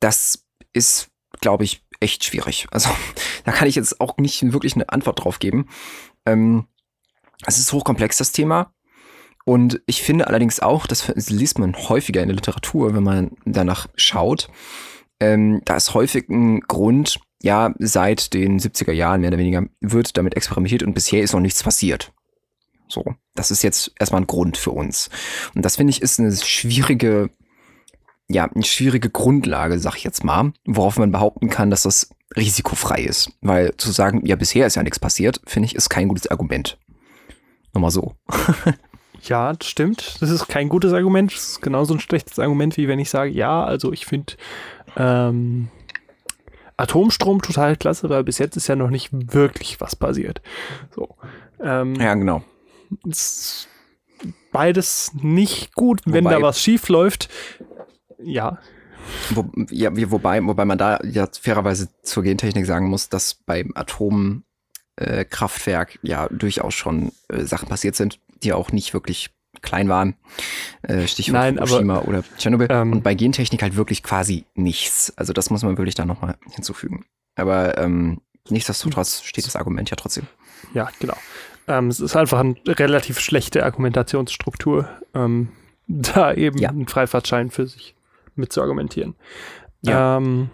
das 0.00 0.46
ist, 0.72 1.10
glaube 1.40 1.64
ich, 1.64 1.84
echt 2.00 2.24
schwierig. 2.24 2.66
Also 2.70 2.90
da 3.44 3.52
kann 3.52 3.68
ich 3.68 3.76
jetzt 3.76 4.00
auch 4.00 4.16
nicht 4.18 4.52
wirklich 4.52 4.74
eine 4.74 4.88
Antwort 4.88 5.24
drauf 5.24 5.38
geben. 5.38 5.68
Ähm, 6.26 6.66
es 7.46 7.58
ist 7.58 7.72
hochkomplex, 7.72 8.18
das 8.18 8.32
Thema. 8.32 8.72
Und 9.44 9.80
ich 9.86 10.02
finde 10.02 10.26
allerdings 10.26 10.60
auch, 10.60 10.86
das 10.86 11.08
liest 11.28 11.58
man 11.58 11.74
häufiger 11.74 12.20
in 12.20 12.28
der 12.28 12.36
Literatur, 12.36 12.94
wenn 12.94 13.02
man 13.02 13.30
danach 13.46 13.88
schaut, 13.96 14.48
ähm, 15.20 15.60
da 15.64 15.76
ist 15.76 15.94
häufig 15.94 16.28
ein 16.28 16.60
Grund, 16.60 17.20
ja, 17.42 17.74
seit 17.78 18.32
den 18.32 18.58
70er 18.58 18.92
Jahren 18.92 19.20
mehr 19.20 19.28
oder 19.28 19.38
weniger 19.38 19.64
wird 19.80 20.16
damit 20.16 20.34
experimentiert 20.34 20.82
und 20.82 20.94
bisher 20.94 21.22
ist 21.22 21.32
noch 21.32 21.40
nichts 21.40 21.62
passiert. 21.62 22.12
So, 22.88 23.04
das 23.34 23.50
ist 23.50 23.62
jetzt 23.62 23.92
erstmal 23.98 24.22
ein 24.22 24.26
Grund 24.26 24.56
für 24.56 24.72
uns. 24.72 25.10
Und 25.54 25.64
das 25.64 25.76
finde 25.76 25.92
ich 25.92 26.02
ist 26.02 26.18
eine 26.18 26.34
schwierige 26.34 27.30
ja, 28.30 28.44
eine 28.44 28.64
schwierige 28.64 29.10
Grundlage, 29.10 29.78
sag 29.78 29.96
ich 29.96 30.04
jetzt 30.04 30.24
mal, 30.24 30.52
worauf 30.64 30.98
man 30.98 31.10
behaupten 31.10 31.50
kann, 31.50 31.70
dass 31.70 31.82
das 31.82 32.10
risikofrei 32.36 33.02
ist. 33.02 33.32
Weil 33.40 33.76
zu 33.76 33.90
sagen, 33.90 34.24
ja, 34.24 34.36
bisher 34.36 34.66
ist 34.66 34.76
ja 34.76 34.82
nichts 34.82 35.00
passiert, 35.00 35.40
finde 35.46 35.66
ich, 35.66 35.74
ist 35.74 35.88
kein 35.88 36.08
gutes 36.08 36.28
Argument. 36.28 36.78
Nochmal 37.74 37.90
so. 37.90 38.14
ja, 39.22 39.52
das 39.52 39.68
stimmt. 39.68 40.16
Das 40.20 40.30
ist 40.30 40.46
kein 40.48 40.68
gutes 40.68 40.92
Argument. 40.92 41.32
Das 41.32 41.48
ist 41.50 41.62
genauso 41.62 41.94
ein 41.94 42.00
schlechtes 42.00 42.38
Argument, 42.38 42.76
wie 42.76 42.86
wenn 42.88 43.00
ich 43.00 43.10
sage, 43.10 43.30
ja, 43.30 43.64
also 43.64 43.92
ich 43.92 44.06
finde 44.06 44.34
ähm, 44.96 45.68
Atomstrom 46.76 47.42
total 47.42 47.76
klasse, 47.76 48.08
weil 48.10 48.22
bis 48.24 48.38
jetzt 48.38 48.56
ist 48.56 48.68
ja 48.68 48.76
noch 48.76 48.90
nicht 48.90 49.10
wirklich 49.12 49.80
was 49.80 49.96
passiert. 49.96 50.40
So. 50.94 51.16
Ähm, 51.60 51.94
ja, 51.96 52.14
genau. 52.14 52.42
Es 53.08 53.68
beides 54.52 55.12
nicht 55.14 55.74
gut, 55.74 56.00
wenn 56.04 56.24
Wobei- 56.24 56.36
da 56.36 56.42
was 56.42 56.60
schief 56.60 56.88
läuft. 56.88 57.28
Ja, 58.22 58.58
Wo, 59.30 59.50
ja, 59.70 59.90
wobei, 60.10 60.44
wobei 60.44 60.64
man 60.64 60.78
da 60.78 60.98
ja 61.04 61.26
fairerweise 61.40 61.88
zur 62.02 62.22
Gentechnik 62.22 62.66
sagen 62.66 62.88
muss, 62.88 63.08
dass 63.08 63.34
beim 63.34 63.72
Atomkraftwerk 64.96 65.94
äh, 66.02 66.08
ja 66.08 66.28
durchaus 66.28 66.74
schon 66.74 67.12
äh, 67.28 67.42
Sachen 67.44 67.68
passiert 67.68 67.96
sind, 67.96 68.18
die 68.42 68.52
auch 68.52 68.72
nicht 68.72 68.92
wirklich 68.94 69.30
klein 69.62 69.88
waren. 69.88 70.14
Äh, 70.82 71.06
Stichwort 71.06 71.34
Nein, 71.40 71.58
aber, 71.58 71.66
Fukushima 71.66 71.98
oder 72.02 72.22
Tschernobyl. 72.38 72.68
ähm, 72.70 72.92
Und 72.92 73.02
bei 73.02 73.14
Gentechnik 73.14 73.62
halt 73.62 73.76
wirklich 73.76 74.02
quasi 74.02 74.44
nichts. 74.54 75.12
Also 75.16 75.32
das 75.32 75.50
muss 75.50 75.62
man 75.62 75.76
wirklich 75.76 75.94
da 75.94 76.04
nochmal 76.04 76.36
hinzufügen. 76.50 77.04
Aber 77.36 77.76
ähm, 77.78 78.20
nichtsdestotrotz 78.48 79.22
steht 79.22 79.46
das 79.46 79.56
Argument 79.56 79.90
ja 79.90 79.96
trotzdem. 79.96 80.26
ja, 80.74 80.90
genau. 81.00 81.16
Ähm, 81.68 81.88
es 81.88 82.00
ist 82.00 82.16
einfach 82.16 82.38
eine 82.40 82.56
relativ 82.66 83.20
schlechte 83.20 83.64
Argumentationsstruktur, 83.64 84.88
ähm, 85.14 85.48
da 85.88 86.32
eben 86.34 86.58
Ja. 86.58 86.70
einen 86.70 86.86
Freifahrtschein 86.88 87.50
für 87.50 87.66
sich 87.66 87.94
mit 88.40 88.52
zu 88.52 88.60
argumentieren. 88.60 89.14
Ja. 89.82 90.16
Ähm, 90.16 90.50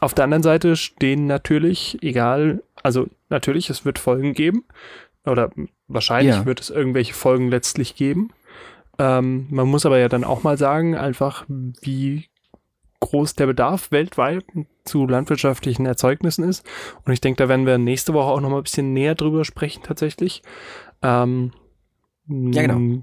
auf 0.00 0.14
der 0.14 0.24
anderen 0.24 0.42
Seite 0.42 0.76
stehen 0.76 1.26
natürlich, 1.26 1.98
egal, 2.02 2.62
also 2.82 3.06
natürlich, 3.30 3.70
es 3.70 3.84
wird 3.84 3.98
Folgen 3.98 4.34
geben 4.34 4.64
oder 5.24 5.50
wahrscheinlich 5.88 6.34
Ja. 6.36 6.46
wird 6.46 6.60
es 6.60 6.70
irgendwelche 6.70 7.14
Folgen 7.14 7.48
letztlich 7.48 7.94
geben. 7.96 8.30
Ähm, 8.98 9.46
man 9.50 9.68
muss 9.68 9.86
aber 9.86 9.98
ja 9.98 10.08
dann 10.08 10.24
auch 10.24 10.42
mal 10.42 10.58
sagen, 10.58 10.96
einfach 10.96 11.46
wie 11.48 12.26
groß 13.00 13.34
der 13.34 13.46
Bedarf 13.46 13.90
weltweit 13.90 14.44
zu 14.84 15.06
landwirtschaftlichen 15.06 15.86
Erzeugnissen 15.86 16.44
ist. 16.44 16.64
Und 17.04 17.12
ich 17.12 17.20
denke, 17.20 17.42
da 17.42 17.48
werden 17.48 17.66
wir 17.66 17.78
nächste 17.78 18.14
Woche 18.14 18.30
auch 18.30 18.40
noch 18.40 18.50
mal 18.50 18.58
ein 18.58 18.62
bisschen 18.62 18.92
näher 18.92 19.14
drüber 19.14 19.44
sprechen 19.44 19.82
tatsächlich. 19.82 20.42
Ähm, 21.02 21.52
Ja, 22.28 22.62
genau. 22.62 23.02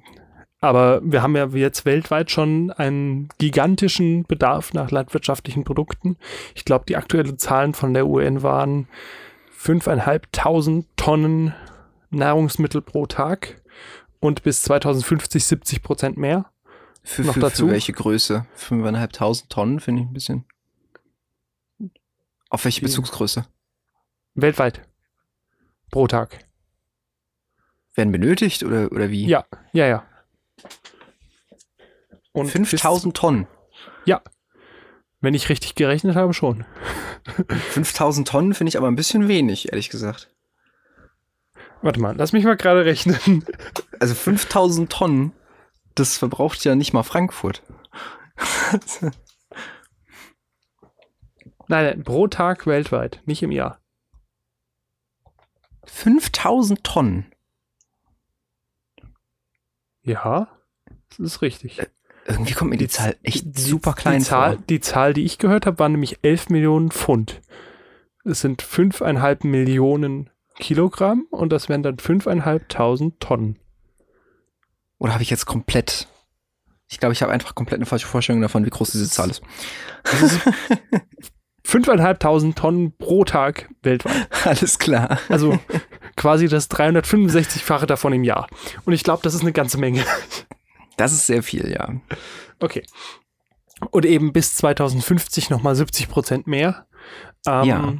Aber 0.61 1.01
wir 1.03 1.21
haben 1.21 1.35
ja 1.35 1.47
jetzt 1.47 1.85
weltweit 1.85 2.31
schon 2.31 2.71
einen 2.71 3.29
gigantischen 3.37 4.23
Bedarf 4.25 4.73
nach 4.73 4.91
landwirtschaftlichen 4.91 5.63
Produkten. 5.63 6.17
Ich 6.53 6.65
glaube, 6.65 6.85
die 6.87 6.97
aktuellen 6.97 7.37
Zahlen 7.37 7.73
von 7.73 7.93
der 7.93 8.07
UN 8.07 8.43
waren 8.43 8.87
5.500 9.57 10.83
Tonnen 10.97 11.53
Nahrungsmittel 12.09 12.81
pro 12.81 13.05
Tag 13.05 13.61
und 14.19 14.43
bis 14.43 14.63
2050 14.63 15.45
70 15.45 15.81
Prozent 15.83 16.17
mehr. 16.17 16.51
Für, 17.03 17.21
Noch 17.21 17.35
für, 17.35 17.39
dazu? 17.39 17.67
für 17.67 17.73
welche 17.73 17.93
Größe? 17.93 18.45
5.500 18.57 19.47
Tonnen 19.47 19.79
finde 19.79 20.01
ich 20.01 20.07
ein 20.09 20.13
bisschen. 20.13 20.45
Auf 22.49 22.65
welche 22.65 22.79
Viel. 22.79 22.89
Bezugsgröße? 22.89 23.45
Weltweit. 24.33 24.81
Pro 25.91 26.07
Tag. 26.07 26.45
Werden 27.95 28.11
benötigt 28.11 28.63
oder, 28.63 28.91
oder 28.91 29.09
wie? 29.09 29.25
Ja, 29.25 29.45
ja, 29.71 29.87
ja. 29.87 30.08
Und 32.31 32.47
5000 32.49 33.15
Tonnen. 33.17 33.47
bis- 34.05 34.19
Wenn 35.21 35.33
ich 35.33 35.49
richtig 35.49 35.75
gerechnet 35.75 36.15
habe, 36.15 36.33
schon. 36.33 36.65
5000 37.71 38.27
Tonnen 38.27 38.53
finde 38.53 38.69
ich 38.69 38.77
aber 38.77 38.87
ein 38.87 38.95
bisschen 38.95 39.27
wenig, 39.27 39.71
ehrlich 39.71 39.89
gesagt. 39.89 40.33
Warte 41.81 41.99
mal, 41.99 42.15
lass 42.15 42.31
mich 42.33 42.43
mal 42.45 42.55
gerade 42.57 42.85
rechnen. 42.85 43.45
Also 43.99 44.15
5000 44.15 44.89
Tonnen, 44.91 45.33
das 45.95 46.17
verbraucht 46.17 46.63
ja 46.63 46.75
nicht 46.75 46.93
mal 46.93 47.03
Frankfurt. 47.03 47.63
Nein, 51.67 51.85
nein, 51.85 52.03
pro 52.03 52.27
Tag 52.27 52.65
weltweit, 52.65 53.21
nicht 53.25 53.43
im 53.43 53.51
Jahr. 53.51 53.79
5000 55.85 56.83
Tonnen. 56.83 57.31
Ja, 60.03 60.47
das 61.09 61.19
ist 61.19 61.41
richtig. 61.41 61.81
Irgendwie 62.25 62.53
kommt 62.53 62.69
mir 62.71 62.77
die, 62.77 62.85
Die- 62.85 62.91
Zahl 62.91 63.15
echt 63.23 63.45
Die- 63.57 63.62
super 63.62 63.93
klein 63.93 64.19
die 64.19 64.25
Zahl, 64.25 64.55
vor. 64.55 64.63
Die 64.69 64.79
Zahl, 64.79 65.13
die 65.13 65.25
ich 65.25 65.38
gehört 65.39 65.65
habe, 65.65 65.79
waren 65.79 65.93
nämlich 65.93 66.19
11 66.21 66.49
Millionen 66.49 66.91
Pfund. 66.91 67.41
Es 68.23 68.41
sind 68.41 68.62
5,5 68.62 69.45
Millionen 69.47 70.29
Kilogramm 70.59 71.25
und 71.31 71.51
das 71.51 71.69
wären 71.69 71.83
dann 71.83 71.97
5.500 71.97 73.17
Tonnen. 73.19 73.57
Oder 74.97 75.13
habe 75.13 75.23
ich 75.23 75.29
jetzt 75.29 75.45
komplett. 75.45 76.07
Ich 76.88 76.99
glaube, 76.99 77.13
ich 77.13 77.21
habe 77.21 77.31
einfach 77.31 77.55
komplett 77.55 77.77
eine 77.77 77.85
falsche 77.85 78.07
Vorstellung 78.07 78.41
davon, 78.41 78.65
wie 78.65 78.69
groß 78.69 78.91
diese 78.91 79.09
Zahl 79.09 79.29
ist. 79.29 79.41
5.500 81.69 82.55
Tonnen 82.55 82.93
pro 82.97 83.23
Tag 83.23 83.69
weltweit. 83.84 84.27
Alles 84.45 84.79
klar. 84.79 85.19
Also 85.29 85.60
quasi 86.15 86.47
das 86.47 86.69
365-fache 86.71 87.86
davon 87.86 88.13
im 88.13 88.23
Jahr. 88.23 88.47
Und 88.86 88.93
ich 88.93 89.03
glaube, 89.03 89.21
das 89.23 89.36
ist 89.36 89.41
eine 89.41 89.53
ganze 89.53 89.77
Menge. 89.77 90.03
Das 90.97 91.13
ist 91.13 91.27
sehr 91.27 91.43
viel, 91.43 91.71
ja. 91.71 91.89
Okay. 92.60 92.84
Und 93.91 94.05
eben 94.05 94.34
bis 94.34 94.55
2050 94.55 95.49
nochmal 95.49 95.75
70 95.75 96.10
Prozent 96.10 96.47
mehr. 96.47 96.88
Ähm, 97.47 97.63
Ja. 97.63 97.93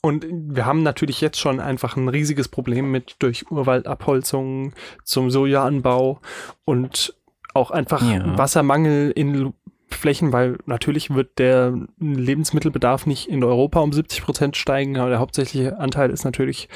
Und 0.00 0.24
wir 0.30 0.64
haben 0.64 0.84
natürlich 0.84 1.20
jetzt 1.20 1.40
schon 1.40 1.58
einfach 1.58 1.96
ein 1.96 2.08
riesiges 2.08 2.48
Problem 2.48 2.90
mit 2.92 3.16
durch 3.18 3.50
Urwaldabholzung 3.50 4.72
zum 5.02 5.28
Sojaanbau 5.30 6.20
und 6.64 7.14
auch 7.52 7.72
einfach 7.72 8.02
Ja. 8.08 8.38
Wassermangel 8.38 9.10
in 9.10 9.52
Flächen, 9.90 10.32
weil 10.32 10.58
natürlich 10.66 11.10
wird 11.10 11.38
der 11.38 11.74
Lebensmittelbedarf 11.98 13.06
nicht 13.06 13.28
in 13.28 13.42
Europa 13.42 13.80
um 13.80 13.92
70 13.92 14.22
Prozent 14.22 14.56
steigen, 14.56 14.98
aber 14.98 15.10
der 15.10 15.18
hauptsächliche 15.18 15.78
Anteil 15.78 16.10
ist 16.10 16.24
natürlich 16.24 16.68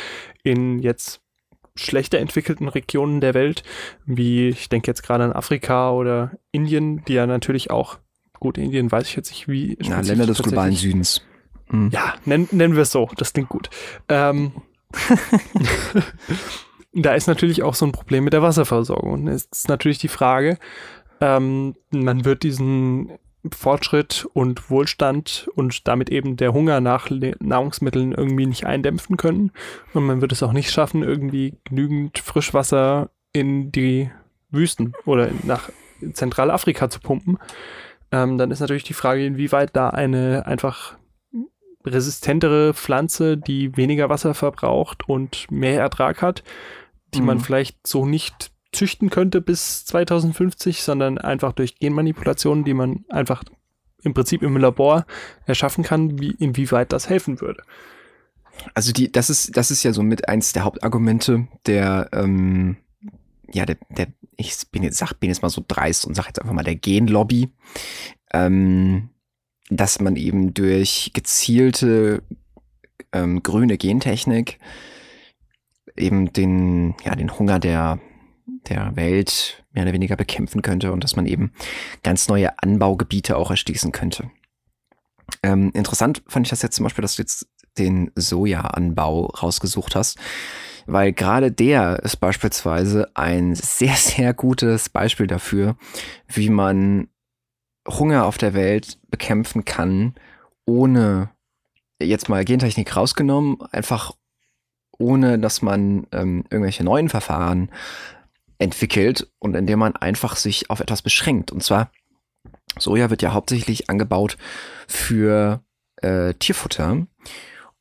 in 0.43 0.79
jetzt 0.79 1.21
schlechter 1.75 2.19
entwickelten 2.19 2.69
Regionen 2.69 3.21
der 3.21 3.35
Welt, 3.35 3.63
wie 4.05 4.49
ich 4.49 4.69
denke 4.69 4.91
jetzt 4.91 5.03
gerade 5.03 5.25
an 5.25 5.33
Afrika 5.33 5.91
oder 5.93 6.33
Indien, 6.51 7.05
die 7.05 7.15
ja 7.15 7.27
natürlich 7.27 7.71
auch, 7.71 7.99
gut, 8.41 8.59
Indien 8.59 8.91
weiß 8.91 9.09
ich 9.09 9.17
jetzt 9.17 9.31
nicht, 9.31 9.49
wie. 9.49 9.73
Spezifisch 9.73 10.09
Länder 10.09 10.27
des 10.27 10.43
globalen 10.43 10.75
Südens. 10.75 11.23
Hm. 11.69 11.91
ja, 11.91 12.15
nennen, 12.25 12.49
nennen 12.51 12.75
wir 12.75 12.83
es 12.83 12.93
so. 12.93 13.09
Das 13.17 13.33
klingt 13.33 13.49
gut. 13.49 13.71
Ähm, 14.09 14.53
da 16.93 17.15
ist 17.15 17.27
natürlich 17.27 17.63
auch 17.63 17.75
so 17.75 17.87
ein 17.87 17.93
Problem 17.93 18.25
mit 18.25 18.33
der 18.33 18.43
Wasserversorgung. 18.43 19.13
Und 19.13 19.29
es 19.29 19.45
ist 19.45 19.69
natürlich 19.69 19.99
die 19.99 20.09
Frage, 20.09 20.59
ähm, 21.23 21.75
man 21.91 22.25
wird 22.25 22.43
diesen 22.43 23.13
Fortschritt 23.51 24.29
und 24.35 24.71
Wohlstand 24.71 25.49
und 25.55 25.89
damit 25.89 26.11
eben 26.11 26.37
der 26.37 26.53
Hunger 26.53 26.81
nach 26.81 27.09
Nahrungsmitteln 27.11 28.13
irgendwie 28.13 28.47
nicht 28.47 28.67
eindämpfen 28.67 29.17
können. 29.17 29.53
Und 29.95 30.05
man 30.05 30.21
wird 30.21 30.33
es 30.33 30.43
auch 30.43 30.53
nicht 30.53 30.71
schaffen, 30.71 31.03
irgendwie 31.03 31.57
genügend 31.65 32.19
Frischwasser 32.19 33.11
in 33.33 33.73
die 33.73 34.11
Wüsten 34.51 34.95
oder 35.07 35.31
nach 35.45 35.71
Zentralafrika 36.13 36.91
zu 36.91 37.01
pumpen. 37.01 37.39
Ähm, 38.13 38.37
dann 38.37 38.51
ist 38.51 38.61
natürlich 38.61 38.85
die 38.85 38.93
Frage, 38.93 39.25
inwieweit 39.25 39.75
da 39.75 39.91
eine 39.91 40.47
einfach 40.47 40.97
resistentere 41.85 42.75
Pflanze, 42.75 43.37
die 43.37 43.77
weniger 43.77 44.09
Wasser 44.09 44.35
verbraucht 44.35 45.09
und 45.09 45.51
mehr 45.51 45.81
Ertrag 45.81 46.23
hat, 46.23 46.45
die 47.15 47.23
man 47.23 47.39
Mhm. 47.39 47.43
vielleicht 47.43 47.87
so 47.87 48.07
nicht 48.07 48.52
züchten 48.73 49.11
könnte 49.11 49.41
bis 49.41 49.85
2050, 49.85 50.83
sondern 50.83 51.19
einfach 51.19 51.53
durch 51.53 51.79
Genmanipulationen, 51.79 52.65
die 52.65 52.75
man 52.75 53.05
einfach 53.09 53.45
im 54.03 54.15
Prinzip 54.15 54.43
im 54.43 54.57
Labor 54.57 55.07
erschaffen 55.47 55.85
kann, 55.85 56.19
wie, 56.19 56.33
inwieweit 56.33 56.93
das 56.93 57.09
helfen 57.09 57.41
würde. 57.41 57.63
Also 58.75 58.93
die, 58.93 59.11
das 59.11 59.31
ist, 59.31 59.57
das 59.57 59.71
ist 59.71 59.83
ja 59.83 59.93
so 59.93 60.03
mit 60.03 60.29
eins 60.29 60.53
der 60.53 60.65
Hauptargumente 60.65 61.49
der, 61.67 62.09
ähm, 62.13 62.77
ja, 63.53 63.67
der, 63.67 63.77
der, 63.91 64.09
ich 64.37 64.57
bin 64.71 64.83
jetzt, 64.83 64.99
sag, 64.99 65.15
bin 65.15 65.31
jetzt 65.31 65.43
mal 65.43 65.49
so 65.49 65.65
dreist 65.67 66.05
und 66.07 66.15
sag 66.15 66.27
jetzt 66.27 66.41
einfach 66.41 66.55
mal 66.55 66.65
der 66.65 66.77
Genlobby, 66.77 67.51
ähm, 68.33 69.11
dass 69.71 70.01
man 70.01 70.17
eben 70.17 70.55
durch 70.55 71.13
gezielte 71.15 72.23
ähm, 73.13 73.43
grüne 73.43 73.79
Gentechnik 73.79 74.59
eben 75.97 76.33
den, 76.33 76.95
ja, 77.05 77.15
den 77.15 77.39
Hunger 77.39 77.59
der, 77.59 78.01
der 78.47 78.97
Welt 78.97 79.65
mehr 79.73 79.85
oder 79.85 79.93
weniger 79.93 80.17
bekämpfen 80.17 80.63
könnte 80.63 80.93
und 80.93 81.05
dass 81.05 81.17
man 81.17 81.27
eben 81.27 81.53
ganz 82.03 82.29
neue 82.29 82.59
Anbaugebiete 82.63 83.37
auch 83.37 83.51
erschließen 83.51 83.93
könnte. 83.93 84.31
Ähm, 85.43 85.71
interessant 85.75 86.23
fand 86.27 86.47
ich 86.47 86.51
das 86.51 86.63
jetzt 86.63 86.77
zum 86.77 86.85
Beispiel, 86.85 87.03
dass 87.03 87.17
du 87.17 87.23
jetzt 87.23 87.49
den 87.79 88.11
Sojaanbau 88.15 89.27
rausgesucht 89.27 89.97
hast, 89.97 90.19
weil 90.87 91.13
gerade 91.13 91.51
der 91.51 92.01
ist 92.03 92.17
beispielsweise 92.17 93.11
ein 93.15 93.55
sehr, 93.55 93.95
sehr 93.95 94.35
gutes 94.35 94.89
Beispiel 94.89 95.27
dafür, 95.27 95.77
wie 96.27 96.51
man 96.51 97.09
Hunger 97.89 98.27
auf 98.27 98.39
der 98.39 98.55
Welt 98.55 98.99
bekämpfen 99.09 99.65
kann, 99.65 100.15
ohne 100.65 101.31
jetzt 102.01 102.29
mal 102.29 102.45
Gentechnik 102.45 102.97
rausgenommen, 102.97 103.61
einfach 103.71 104.13
ohne 104.99 105.39
dass 105.39 105.63
man 105.63 106.07
ähm, 106.13 106.45
irgendwelche 106.51 106.85
neuen 106.85 107.09
Verfahren 107.09 107.71
entwickelt 108.63 109.29
und 109.39 109.55
indem 109.55 109.81
man 109.81 109.97
einfach 109.97 110.37
sich 110.37 110.71
auf 110.71 110.81
etwas 110.81 111.03
beschränkt. 111.03 111.51
Und 111.51 111.63
zwar, 111.63 111.91
Soja 112.79 113.11
wird 113.11 113.23
ja 113.23 113.33
hauptsächlich 113.33 113.91
angebaut 113.91 114.37
für 114.87 115.63
äh, 115.97 116.35
Tierfutter. 116.35 117.07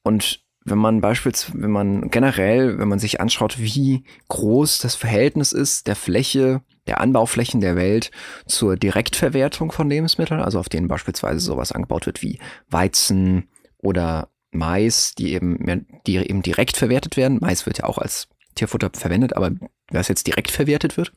Und 0.03 0.43
wenn 0.63 0.77
man 0.77 1.01
beispielsweise, 1.01 1.61
wenn 1.61 1.71
man 1.71 2.09
generell, 2.09 2.77
wenn 2.77 2.87
man 2.87 2.99
sich 2.99 3.21
anschaut, 3.21 3.59
wie 3.59 4.03
groß 4.29 4.79
das 4.79 4.95
Verhältnis 4.95 5.53
ist 5.53 5.87
der 5.87 5.95
Fläche, 5.95 6.61
der 6.87 6.99
Anbauflächen 6.99 7.61
der 7.61 7.75
Welt 7.75 8.11
zur 8.45 8.75
Direktverwertung 8.75 9.71
von 9.71 9.89
Lebensmitteln, 9.89 10.41
also 10.41 10.59
auf 10.59 10.69
denen 10.69 10.87
beispielsweise 10.87 11.39
sowas 11.39 11.71
angebaut 11.71 12.05
wird 12.05 12.21
wie 12.21 12.39
Weizen 12.69 13.49
oder 13.77 14.29
Mais, 14.51 15.13
die 15.15 15.33
eben, 15.33 15.87
die 16.05 16.17
eben 16.17 16.41
direkt 16.41 16.77
verwertet 16.77 17.17
werden. 17.17 17.39
Mais 17.39 17.65
wird 17.65 17.79
ja 17.79 17.85
auch 17.85 17.97
als 17.97 18.27
Tierfutter 18.61 18.91
verwendet, 18.93 19.35
aber 19.35 19.51
was 19.89 20.07
jetzt 20.07 20.27
direkt 20.27 20.51
verwertet 20.51 20.97
wird. 20.97 21.13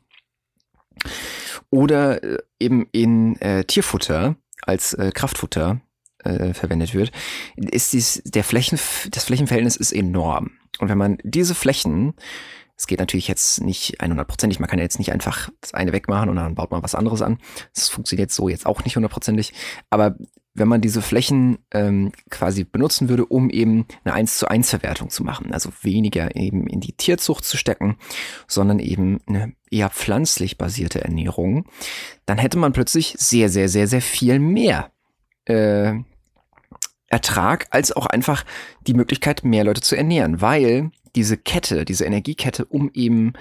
Oder 1.70 2.22
äh, 2.22 2.38
eben 2.58 2.88
in 2.92 3.36
äh, 3.40 3.64
Tierfutter 3.64 4.36
als 4.62 4.94
äh, 4.94 5.10
Kraftfutter 5.12 5.80
äh, 6.24 6.54
verwendet 6.54 6.94
wird, 6.94 7.12
ist 7.56 7.92
dies, 7.92 8.22
der 8.24 8.44
Flächen, 8.44 8.78
das 9.10 9.24
Flächenverhältnis 9.24 9.76
ist 9.76 9.92
enorm. 9.92 10.52
Und 10.78 10.88
wenn 10.88 10.98
man 10.98 11.18
diese 11.22 11.54
Flächen, 11.54 12.14
es 12.76 12.86
geht 12.86 12.98
natürlich 12.98 13.28
jetzt 13.28 13.60
nicht 13.60 14.00
100%ig, 14.00 14.58
man 14.58 14.68
kann 14.68 14.78
ja 14.78 14.84
jetzt 14.84 14.98
nicht 14.98 15.12
einfach 15.12 15.50
das 15.60 15.74
eine 15.74 15.92
wegmachen 15.92 16.30
und 16.30 16.36
dann 16.36 16.54
baut 16.54 16.70
man 16.70 16.82
was 16.82 16.94
anderes 16.94 17.20
an. 17.20 17.38
Das 17.74 17.88
funktioniert 17.88 18.30
so 18.30 18.48
jetzt 18.48 18.66
auch 18.66 18.84
nicht 18.84 18.96
hundertprozentig. 18.96 19.52
Aber 19.90 20.16
wenn 20.54 20.68
man 20.68 20.80
diese 20.80 21.02
Flächen 21.02 21.58
ähm, 21.72 22.12
quasi 22.30 22.64
benutzen 22.64 23.08
würde, 23.08 23.26
um 23.26 23.50
eben 23.50 23.86
eine 24.04 24.14
1 24.14 24.38
zu 24.38 24.48
1 24.48 24.70
Verwertung 24.70 25.10
zu 25.10 25.24
machen, 25.24 25.52
also 25.52 25.70
weniger 25.82 26.36
eben 26.36 26.66
in 26.68 26.80
die 26.80 26.92
Tierzucht 26.92 27.44
zu 27.44 27.56
stecken, 27.56 27.96
sondern 28.46 28.78
eben 28.78 29.20
eine 29.26 29.52
eher 29.70 29.90
pflanzlich 29.90 30.56
basierte 30.56 31.02
Ernährung, 31.02 31.66
dann 32.24 32.38
hätte 32.38 32.58
man 32.58 32.72
plötzlich 32.72 33.16
sehr, 33.18 33.48
sehr, 33.48 33.68
sehr, 33.68 33.88
sehr 33.88 34.02
viel 34.02 34.38
mehr 34.38 34.92
äh, 35.46 35.94
Ertrag 37.08 37.66
als 37.70 37.92
auch 37.92 38.06
einfach 38.06 38.44
die 38.86 38.94
Möglichkeit, 38.94 39.44
mehr 39.44 39.64
Leute 39.64 39.80
zu 39.80 39.96
ernähren, 39.96 40.40
weil 40.40 40.90
diese 41.16 41.36
Kette, 41.36 41.84
diese 41.84 42.04
Energiekette, 42.04 42.64
um 42.64 42.90
eben 42.92 43.34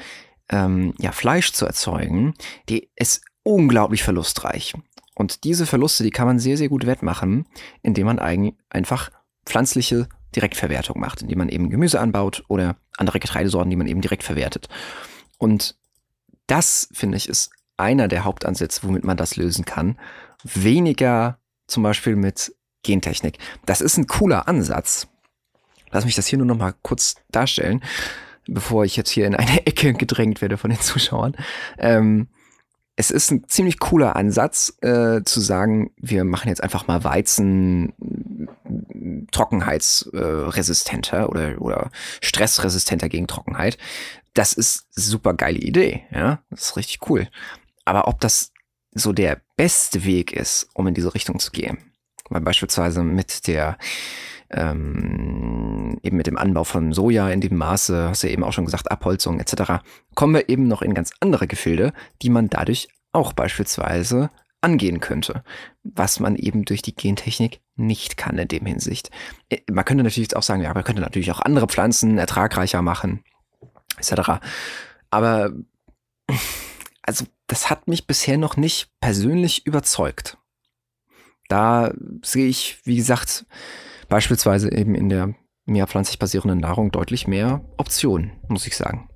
ähm, 0.49 0.93
ja, 0.99 1.11
Fleisch 1.11 1.53
zu 1.53 1.66
erzeugen, 1.66 2.34
die 2.70 2.89
ist 2.95 3.24
unglaublich 3.43 4.03
verlustreich. 4.03 4.74
Und 5.16 5.43
diese 5.43 5.66
Verluste, 5.66 6.03
die 6.03 6.11
kann 6.11 6.28
man 6.28 6.39
sehr, 6.39 6.57
sehr 6.57 6.70
gut 6.70 6.86
wettmachen, 6.86 7.45
indem 7.82 8.07
man 8.07 8.20
einfach 8.70 9.11
pflanzliche 9.45 10.07
Direktverwertung 10.36 10.99
macht, 10.99 11.22
indem 11.22 11.38
man 11.38 11.49
eben 11.49 11.70
Gemüse 11.70 11.99
anbaut 11.99 12.43
oder 12.47 12.76
andere 12.97 13.20
Getreidesorten, 13.20 13.70
die 13.70 13.76
man 13.76 13.88
eben 13.88 14.01
direkt 14.01 14.24
verwertet. 14.24 14.68
Und 15.38 15.76
das, 16.47 16.89
finde 16.91 17.18
ich, 17.18 17.30
ist 17.30 17.51
einer 17.78 18.07
der 18.07 18.24
Hauptansätze, 18.24 18.82
womit 18.84 19.03
man 19.03 19.18
das 19.18 19.36
lösen 19.36 19.66
kann. 19.66 19.99
Weniger 20.43 21.39
zum 21.68 21.84
Beispiel 21.84 22.16
mit 22.16 22.55
Gentechnik. 22.84 23.38
Das 23.66 23.82
ist 23.82 23.97
ein 23.97 24.07
cooler 24.07 24.47
Ansatz. 24.47 25.07
Lass 25.91 26.05
mich 26.05 26.16
das 26.16 26.28
hier 26.28 26.38
nur 26.38 26.47
noch 26.47 26.57
mal 26.57 26.74
kurz 26.82 27.16
darstellen, 27.32 27.84
bevor 28.47 28.84
ich 28.84 28.95
jetzt 28.97 29.09
hier 29.09 29.28
in 29.28 29.36
eine 29.36 29.66
Ecke 29.68 29.93
gedrängt 29.93 30.41
werde 30.41 30.57
von 30.57 30.70
den 30.70 30.80
Zuschauern. 30.80 31.36
Ähm, 31.78 32.28
es 32.95 33.09
ist 33.09 33.31
ein 33.31 33.47
ziemlich 33.47 33.79
cooler 33.79 34.15
Ansatz, 34.15 34.77
äh, 34.81 35.23
zu 35.23 35.41
sagen, 35.41 35.91
wir 35.97 36.23
machen 36.23 36.49
jetzt 36.49 36.63
einfach 36.63 36.87
mal 36.87 37.03
Weizen 37.03 37.93
trockenheitsresistenter 39.31 41.29
oder, 41.29 41.59
oder 41.61 41.89
stressresistenter 42.21 43.09
gegen 43.09 43.27
Trockenheit. 43.27 43.77
Das 44.33 44.53
ist 44.53 44.87
super 44.91 45.33
geile 45.33 45.59
Idee, 45.59 46.03
ja. 46.11 46.43
Das 46.49 46.61
ist 46.61 46.77
richtig 46.77 47.09
cool. 47.09 47.27
Aber 47.85 48.07
ob 48.07 48.19
das 48.19 48.51
so 48.93 49.11
der 49.11 49.41
beste 49.57 50.05
Weg 50.05 50.31
ist, 50.31 50.69
um 50.73 50.87
in 50.87 50.93
diese 50.93 51.13
Richtung 51.13 51.39
zu 51.39 51.51
gehen, 51.51 51.79
weil 52.29 52.41
beispielsweise 52.41 53.03
mit 53.03 53.47
der 53.47 53.77
ähm, 54.53 55.99
eben 56.03 56.17
mit 56.17 56.27
dem 56.27 56.37
Anbau 56.37 56.63
von 56.63 56.93
Soja 56.93 57.29
in 57.29 57.41
dem 57.41 57.57
Maße, 57.57 58.09
hast 58.09 58.23
du 58.23 58.27
ja 58.27 58.33
eben 58.33 58.43
auch 58.43 58.53
schon 58.53 58.65
gesagt, 58.65 58.91
Abholzung 58.91 59.39
etc., 59.39 59.83
kommen 60.15 60.35
wir 60.35 60.49
eben 60.49 60.67
noch 60.67 60.81
in 60.81 60.93
ganz 60.93 61.11
andere 61.19 61.47
Gefilde, 61.47 61.93
die 62.21 62.29
man 62.29 62.49
dadurch 62.49 62.87
auch 63.11 63.33
beispielsweise 63.33 64.29
angehen 64.61 64.99
könnte, 65.01 65.43
was 65.83 66.19
man 66.19 66.35
eben 66.35 66.63
durch 66.65 66.81
die 66.81 66.95
Gentechnik 66.95 67.59
nicht 67.75 68.15
kann 68.17 68.37
in 68.37 68.47
dem 68.47 68.65
Hinsicht. 68.65 69.11
Äh, 69.49 69.59
man 69.71 69.85
könnte 69.85 70.03
natürlich 70.03 70.35
auch 70.35 70.43
sagen, 70.43 70.61
ja, 70.61 70.73
man 70.73 70.83
könnte 70.83 71.01
natürlich 71.01 71.31
auch 71.31 71.41
andere 71.41 71.67
Pflanzen 71.67 72.17
ertragreicher 72.17 72.81
machen, 72.81 73.23
etc. 73.97 74.39
Aber 75.09 75.51
also 77.01 77.25
das 77.47 77.69
hat 77.69 77.87
mich 77.87 78.07
bisher 78.07 78.37
noch 78.37 78.55
nicht 78.55 78.89
persönlich 79.01 79.65
überzeugt. 79.65 80.37
Da 81.49 81.93
sehe 82.23 82.47
ich, 82.47 82.79
wie 82.85 82.95
gesagt, 82.95 83.45
beispielsweise 84.14 84.72
eben 84.72 84.93
in 84.93 85.09
der 85.09 85.34
mehr 85.66 85.88
pflanzlich 85.88 86.20
basierenden 86.20 86.59
Nahrung 86.59 86.91
deutlich 86.91 87.28
mehr 87.28 87.61
Optionen, 87.78 88.34
muss 88.47 88.68
ich 88.68 88.78
sagen. 88.78 89.09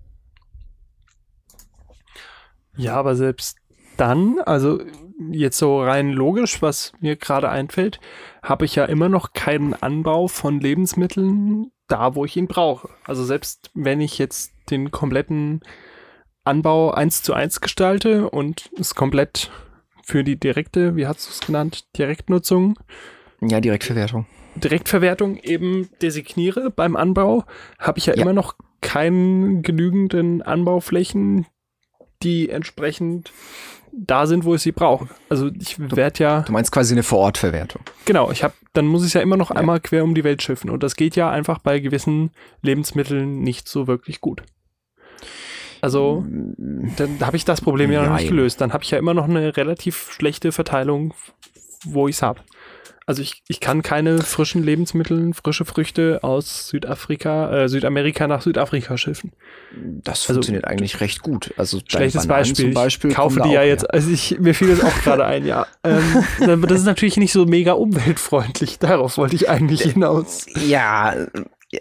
Ja, 2.76 2.95
aber 2.95 3.16
selbst 3.16 3.60
dann, 3.98 4.39
also 4.39 4.82
jetzt 5.30 5.60
so 5.60 5.84
rein 5.84 6.10
logisch, 6.10 6.64
was 6.64 6.93
mir 7.00 7.16
gerade 7.16 7.50
einfällt, 7.50 8.00
habe 8.41 8.66
ich 8.66 8.74
ja 8.74 8.86
immer 8.86 9.08
noch 9.08 9.34
keinen 9.34 9.76
Anbau 9.76 10.28
von 10.28 10.60
Lebensmitteln 10.60 11.70
da, 11.88 12.16
wo 12.16 12.26
ich 12.26 12.36
ihn 12.36 12.48
brauche. 12.48 12.89
Also 13.04 13.24
selbst 13.24 13.70
wenn 13.76 14.02
ich 14.02 14.18
jetzt 14.18 14.52
den 14.72 14.89
kompletten 14.89 15.60
Anbau 16.43 16.89
eins 16.89 17.22
zu 17.22 17.36
eins 17.36 17.62
gestalte 17.62 18.32
und 18.32 18.72
es 18.80 18.95
komplett 18.95 19.52
für 20.04 20.24
die 20.24 20.39
direkte, 20.39 20.95
wie 20.95 21.06
hast 21.06 21.28
du 21.28 21.32
es 21.34 21.41
genannt, 21.41 21.86
Direktnutzung? 21.95 22.80
Ja, 23.41 23.62
Direktverwertung. 23.62 24.26
Direktverwertung 24.60 25.38
eben 25.38 25.89
designiere 26.01 26.70
beim 26.70 26.95
Anbau, 26.95 27.45
habe 27.80 27.99
ich 27.99 28.08
ja, 28.08 28.16
ja, 28.16 28.22
immer 28.22 28.34
noch 28.34 28.55
keinen 28.82 29.64
genügenden 29.64 30.41
Anbauflächen, 30.41 31.45
die 32.24 32.49
entsprechend 32.49 33.32
da 33.91 34.28
sind, 34.28 34.45
wo 34.45 34.55
ich 34.55 34.62
sie 34.62 34.72
brauche. 34.72 35.10
Also 35.30 35.49
ich 35.60 35.80
werde 35.80 36.24
ja. 36.24 36.41
Du 36.41 36.51
meinst 36.51 36.72
quasi 36.72 36.93
eine 36.93 37.03
Vorortverwertung. 37.03 37.82
Genau, 38.05 38.32
ich 38.32 38.43
habe, 38.43 38.53
dann 38.74 38.86
muss 38.86 39.05
ich 39.05 39.14
ja 39.14 39.22
immer 39.22 39.38
noch 39.38 39.49
ja. 39.49 39.55
einmal 39.55 39.80
quer 39.80 40.03
um 40.03 40.14
die 40.14 40.24
Welt 40.24 40.43
schiffen. 40.43 40.70
Und 40.70 40.84
das 40.84 40.95
geht 40.95 41.16
ja 41.16 41.30
einfach 41.30 41.60
bei 41.60 41.80
gewissen 41.80 42.32
Lebensmitteln 42.62 43.39
nicht 43.41 43.68
so 43.68 43.88
wirklich 43.88 44.22
gut. 44.22 44.43
Also, 45.82 46.26
dann 46.28 47.20
habe 47.22 47.38
ich 47.38 47.45
das 47.45 47.62
Problem 47.62 47.91
ja 47.91 48.03
noch 48.03 48.18
nicht 48.18 48.30
gelöst. 48.30 48.62
Dann 48.62 48.74
habe 48.74 48.84
ich 48.84 48.91
ja 48.91 48.97
immer 48.97 49.14
noch 49.14 49.26
eine 49.26 49.55
relativ 49.58 50.12
schlechte 50.12 50.51
Verteilung, 50.51 51.14
wo 51.84 52.08
ich 52.08 52.16
es 52.16 52.22
habe. 52.22 52.41
Also 53.08 53.22
ich, 53.22 53.41
ich 53.47 53.62
kann 53.62 53.84
keine 53.84 54.18
frischen 54.18 54.64
Lebensmittel, 54.64 55.34
frische 55.34 55.64
Früchte 55.64 56.20
aus 56.24 56.68
Südafrika, 56.68 57.64
äh, 57.64 57.70
Südamerika 57.70 58.28
nach 58.28 58.41
Südafrika 58.41 58.97
schiffen. 58.97 59.32
Das 59.74 60.24
also, 60.24 60.34
funktioniert 60.34 60.66
eigentlich 60.66 60.99
recht 60.99 61.22
gut. 61.22 61.53
Also 61.55 61.80
schlechtes 61.88 62.28
Beispiel. 62.28 62.74
Beispiel. 62.74 63.12
Ich 63.12 63.16
kaufe 63.16 63.39
die 63.39 63.51
ja 63.51 63.64
jetzt, 63.64 63.89
also 63.93 64.12
ich, 64.12 64.38
mir 64.39 64.53
fiel 64.53 64.76
das 64.76 64.84
auch 64.84 65.01
gerade 65.03 65.26
ein, 65.26 65.45
ja. 65.45 65.66
Ähm, 65.86 66.66
das 66.68 66.80
ist 66.80 66.86
natürlich 66.86 67.16
nicht 67.16 67.32
so 67.32 67.45
mega 67.45 67.72
umweltfreundlich. 67.72 68.78
Darauf 68.78 69.18
wollte 69.18 69.38
ich 69.38 69.49
eigentlich 69.49 69.84
hinaus. 69.84 70.45
Ja, 70.68 71.16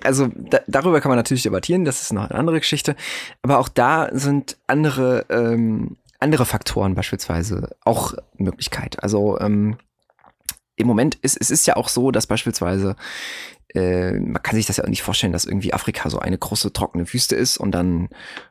also 0.03 0.29
da, 0.33 0.61
darüber 0.69 1.01
kann 1.01 1.09
man 1.09 1.17
natürlich 1.17 1.43
debattieren, 1.43 1.85
das 1.85 2.03
ist 2.03 2.13
noch 2.13 2.31
eine 2.31 2.39
andere 2.39 2.61
Geschichte. 2.61 2.95
Aber 3.43 3.59
auch 3.59 3.69
da 3.69 4.11
sind 4.13 4.59
andere, 4.69 5.27
ähm, 5.29 5.97
andere 6.21 6.47
Faktoren 6.47 6.95
beispielsweise 6.95 7.75
auch 7.85 8.15
Möglichkeit. 8.37 9.03
Also 9.03 9.41
ähm, 9.41 9.77
im 10.77 10.87
Moment 10.87 11.17
ist 11.17 11.37
es 11.41 11.51
ist 11.51 11.67
ja 11.67 11.77
auch 11.77 11.89
so, 11.89 12.11
dass 12.11 12.27
beispielsweise 12.27 12.97
äh, 13.75 14.13
man 14.13 14.43
kann 14.43 14.57
sich 14.57 14.67
das 14.67 14.77
ja 14.77 14.89
nicht 14.89 15.03
vorstellen, 15.03 15.33
dass 15.33 15.45
irgendwie 15.45 15.75
Afrika 15.75 16.09
so 16.09 16.19
eine 16.19 16.39
große 16.39 16.73
trockene 16.73 17.13
Wüste 17.13 17.35
ist 17.35 17.57
und 17.57 17.73
dann 17.73 18.09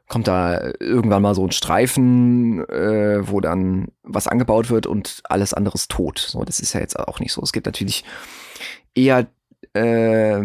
kommt 0.08 0.28
da 0.28 0.74
irgendwann 0.80 1.22
mal 1.22 1.36
so 1.36 1.46
ein 1.46 1.52
Streifen, 1.52 2.68
äh, 2.70 3.28
wo 3.28 3.40
dann 3.42 3.88
was 4.04 4.28
angebaut 4.28 4.70
wird 4.70 4.88
und 4.88 5.22
alles 5.24 5.54
andere 5.54 5.76
ist 5.76 5.92
tot. 5.92 6.20
So, 6.20 6.44
das 6.44 6.60
ist 6.60 6.74
ja 6.74 6.80
jetzt 6.80 7.00
auch 7.00 7.20
nicht 7.20 7.32
so. 7.32 7.42
Es 7.42 7.54
gibt 7.54 7.66
natürlich 7.66 8.04
eher 8.94 9.28
äh, 9.74 10.44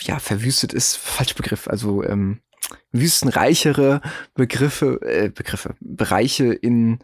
ja 0.00 0.18
verwüstet 0.18 0.72
ist 0.72 0.96
falsch 0.96 1.34
Begriff, 1.34 1.68
also 1.68 2.04
ähm, 2.04 2.40
wüstenreichere 2.92 4.00
Begriffe, 4.34 5.00
äh, 5.02 5.28
Begriffe, 5.28 5.74
Bereiche 5.80 6.52
in 6.52 6.98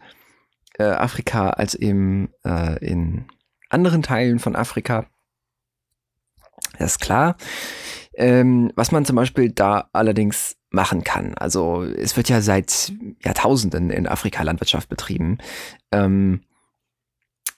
äh, 0.77 0.83
Afrika 0.83 1.49
als 1.49 1.75
eben 1.75 2.29
äh, 2.45 2.77
in 2.85 3.25
anderen 3.69 4.03
Teilen 4.03 4.39
von 4.39 4.55
Afrika. 4.55 5.05
Das 6.77 6.91
ist 6.93 6.99
klar. 6.99 7.35
Ähm, 8.13 8.71
was 8.75 8.91
man 8.91 9.05
zum 9.05 9.15
Beispiel 9.15 9.51
da 9.51 9.89
allerdings 9.93 10.57
machen 10.69 11.03
kann. 11.03 11.33
Also 11.35 11.83
es 11.83 12.17
wird 12.17 12.29
ja 12.29 12.41
seit 12.41 12.91
Jahrtausenden 13.23 13.89
in 13.89 14.07
Afrika 14.07 14.43
Landwirtschaft 14.43 14.89
betrieben. 14.89 15.37
Ähm, 15.91 16.41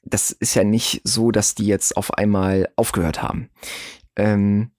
das 0.04 0.32
ist 0.32 0.56
ja 0.56 0.64
nicht 0.64 1.02
so, 1.04 1.32
dass 1.32 1.56
die 1.56 1.66
jetzt 1.66 1.98
auf 1.98 2.14
einmal 2.14 2.70
aufgehört 2.76 3.22
haben. 3.22 3.50
Ähm, 4.16 4.72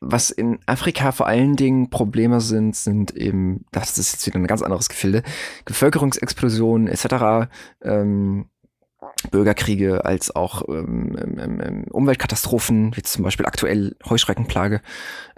was 0.00 0.30
in 0.30 0.58
Afrika 0.66 1.10
vor 1.12 1.26
allen 1.26 1.56
Dingen 1.56 1.88
Probleme 1.88 2.40
sind, 2.40 2.76
sind 2.76 3.16
eben, 3.16 3.64
das 3.72 3.96
ist 3.98 4.12
jetzt 4.12 4.26
wieder 4.26 4.38
ein 4.38 4.46
ganz 4.46 4.62
anderes 4.62 4.88
Gefilde, 4.88 5.22
Bevölkerungsexplosion 5.64 6.86
etc. 6.86 7.48
Ähm, 7.82 8.50
Bürgerkriege 9.30 10.04
als 10.04 10.34
auch 10.34 10.68
ähm, 10.68 11.16
ähm, 11.18 11.60
ähm, 11.60 11.84
Umweltkatastrophen, 11.90 12.94
wie 12.96 13.02
zum 13.02 13.24
Beispiel 13.24 13.46
aktuell 13.46 13.96
Heuschreckenplage. 14.04 14.82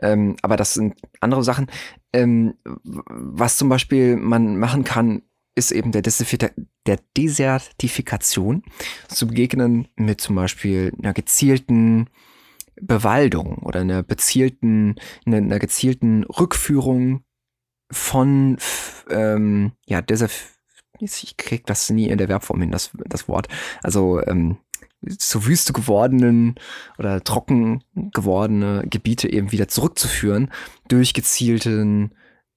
Ähm, 0.01 0.37
aber 0.43 0.57
das 0.57 0.75
sind 0.75 0.97
andere 1.21 1.45
Sachen. 1.45 1.69
Ähm, 2.13 2.55
was 2.65 3.57
zum 3.57 3.69
Beispiel 3.69 4.17
man 4.17 4.59
machen 4.59 4.85
kann, 4.85 5.23
ist 5.55 5.73
eben 5.73 5.93
der, 5.93 6.03
der 6.03 6.99
Desertifikation 7.17 8.63
zu 9.09 9.27
begegnen 9.27 9.89
mit 9.97 10.21
zum 10.21 10.37
Beispiel 10.37 10.93
einer 10.99 11.13
gezielten 11.13 12.09
Bewaldung 12.81 13.59
oder 13.59 13.81
einer 13.81 14.03
bezielten, 14.03 14.97
einer, 15.27 15.59
gezielten 15.59 16.25
Rückführung 16.25 17.25
von 17.91 18.59
ähm, 19.11 19.73
ja, 19.87 20.01
Desert 20.01 20.33
ich 21.01 21.37
krieg 21.37 21.67
das 21.67 21.91
nie 21.91 22.09
in 22.09 22.19
der 22.19 22.29
Verbform 22.29 22.61
hin, 22.61 22.71
das, 22.71 22.91
das 23.07 23.29
Wort. 23.29 23.49
Also 23.83 24.21
ähm, 24.27 24.59
zu 25.19 25.47
Wüste 25.47 25.73
gewordenen 25.73 26.57
oder 26.99 27.23
trocken 27.23 27.85
gewordene 27.95 28.85
Gebiete 28.89 29.31
eben 29.31 29.53
wieder 29.53 29.69
zurückzuführen 29.69 30.51
durch 30.89 31.15
gezielten 31.15 32.13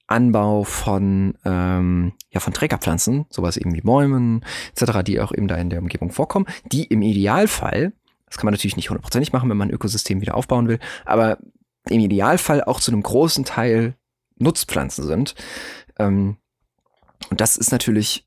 Anbau 0.08 0.64
von, 0.64 1.34
ähm, 1.44 2.12
ja, 2.30 2.40
von 2.40 2.52
Trägerpflanzen, 2.52 3.26
sowas 3.30 3.56
eben 3.56 3.74
wie 3.74 3.80
Bäumen 3.80 4.44
etc., 4.74 5.02
die 5.04 5.20
auch 5.20 5.32
eben 5.32 5.48
da 5.48 5.56
in 5.56 5.70
der 5.70 5.80
Umgebung 5.80 6.10
vorkommen, 6.10 6.46
die 6.70 6.84
im 6.84 7.02
Idealfall, 7.02 7.92
das 8.26 8.36
kann 8.36 8.46
man 8.46 8.52
natürlich 8.52 8.76
nicht 8.76 8.90
hundertprozentig 8.90 9.32
machen, 9.32 9.48
wenn 9.48 9.56
man 9.56 9.68
ein 9.68 9.74
Ökosystem 9.74 10.20
wieder 10.20 10.34
aufbauen 10.34 10.68
will, 10.68 10.80
aber 11.04 11.38
im 11.88 12.00
Idealfall 12.00 12.62
auch 12.62 12.80
zu 12.80 12.90
einem 12.90 13.02
großen 13.02 13.44
Teil 13.44 13.94
Nutzpflanzen 14.36 15.06
sind. 15.06 15.34
Ähm, 15.98 16.36
und 17.30 17.40
das 17.40 17.56
ist 17.56 17.72
natürlich 17.72 18.26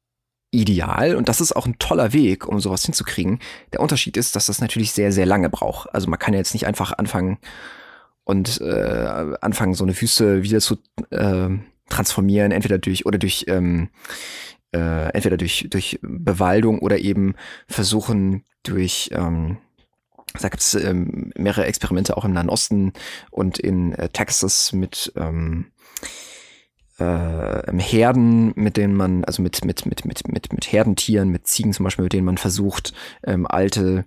ideal 0.56 1.16
und 1.16 1.30
das 1.30 1.42
ist 1.42 1.56
auch 1.56 1.66
ein 1.66 1.78
toller 1.80 2.14
Weg, 2.14 2.48
um 2.48 2.60
sowas 2.60 2.84
hinzukriegen. 2.84 3.40
Der 3.74 3.82
Unterschied 3.82 4.18
ist, 4.18 4.36
dass 4.36 4.48
das 4.48 4.62
natürlich 4.62 4.92
sehr, 4.92 5.12
sehr 5.12 5.26
lange 5.26 5.50
braucht. 5.50 5.94
Also 5.94 6.10
man 6.10 6.20
kann 6.20 6.34
ja 6.34 6.40
jetzt 6.40 6.54
nicht 6.54 6.68
einfach 6.68 6.94
anfangen 6.98 7.38
und 8.24 8.60
äh, 8.62 9.36
anfangen, 9.42 9.74
so 9.74 9.84
eine 9.84 10.00
Wüste 10.00 10.44
wieder 10.44 10.60
zu 10.60 10.78
äh, 11.12 11.50
transformieren, 11.90 12.52
entweder 12.52 12.78
durch 12.78 13.06
oder 13.06 13.18
durch 13.18 13.46
ähm, 13.48 13.90
äh, 14.74 15.10
entweder 15.14 15.38
durch 15.38 15.68
durch 15.70 16.00
Bewaldung 16.02 16.80
oder 16.80 16.98
eben 17.00 17.36
versuchen 17.68 18.44
durch 18.64 19.10
ähm, 19.14 19.58
da 20.42 20.50
gibt 20.50 20.62
es 20.62 20.74
ähm, 20.74 21.32
mehrere 21.38 21.66
Experimente 21.66 22.18
auch 22.18 22.26
im 22.26 22.34
Nahen 22.34 22.50
Osten 22.50 22.94
und 23.32 23.60
in 23.60 23.94
äh, 23.94 24.10
Texas 24.10 24.74
mit 24.74 25.14
ähm, 25.16 25.68
äh, 26.98 27.78
Herden, 27.78 28.54
mit 28.56 28.78
denen 28.78 28.96
man, 28.96 29.24
also 29.26 29.42
mit, 29.42 29.64
mit, 29.66 29.86
mit, 29.86 30.06
mit, 30.06 30.28
mit, 30.28 30.54
mit 30.54 30.72
Herdentieren, 30.72 31.30
mit 31.30 31.48
Ziegen 31.48 31.74
zum 31.74 31.84
Beispiel, 31.84 32.04
mit 32.04 32.14
denen 32.14 32.26
man 32.26 32.38
versucht, 32.38 32.94
ähm, 33.24 33.46
alte 33.48 34.06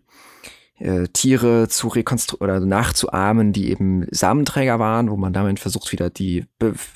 äh, 0.78 1.08
Tiere 1.08 1.68
zu 1.68 1.88
rekonstruieren 1.88 2.58
oder 2.58 2.64
nachzuahmen, 2.64 3.52
die 3.52 3.70
eben 3.70 4.06
Samenträger 4.10 4.78
waren, 4.78 5.10
wo 5.10 5.16
man 5.16 5.32
damit 5.32 5.58
versucht, 5.58 5.92
wieder 5.92 6.08
die, 6.10 6.46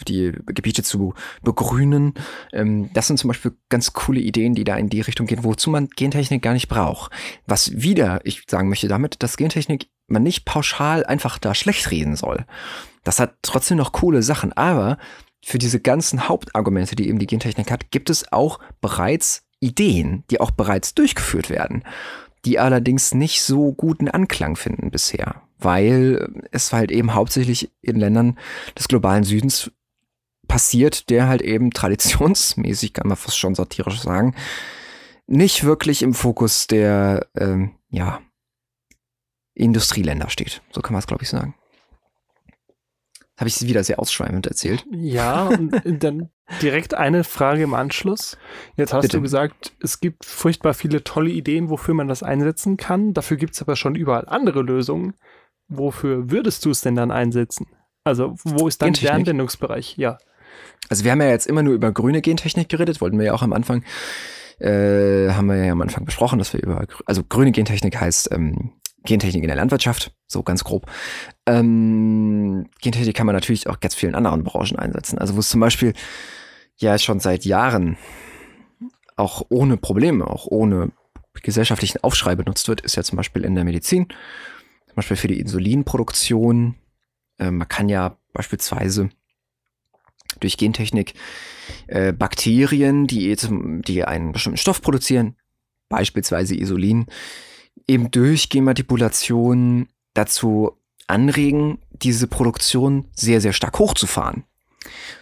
die 0.06 0.32
Gebiete 0.46 0.82
zu 0.82 1.14
begrünen. 1.42 2.14
Ähm, 2.52 2.90
das 2.94 3.08
sind 3.08 3.18
zum 3.18 3.28
Beispiel 3.28 3.52
ganz 3.68 3.92
coole 3.92 4.20
Ideen, 4.20 4.54
die 4.54 4.64
da 4.64 4.76
in 4.76 4.88
die 4.88 5.00
Richtung 5.00 5.26
gehen, 5.26 5.44
wozu 5.44 5.70
man 5.70 5.88
Gentechnik 5.88 6.42
gar 6.42 6.54
nicht 6.54 6.68
braucht. 6.68 7.12
Was 7.46 7.72
wieder, 7.82 8.20
ich 8.24 8.44
sagen 8.48 8.68
möchte 8.68 8.88
damit, 8.88 9.22
dass 9.22 9.36
Gentechnik 9.36 9.88
man 10.06 10.22
nicht 10.22 10.44
pauschal 10.44 11.04
einfach 11.04 11.38
da 11.38 11.54
schlecht 11.54 11.90
reden 11.90 12.16
soll. 12.16 12.44
Das 13.04 13.18
hat 13.18 13.34
trotzdem 13.42 13.78
noch 13.78 13.92
coole 13.92 14.22
Sachen, 14.22 14.52
aber 14.52 14.98
für 15.44 15.58
diese 15.58 15.80
ganzen 15.80 16.28
Hauptargumente, 16.28 16.96
die 16.96 17.08
eben 17.08 17.18
die 17.18 17.26
Gentechnik 17.26 17.70
hat, 17.70 17.90
gibt 17.90 18.10
es 18.10 18.32
auch 18.32 18.60
bereits 18.80 19.44
Ideen, 19.60 20.24
die 20.30 20.40
auch 20.40 20.50
bereits 20.50 20.94
durchgeführt 20.94 21.50
werden, 21.50 21.84
die 22.44 22.58
allerdings 22.58 23.14
nicht 23.14 23.42
so 23.42 23.72
guten 23.72 24.08
Anklang 24.08 24.56
finden 24.56 24.90
bisher, 24.90 25.42
weil 25.58 26.28
es 26.50 26.72
halt 26.72 26.90
eben 26.90 27.14
hauptsächlich 27.14 27.70
in 27.80 27.96
Ländern 27.96 28.38
des 28.78 28.88
globalen 28.88 29.24
Südens 29.24 29.70
passiert, 30.48 31.10
der 31.10 31.28
halt 31.28 31.42
eben 31.42 31.70
traditionsmäßig, 31.70 32.92
kann 32.92 33.08
man 33.08 33.16
fast 33.16 33.38
schon 33.38 33.54
satirisch 33.54 34.00
sagen, 34.00 34.34
nicht 35.26 35.64
wirklich 35.64 36.02
im 36.02 36.14
Fokus 36.14 36.66
der 36.66 37.26
ähm, 37.36 37.76
ja, 37.90 38.20
Industrieländer 39.54 40.28
steht. 40.28 40.62
So 40.70 40.82
kann 40.82 40.92
man 40.92 41.00
es, 41.00 41.06
glaube 41.06 41.22
ich, 41.22 41.28
sagen. 41.28 41.54
Habe 43.38 43.48
ich 43.48 43.54
sie 43.54 43.66
wieder 43.66 43.82
sehr 43.82 43.98
ausschweifend 43.98 44.46
erzählt? 44.46 44.84
Ja, 44.90 45.46
und 45.46 45.72
dann 46.02 46.30
direkt 46.60 46.94
eine 46.94 47.24
Frage 47.24 47.62
im 47.62 47.74
Anschluss. 47.74 48.36
Jetzt 48.76 48.92
hast 48.92 49.02
Bitte. 49.02 49.16
du 49.16 49.22
gesagt, 49.22 49.72
es 49.82 50.00
gibt 50.00 50.24
furchtbar 50.24 50.74
viele 50.74 51.02
tolle 51.02 51.30
Ideen, 51.30 51.70
wofür 51.70 51.94
man 51.94 52.08
das 52.08 52.22
einsetzen 52.22 52.76
kann. 52.76 53.14
Dafür 53.14 53.38
gibt 53.38 53.54
es 53.54 53.62
aber 53.62 53.76
schon 53.76 53.94
überall 53.94 54.28
andere 54.28 54.62
Lösungen. 54.62 55.14
Wofür 55.68 56.30
würdest 56.30 56.64
du 56.64 56.70
es 56.70 56.82
denn 56.82 56.94
dann 56.94 57.10
einsetzen? 57.10 57.66
Also, 58.04 58.34
wo 58.44 58.68
ist 58.68 58.82
dann 58.82 58.92
der 58.92 59.14
Anwendungsbereich? 59.14 59.96
Ja. 59.96 60.18
Also, 60.90 61.04
wir 61.04 61.12
haben 61.12 61.22
ja 61.22 61.28
jetzt 61.28 61.46
immer 61.46 61.62
nur 61.62 61.72
über 61.72 61.92
grüne 61.92 62.20
Gentechnik 62.20 62.68
geredet, 62.68 63.00
wollten 63.00 63.18
wir 63.18 63.26
ja 63.26 63.32
auch 63.32 63.42
am 63.42 63.54
Anfang, 63.54 63.84
äh, 64.58 65.30
haben 65.30 65.46
wir 65.46 65.64
ja 65.64 65.72
am 65.72 65.80
Anfang 65.80 66.04
besprochen, 66.04 66.38
dass 66.38 66.52
wir 66.52 66.62
über, 66.62 66.84
also 67.06 67.22
grüne 67.24 67.52
Gentechnik 67.52 67.98
heißt 67.98 68.32
ähm, 68.32 68.72
Gentechnik 69.04 69.42
in 69.42 69.48
der 69.48 69.56
Landwirtschaft, 69.56 70.14
so 70.26 70.42
ganz 70.42 70.64
grob. 70.64 70.90
Ähm, 71.46 72.68
Gentechnik 72.80 73.16
kann 73.16 73.26
man 73.26 73.34
natürlich 73.34 73.66
auch 73.68 73.80
ganz 73.80 73.94
vielen 73.94 74.14
anderen 74.14 74.44
Branchen 74.44 74.78
einsetzen. 74.78 75.18
Also 75.18 75.34
wo 75.34 75.40
es 75.40 75.48
zum 75.48 75.60
Beispiel 75.60 75.94
ja 76.76 76.98
schon 76.98 77.20
seit 77.20 77.44
Jahren 77.44 77.96
auch 79.16 79.44
ohne 79.48 79.76
Probleme, 79.76 80.26
auch 80.26 80.46
ohne 80.46 80.92
gesellschaftlichen 81.42 82.02
Aufschrei 82.02 82.34
benutzt 82.34 82.68
wird, 82.68 82.80
ist 82.80 82.96
ja 82.96 83.02
zum 83.02 83.16
Beispiel 83.16 83.44
in 83.44 83.54
der 83.54 83.64
Medizin, 83.64 84.08
zum 84.86 84.96
Beispiel 84.96 85.16
für 85.16 85.28
die 85.28 85.40
Insulinproduktion. 85.40 86.76
Äh, 87.38 87.50
man 87.50 87.68
kann 87.68 87.88
ja 87.88 88.16
beispielsweise 88.32 89.10
durch 90.40 90.56
Gentechnik 90.56 91.14
äh, 91.86 92.12
Bakterien, 92.12 93.06
die, 93.06 93.34
die 93.86 94.04
einen 94.04 94.32
bestimmten 94.32 94.56
Stoff 94.56 94.80
produzieren, 94.80 95.36
beispielsweise 95.88 96.54
Insulin, 96.54 97.06
eben 97.86 98.10
durch 98.10 98.48
Genmanipulation 98.48 99.88
dazu 100.14 100.72
anregen, 101.06 101.78
diese 101.90 102.26
Produktion 102.26 103.06
sehr, 103.14 103.40
sehr 103.40 103.52
stark 103.52 103.78
hochzufahren. 103.78 104.44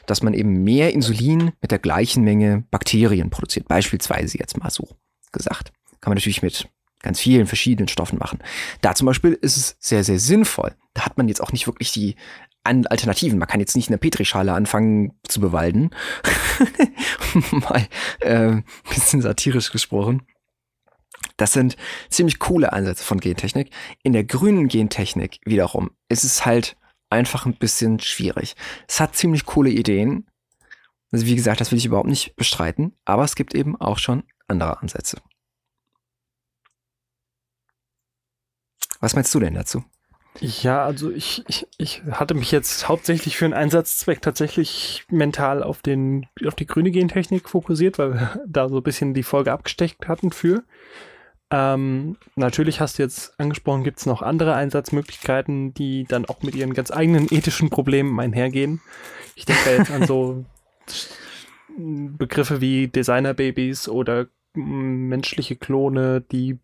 Dass 0.07 0.23
man 0.23 0.35
eben 0.35 0.65
mehr 0.65 0.93
Insulin 0.95 1.53
mit 1.61 1.71
der 1.71 1.79
gleichen 1.79 2.25
Menge 2.25 2.65
Bakterien 2.71 3.31
produziert. 3.31 3.69
Beispielsweise 3.69 4.39
jetzt 4.39 4.57
mal 4.57 4.71
so 4.71 4.89
gesagt. 5.33 5.73
Kann 6.01 6.11
man 6.11 6.17
natürlich 6.17 6.43
mit 6.43 6.69
ganz 7.03 7.21
vielen 7.21 7.47
verschiedenen 7.47 7.89
Stoffen 7.89 8.19
machen. 8.19 8.39
Da 8.81 8.95
zum 8.95 9.07
Beispiel 9.07 9.33
ist 9.33 9.57
es 9.57 9.77
sehr, 9.79 10.05
sehr 10.05 10.19
sinnvoll. 10.19 10.75
Da 10.95 11.05
hat 11.05 11.19
man 11.19 11.29
jetzt 11.29 11.43
auch 11.43 11.53
nicht 11.53 11.67
wirklich 11.67 11.93
die 11.93 12.17
Alternativen. 12.63 13.39
Man 13.39 13.49
kann 13.49 13.61
jetzt 13.61 13.75
nicht 13.75 13.89
in 13.89 13.93
der 13.93 13.99
Petrischale 13.99 14.53
anfangen 14.53 15.13
zu 15.27 15.41
bewalden. 15.41 15.91
mal 17.51 17.87
äh, 18.21 18.63
bisschen 18.89 19.23
satirisch 19.23 19.73
gesprochen. 19.73 20.23
Das 21.37 21.53
sind 21.53 21.77
ziemlich 22.09 22.39
coole 22.39 22.73
Ansätze 22.73 23.05
von 23.05 23.21
Gentechnik. 23.21 23.71
In 24.03 24.13
der 24.13 24.25
grünen 24.25 24.69
Gentechnik 24.69 25.41
wiederum 25.45 25.91
ist 26.09 26.25
es 26.25 26.45
halt 26.47 26.77
einfach 27.11 27.47
ein 27.47 27.57
bisschen 27.57 28.01
schwierig. 28.01 28.55
Es 28.89 29.01
hat 29.01 29.17
ziemlich 29.17 29.47
coole 29.47 29.71
Ideen. 29.71 30.27
Also 31.13 31.27
wie 31.27 31.35
gesagt, 31.35 31.61
das 31.61 31.73
will 31.73 31.79
ich 31.79 31.87
überhaupt 31.87 32.09
nicht 32.09 32.37
bestreiten, 32.37 32.97
aber 33.05 33.25
es 33.25 33.35
gibt 33.35 33.55
eben 33.55 33.79
auch 33.81 33.99
schon 33.99 34.23
andere 34.47 34.81
Ansätze. 34.81 35.19
Was 39.01 39.15
meinst 39.15 39.35
du 39.35 39.41
denn 39.41 39.55
dazu? 39.55 39.85
Ja, 40.39 40.85
also 40.85 41.11
ich, 41.11 41.43
ich, 41.49 41.67
ich 41.77 42.03
hatte 42.13 42.35
mich 42.35 42.53
jetzt 42.53 42.89
hauptsächlich 42.89 43.37
für 43.37 43.47
einen 43.47 43.55
Einsatzzweck 43.55 44.23
tatsächlich 44.23 45.05
mental 45.11 45.63
auf, 45.63 45.83
den, 45.83 46.27
auf 46.47 46.55
die 46.55 46.67
grüne 46.67 46.93
Gentechnik 46.93 47.49
fokussiert, 47.49 47.99
weil 47.99 48.15
wir 48.15 48.41
da 48.47 48.69
so 48.69 48.77
ein 48.77 48.83
bisschen 48.83 49.13
die 49.13 49.25
Folge 49.25 49.53
abgesteckt 49.53 50.07
hatten 50.07 50.31
für. 50.31 50.63
Ähm, 51.51 52.17
natürlich 52.37 52.81
hast 52.81 52.99
du 52.99 53.03
jetzt 53.03 53.39
angesprochen, 53.41 53.83
gibt 53.83 53.99
es 53.99 54.07
noch 54.07 54.23
andere 54.23 54.55
Einsatzmöglichkeiten, 54.55 55.75
die 55.75 56.05
dann 56.05 56.27
auch 56.27 56.43
mit 56.43 56.55
ihren 56.55 56.75
ganz 56.75 56.91
eigenen 56.93 57.27
ethischen 57.31 57.71
Problemen 57.71 58.19
einhergehen. 58.21 58.81
Ich 59.35 59.47
denke 59.47 59.63
da 59.65 59.71
jetzt 59.73 59.91
an 59.91 60.07
so 60.07 60.45
Begriffe 61.77 62.61
wie 62.61 62.89
Designerbabys 62.89 63.89
oder 63.89 64.27
menschliche 64.55 65.57
Klone, 65.57 66.21
die 66.21 66.59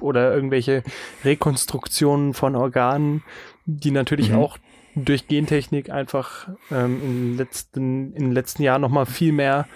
oder 0.00 0.34
irgendwelche 0.34 0.82
Rekonstruktionen 1.24 2.34
von 2.34 2.56
Organen, 2.56 3.22
die 3.66 3.92
natürlich 3.92 4.30
mhm. 4.30 4.36
auch 4.36 4.58
durch 4.94 5.28
Gentechnik 5.28 5.90
einfach 5.90 6.48
ähm, 6.70 7.00
in, 7.02 7.12
den 7.12 7.36
letzten, 7.36 8.12
in 8.12 8.24
den 8.24 8.32
letzten 8.32 8.62
Jahren 8.62 8.82
nochmal 8.82 9.06
viel 9.06 9.32
mehr 9.32 9.66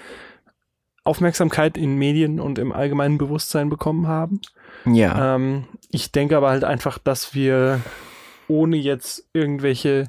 Aufmerksamkeit 1.04 1.76
in 1.76 1.96
Medien 1.96 2.40
und 2.40 2.58
im 2.58 2.72
allgemeinen 2.72 3.16
Bewusstsein 3.16 3.70
bekommen 3.70 4.08
haben. 4.08 4.40
Ja. 4.87 5.34
Ähm, 5.34 5.66
ich 5.91 6.12
denke 6.12 6.37
aber 6.37 6.51
halt 6.51 6.64
einfach, 6.64 6.99
dass 6.99 7.34
wir 7.34 7.80
ohne 8.49 8.76
jetzt 8.76 9.28
irgendwelche 9.32 10.09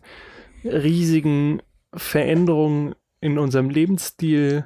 riesigen 0.64 1.62
Veränderungen 1.94 2.96
in 3.20 3.40
unserem 3.40 3.70
Lebensstil 3.70 4.66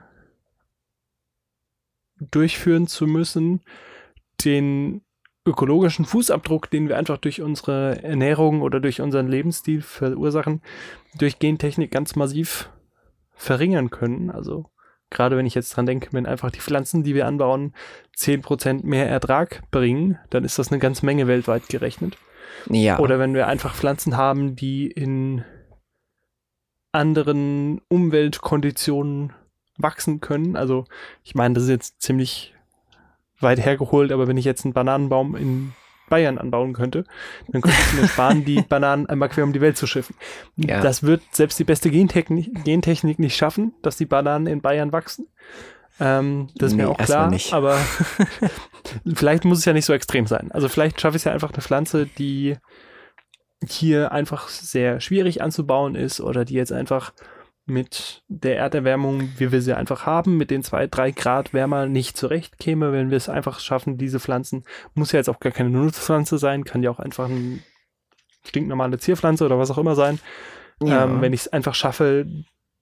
durchführen 2.20 2.88
zu 2.88 3.08
müssen, 3.08 3.62
den 4.44 5.02
ökologischen 5.46 6.06
Fußabdruck, 6.06 6.70
den 6.70 6.88
wir 6.88 6.98
einfach 6.98 7.18
durch 7.18 7.42
unsere 7.42 8.04
Ernährung 8.04 8.62
oder 8.62 8.80
durch 8.80 9.02
unseren 9.02 9.28
Lebensstil 9.28 9.82
verursachen, 9.82 10.62
durch 11.18 11.40
Gentechnik 11.40 11.92
ganz 11.92 12.16
massiv 12.16 12.70
verringern 13.34 13.90
können. 13.90 14.30
Also 14.30 14.70
gerade 15.12 15.38
wenn 15.38 15.46
ich 15.46 15.54
jetzt 15.54 15.76
dran 15.76 15.86
denke, 15.86 16.10
wenn 16.12 16.26
einfach 16.26 16.50
die 16.50 16.62
Pflanzen, 16.62 17.04
die 17.04 17.14
wir 17.14 17.28
anbauen, 17.28 17.74
10% 18.18 18.84
mehr 18.86 19.08
Ertrag 19.08 19.62
bringen, 19.70 20.18
dann 20.32 20.44
ist 20.44 20.58
das 20.58 20.72
eine 20.72 20.80
ganze 20.80 21.06
Menge 21.06 21.28
weltweit 21.28 21.70
gerechnet. 21.70 22.18
Ja. 22.70 22.98
Oder 23.00 23.20
wenn 23.20 23.34
wir 23.34 23.48
einfach 23.48 23.76
Pflanzen 23.76 24.18
haben, 24.18 24.56
die 24.56 24.88
in 24.88 25.44
anderen 26.92 27.82
Umweltkonditionen 27.88 29.34
wachsen 29.78 30.20
können. 30.20 30.56
Also 30.56 30.86
ich 31.24 31.36
meine, 31.36 31.54
das 31.54 31.64
ist 31.64 31.70
jetzt 31.70 32.02
ziemlich 32.02 32.54
weit 33.40 33.64
hergeholt, 33.64 34.12
aber 34.12 34.28
wenn 34.28 34.38
ich 34.38 34.46
jetzt 34.46 34.66
einen 34.66 34.74
Bananenbaum 34.74 35.36
in 35.36 35.74
Bayern 36.12 36.38
anbauen 36.38 36.74
könnte, 36.74 37.06
dann 37.48 37.62
könnte 37.62 37.78
ich 37.80 38.02
mir 38.02 38.08
sparen, 38.08 38.46
die 38.46 38.62
Bananen 38.70 39.08
einmal 39.08 39.30
quer 39.30 39.44
um 39.44 39.54
die 39.54 39.62
Welt 39.62 39.78
zu 39.78 39.88
schiffen. 39.88 40.16
Ja. 40.58 40.82
Das 40.82 41.02
wird 41.02 41.24
selbst 41.32 41.58
die 41.58 41.64
beste 41.64 41.90
Gentechnik, 41.90 42.64
Gentechnik 42.64 43.18
nicht 43.18 43.36
schaffen, 43.36 43.74
dass 43.82 43.98
die 43.98 44.06
Bananen 44.06 44.46
in 44.46 44.62
Bayern 44.62 44.92
wachsen. 44.92 45.28
Ähm, 46.00 46.50
das 46.56 46.72
ist 46.72 46.78
Nee, 46.78 46.84
mir 46.84 46.90
auch 46.90 46.98
klar, 46.98 47.34
aber 47.52 47.78
vielleicht 49.16 49.46
muss 49.46 49.60
es 49.60 49.66
ja 49.66 49.74
nicht 49.74 49.86
so 49.86 49.94
extrem 49.94 50.28
sein. 50.28 50.52
Also 50.52 50.70
vielleicht 50.70 51.02
schaffe 51.02 51.16
ich 51.16 51.22
es 51.22 51.26
ja 51.26 51.32
einfach 51.32 51.52
eine 51.52 51.62
Pflanze, 51.62 52.08
die 52.18 52.58
hier 53.68 54.12
einfach 54.12 54.48
sehr 54.48 55.00
schwierig 55.00 55.42
anzubauen 55.42 55.96
ist 55.96 56.20
oder 56.20 56.46
die 56.46 56.56
jetzt 56.56 56.72
einfach 56.72 57.14
mit 57.66 58.24
der 58.28 58.58
Erderwärmung, 58.58 59.30
wie 59.38 59.52
wir 59.52 59.62
sie 59.62 59.74
einfach 59.76 60.06
haben, 60.06 60.38
mit 60.38 60.52
den 60.52 60.64
zwei, 60.64 60.88
drei 60.88 61.12
Grad 61.12 61.54
wärmer 61.54 61.86
nicht 61.86 62.18
zurechtkäme, 62.18 62.92
wenn 62.92 63.10
wir 63.12 63.18
es 63.18 63.30
einfach 63.30 63.60
schaffen, 63.60 63.98
diese 63.98 64.20
Pflanzen, 64.20 64.64
muss 64.94 65.12
ja 65.12 65.20
jetzt 65.20 65.30
auch 65.30 65.40
gar 65.40 65.52
keine 65.52 65.70
Nutzpflanze 65.70 66.38
sein, 66.38 66.64
kann 66.64 66.84
ja 66.84 66.90
auch 66.92 67.00
einfach 67.00 67.30
eine 67.30 67.60
stinknormale 68.46 68.98
Zierpflanze 68.98 69.46
oder 69.46 69.60
was 69.60 69.72
auch 69.72 69.78
immer 69.78 69.96
sein, 69.96 70.20
Ja. 70.82 71.04
ähm, 71.06 71.22
wenn 71.22 71.34
ich 71.34 71.42
es 71.42 71.48
einfach 71.54 71.76
schaffe, 71.76 72.26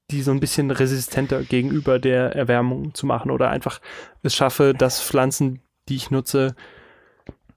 die 0.09 0.21
so 0.21 0.31
ein 0.31 0.39
bisschen 0.39 0.71
resistenter 0.71 1.43
gegenüber 1.43 1.99
der 1.99 2.35
Erwärmung 2.35 2.93
zu 2.95 3.05
machen 3.05 3.29
oder 3.29 3.49
einfach 3.49 3.79
es 4.23 4.33
schaffe, 4.33 4.73
dass 4.73 5.01
Pflanzen, 5.03 5.61
die 5.87 5.97
ich 5.97 6.09
nutze, 6.09 6.55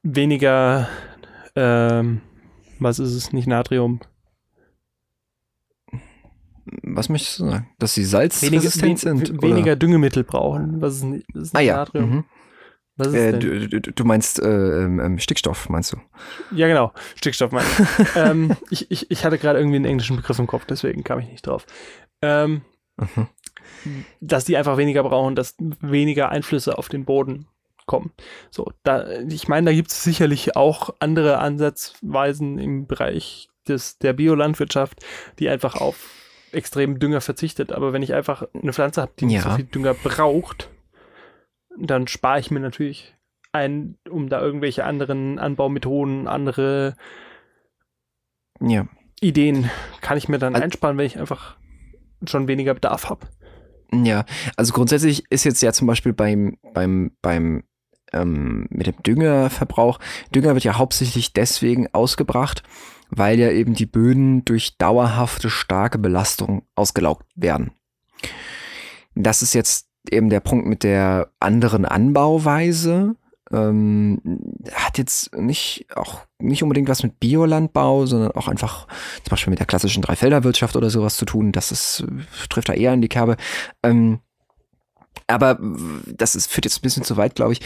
weniger, 0.03 0.89
ähm, 1.55 2.21
was 2.79 2.99
ist 2.99 3.15
es, 3.15 3.33
nicht 3.33 3.47
Natrium, 3.47 4.01
Was 6.83 7.09
möchtest 7.09 7.41
du 7.41 7.45
sagen? 7.51 7.69
Dass 7.79 7.95
sie 7.95 8.03
weniger, 8.03 8.11
salzresistent 8.19 9.05
wen- 9.05 9.19
sind? 9.27 9.43
weniger 9.43 9.77
Düngemittel 9.77 10.25
brauchen. 10.25 10.81
Was 10.81 10.97
ist, 10.97 11.05
nicht- 11.05 11.27
das 11.35 11.45
ist? 11.45 11.57
Ah 11.57 11.61
ja. 11.61 11.77
Natrium? 11.77 12.11
Mhm. 12.11 12.25
Was 12.97 13.07
ist 13.09 13.15
Äh, 13.15 13.31
denn? 13.39 13.41
du, 13.71 13.81
du, 13.81 13.93
du 13.93 14.05
meinst 14.05 14.41
äh, 14.41 14.85
ähm, 14.85 15.01
ähm, 15.01 15.19
Stickstoff, 15.19 15.69
meinst 15.71 15.93
du? 15.93 15.97
Ja, 16.55 16.69
genau. 16.69 16.93
Stickstoff 17.17 17.51
meine 17.53 17.67
ich. 17.67 18.07
ähm, 18.17 18.57
ich, 18.71 18.91
ich. 18.91 19.11
Ich 19.11 19.25
hatte 19.25 19.39
gerade 19.39 19.59
irgendwie 19.59 19.77
einen 19.77 19.87
englischen 19.87 20.17
Begriff 20.17 20.39
im 20.39 20.47
Kopf, 20.47 20.67
deswegen 20.67 21.03
kam 21.03 21.19
ich 21.21 21.29
nicht 21.29 21.47
drauf. 21.47 21.67
Ähm, 22.21 22.63
Mhm. 23.85 24.05
dass 24.21 24.45
die 24.45 24.57
einfach 24.57 24.77
weniger 24.77 25.03
brauchen, 25.03 25.35
dass 25.35 25.57
weniger 25.81 26.29
Einflüsse 26.29 26.77
auf 26.79 26.89
den 26.89 27.05
Boden 27.07 27.47
kommen. 27.87 28.13
So, 28.51 28.71
da, 28.85 29.09
ich 29.29 29.49
meine, 29.49 29.71
da 29.71 29.75
gibt 29.75 29.91
es 29.91 30.05
sicherlich 30.05 30.55
auch 30.57 30.91
andere 31.01 31.39
Ansatzweisen 31.39 32.59
im 32.59 32.87
Bereich 32.87 33.49
des, 33.67 33.99
der 33.99 34.13
Biolandwirtschaft, 34.13 35.01
die 35.39 35.49
einfach 35.49 35.75
auf 35.77 36.11
extremen 36.53 36.99
Dünger 36.99 37.21
verzichtet. 37.21 37.73
Aber 37.73 37.93
wenn 37.93 38.03
ich 38.03 38.15
einfach 38.15 38.45
eine 38.61 38.73
Pflanze 38.73 39.03
habe, 39.03 39.13
die 39.19 39.27
nicht 39.27 39.37
Ja. 39.45 39.51
so 39.51 39.57
viel 39.57 39.65
Dünger 39.65 39.95
braucht, 39.95 40.71
dann 41.79 42.07
spare 42.07 42.39
ich 42.41 42.51
mir 42.51 42.61
natürlich 42.61 43.15
ein, 43.53 43.99
um 44.09 44.29
da 44.29 44.41
irgendwelche 44.41 44.85
anderen 44.85 45.39
Anbaumethoden, 45.39 46.27
andere 46.29 46.97
Ja. 48.61 48.87
Ideen 49.21 49.71
kann 50.01 50.19
ich 50.19 50.29
mir 50.29 50.39
dann 50.39 50.55
Al- 50.55 50.63
einsparen, 50.63 50.97
wenn 50.99 51.07
ich 51.07 51.19
einfach 51.19 51.57
schon 52.27 52.49
weniger 52.49 52.75
Bedarf 52.75 53.09
habe. 53.09 53.27
Ja, 53.93 54.25
also 54.57 54.73
grundsätzlich 54.73 55.25
ist 55.31 55.45
jetzt 55.45 55.61
ja 55.63 55.73
zum 55.73 55.87
Beispiel 55.87 56.13
beim, 56.13 56.57
beim, 56.73 57.13
beim, 57.21 57.65
ähm, 58.13 58.67
mit 58.71 58.87
dem 58.87 59.03
Düngerverbrauch, 59.03 59.99
Dünger 60.35 60.55
wird 60.55 60.65
ja 60.65 60.79
hauptsächlich 60.79 61.33
deswegen 61.35 61.89
ausgebracht, 61.93 62.63
weil 63.15 63.39
ja 63.39 63.51
eben 63.51 63.75
die 63.75 63.87
Böden 63.87 64.45
durch 64.45 64.79
dauerhafte 64.79 65.51
starke 65.51 65.99
Belastung 65.99 66.63
ausgelaugt 66.75 67.27
werden. 67.35 67.73
Das 69.15 69.43
ist 69.43 69.53
jetzt 69.53 69.89
eben 70.11 70.31
der 70.31 70.41
Punkt 70.41 70.67
mit 70.67 70.83
der 70.83 71.31
anderen 71.39 71.85
Anbauweise. 71.85 73.17
Ähm, 73.53 74.21
hat 74.73 74.97
jetzt 74.97 75.37
nicht 75.37 75.87
auch 75.95 76.21
nicht 76.39 76.63
unbedingt 76.63 76.89
was 76.89 77.03
mit 77.03 77.21
Biolandbau, 77.21 78.07
sondern 78.07 78.33
auch 78.33 78.49
einfach 78.49 78.87
zum 79.23 79.31
Beispiel 79.31 79.51
mit 79.51 79.59
der 79.59 79.67
klassischen 79.67 80.03
Dreifelderwirtschaft 80.03 80.75
oder 80.75 80.89
sowas 80.89 81.19
zu 81.19 81.27
tun. 81.27 81.53
Das 81.53 81.71
ist, 81.71 82.05
trifft 82.49 82.71
da 82.71 82.73
eher 82.73 82.95
in 82.95 83.03
die 83.03 83.09
Kerbe. 83.09 83.37
Ähm, 83.83 84.21
aber 85.27 85.59
das 86.07 86.35
ist, 86.35 86.51
führt 86.51 86.65
jetzt 86.65 86.79
ein 86.79 86.83
bisschen 86.83 87.05
zu 87.05 87.17
weit, 87.17 87.35
glaube 87.35 87.53
ich. 87.53 87.61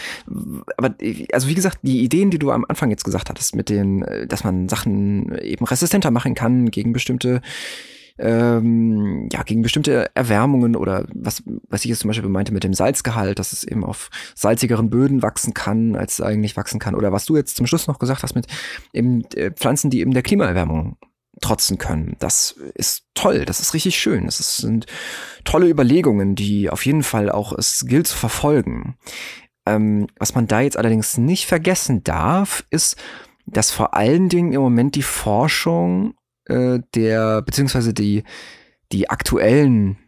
Aber 0.76 0.94
also 1.32 1.48
wie 1.48 1.54
gesagt, 1.54 1.78
die 1.82 2.02
Ideen, 2.02 2.30
die 2.30 2.38
du 2.38 2.50
am 2.50 2.64
Anfang 2.68 2.90
jetzt 2.90 3.04
gesagt 3.04 3.30
hattest, 3.30 3.56
mit 3.56 3.68
den, 3.68 4.02
äh, 4.02 4.26
dass 4.26 4.44
man 4.44 4.68
Sachen 4.68 5.36
eben 5.38 5.64
resistenter 5.64 6.10
machen 6.10 6.34
kann 6.34 6.70
gegen 6.70 6.92
bestimmte 6.92 7.40
ähm, 8.18 9.28
ja, 9.30 9.42
gegen 9.42 9.62
bestimmte 9.62 10.10
Erwärmungen 10.14 10.74
oder 10.74 11.06
was, 11.12 11.42
was 11.68 11.84
ich 11.84 11.90
jetzt 11.90 12.00
zum 12.00 12.08
Beispiel 12.08 12.28
meinte 12.28 12.52
mit 12.52 12.64
dem 12.64 12.72
Salzgehalt, 12.72 13.38
dass 13.38 13.52
es 13.52 13.62
eben 13.62 13.84
auf 13.84 14.08
salzigeren 14.34 14.88
Böden 14.88 15.22
wachsen 15.22 15.52
kann, 15.52 15.96
als 15.96 16.14
es 16.14 16.20
eigentlich 16.22 16.56
wachsen 16.56 16.80
kann. 16.80 16.94
Oder 16.94 17.12
was 17.12 17.26
du 17.26 17.36
jetzt 17.36 17.56
zum 17.56 17.66
Schluss 17.66 17.86
noch 17.86 17.98
gesagt 17.98 18.22
hast 18.22 18.34
mit 18.34 18.46
eben 18.94 19.24
äh, 19.34 19.50
Pflanzen, 19.50 19.90
die 19.90 20.00
eben 20.00 20.14
der 20.14 20.22
Klimaerwärmung 20.22 20.96
trotzen 21.40 21.78
können. 21.78 22.16
Das 22.18 22.56
ist 22.74 23.04
toll, 23.14 23.44
das 23.44 23.60
ist 23.60 23.74
richtig 23.74 23.98
schön. 23.98 24.26
Das 24.26 24.40
ist, 24.40 24.56
sind 24.58 24.86
tolle 25.44 25.68
Überlegungen, 25.68 26.34
die 26.34 26.70
auf 26.70 26.86
jeden 26.86 27.02
Fall 27.02 27.30
auch 27.30 27.52
es 27.52 27.86
gilt 27.86 28.06
zu 28.06 28.16
verfolgen. 28.16 28.96
Ähm, 29.66 30.06
was 30.18 30.34
man 30.34 30.46
da 30.46 30.60
jetzt 30.60 30.76
allerdings 30.76 31.18
nicht 31.18 31.46
vergessen 31.46 32.04
darf, 32.04 32.64
ist, 32.70 32.96
dass 33.46 33.70
vor 33.70 33.94
allen 33.94 34.28
Dingen 34.28 34.52
im 34.52 34.60
Moment 34.60 34.94
die 34.94 35.02
Forschung 35.02 36.14
äh, 36.46 36.80
der, 36.94 37.42
beziehungsweise 37.42 37.92
die, 37.92 38.24
die 38.92 39.10
aktuellen 39.10 39.98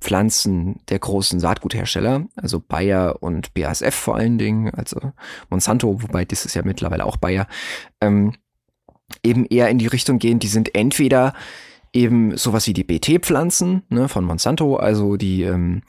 Pflanzen 0.00 0.80
der 0.88 0.98
großen 0.98 1.40
Saatguthersteller, 1.40 2.26
also 2.36 2.60
Bayer 2.60 3.22
und 3.22 3.54
BASF 3.54 3.94
vor 3.94 4.16
allen 4.16 4.36
Dingen, 4.36 4.70
also 4.74 5.12
Monsanto, 5.48 6.02
wobei 6.02 6.24
das 6.24 6.44
ist 6.44 6.54
ja 6.54 6.62
mittlerweile 6.64 7.06
auch 7.06 7.16
Bayer, 7.16 7.46
ähm, 8.00 8.34
eben 9.22 9.46
eher 9.46 9.68
in 9.68 9.78
die 9.78 9.86
Richtung 9.86 10.18
gehen, 10.18 10.38
die 10.38 10.48
sind 10.48 10.74
entweder 10.74 11.34
eben 11.92 12.36
sowas 12.36 12.66
wie 12.66 12.72
die 12.72 12.84
BT-Pflanzen 12.84 13.82
ne, 13.88 14.08
von 14.08 14.24
Monsanto, 14.24 14.76
also 14.76 15.16
die 15.16 15.42
ähm, 15.42 15.82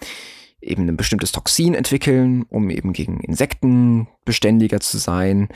eben 0.61 0.88
ein 0.88 0.97
bestimmtes 0.97 1.32
Toxin 1.32 1.74
entwickeln, 1.74 2.45
um 2.49 2.69
eben 2.69 2.93
gegen 2.93 3.19
Insekten 3.21 4.07
beständiger 4.26 4.80
zu 4.80 4.97
sein. 4.97 5.49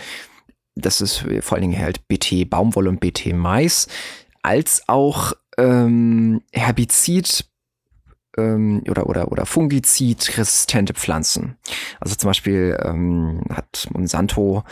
Das 0.75 1.01
ist 1.01 1.25
vor 1.41 1.57
allen 1.57 1.69
Dingen 1.69 1.81
halt 1.81 2.07
BT 2.07 2.49
Baumwolle 2.49 2.89
und 2.89 2.99
BT 2.99 3.33
Mais, 3.33 3.87
als 4.43 4.83
auch 4.87 5.33
ähm, 5.57 6.41
Herbizid 6.53 7.45
ähm, 8.37 8.83
oder, 8.89 9.07
oder, 9.07 9.31
oder 9.31 9.45
Fungizid-resistente 9.45 10.93
Pflanzen. 10.93 11.57
Also 11.99 12.15
zum 12.15 12.29
Beispiel 12.29 12.77
ähm, 12.83 13.41
hat 13.49 13.87
Monsanto 13.91 14.63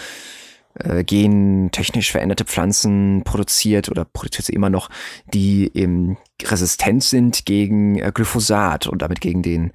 äh, 0.76 1.04
gentechnisch 1.04 2.12
veränderte 2.12 2.46
Pflanzen 2.46 3.24
produziert 3.24 3.90
oder 3.90 4.06
produziert 4.06 4.46
sie 4.46 4.54
immer 4.54 4.70
noch, 4.70 4.90
die 5.34 5.72
eben 5.74 6.18
resistent 6.44 7.04
sind 7.04 7.46
gegen 7.46 7.98
äh, 7.98 8.12
Glyphosat 8.14 8.88
und 8.88 9.02
damit 9.02 9.22
gegen 9.22 9.42
den, 9.42 9.72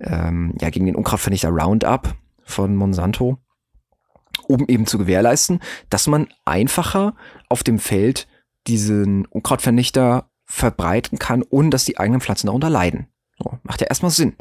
ähm, 0.00 0.54
ja, 0.60 0.70
gegen 0.70 0.86
den 0.86 0.96
Unkrautvernichter 0.96 1.50
Roundup 1.50 2.14
von 2.42 2.74
Monsanto, 2.74 3.38
um 4.48 4.66
eben 4.68 4.86
zu 4.86 4.98
gewährleisten, 4.98 5.60
dass 5.90 6.06
man 6.06 6.28
einfacher 6.44 7.14
auf 7.48 7.62
dem 7.62 7.78
Feld 7.78 8.26
diesen 8.66 9.26
Unkrautvernichter 9.26 10.28
verbreiten 10.44 11.18
kann, 11.18 11.44
ohne 11.48 11.70
dass 11.70 11.84
die 11.84 11.98
eigenen 11.98 12.20
Pflanzen 12.20 12.46
darunter 12.46 12.70
leiden. 12.70 13.06
Macht 13.64 13.80
ja 13.80 13.88
erstmal 13.88 14.10
Sinn. 14.12 14.36